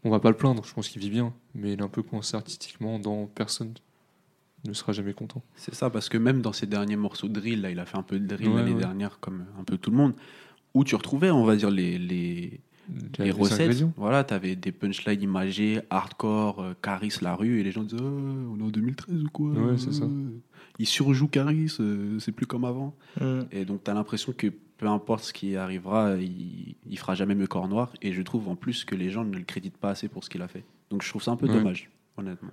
[0.04, 1.34] on va pas le plaindre, je pense qu'il vit bien.
[1.56, 3.74] Mais il est un peu coincé artistiquement dans personne
[4.66, 5.42] ne sera jamais content.
[5.56, 7.98] C'est ça, parce que même dans ses derniers morceaux de drill, là, il a fait
[7.98, 8.80] un peu de drill Ouais, l'année ouais.
[8.80, 10.14] dernière, comme un peu tout le monde,
[10.74, 12.60] où tu retrouvais, on va dire, les, les,
[13.20, 13.84] les recettes.
[13.98, 18.02] Voilà, tu avais des punchlines imagées, hardcore, euh, Caris la rue, et les gens disaient
[18.02, 19.50] Oh, On est en 2013 ou quoi?
[19.52, 20.06] Ouais, c'est ça.
[20.06, 20.30] Euh,
[20.80, 22.96] Il surjoue Caris, euh, c'est plus comme avant.
[23.22, 23.42] Mm.
[23.52, 24.48] Et donc, tu as l'impression que
[24.78, 27.92] peu importe ce qui arrivera, il, il fera jamais mieux qu'Or Noir.
[28.02, 30.30] Et je trouve en plus que les gens ne le créditent pas assez pour ce
[30.30, 30.64] qu'il a fait.
[30.90, 31.54] Donc, je trouve ça un peu Ouais.
[31.54, 32.50] dommage, honnêtement.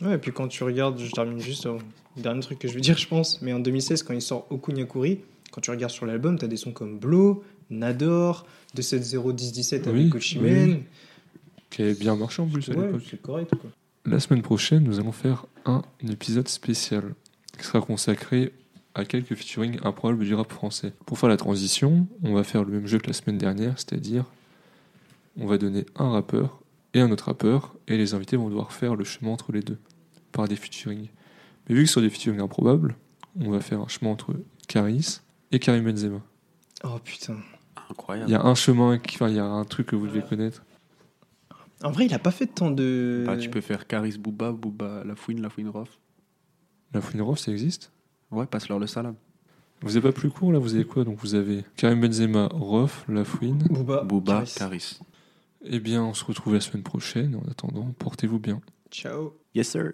[0.00, 1.78] Ouais, et puis quand tu regardes, je termine juste au
[2.16, 5.20] dernier truc que je veux dire, je pense, mais en 2016, quand il sort Okunyakuri,
[5.52, 10.70] quand tu regardes sur l'album, t'as des sons comme Blow, Nador, 2701017 avec Oui, Cochimen.
[10.70, 10.82] oui.
[11.70, 13.16] Qui avait bien marché en plus à Ouais, l'époque.
[13.22, 13.70] correct, quoi.
[14.06, 17.14] La semaine prochaine, nous allons faire un épisode spécial
[17.58, 18.52] qui sera consacré
[18.94, 20.92] à quelques featuring improbables du rap français.
[21.06, 24.24] Pour faire la transition, on va faire le même jeu que la semaine dernière, c'est-à-dire
[25.36, 26.60] on va donner un rappeur
[26.92, 29.78] et un autre rappeur, et les invités vont devoir faire le chemin entre les deux,
[30.30, 31.08] par des featuring.
[31.68, 32.94] Mais vu que ce sont des featuring improbables,
[33.40, 34.34] on va faire un chemin entre
[34.68, 35.18] Caris
[35.50, 36.20] et Karim Benzema.
[36.84, 37.36] Oh putain.
[37.90, 38.30] Incroyable.
[38.30, 40.22] Il y a un chemin, qui- enfin il y a un truc que vous devez
[40.22, 40.62] connaître.
[41.82, 43.24] En vrai, il a pas fait tant de.
[43.26, 45.98] Bah, tu peux faire Caris Booba, Booba La Fouine, La Fouine Rof.
[46.94, 47.92] La Fouine Rof, ça existe?
[48.30, 49.14] Ouais, passe-leur le salam.
[49.82, 51.04] Vous avez pas plus court là, vous avez quoi?
[51.04, 53.58] Donc vous avez Karim Benzema, Rof, Lafouine.
[53.68, 54.02] Booba.
[54.02, 54.54] Booba, Caris.
[54.56, 54.98] Caris.
[55.66, 57.34] Eh bien, on se retrouve la semaine prochaine.
[57.36, 58.60] En attendant, portez-vous bien.
[58.90, 59.34] Ciao.
[59.54, 59.92] Yes, sir.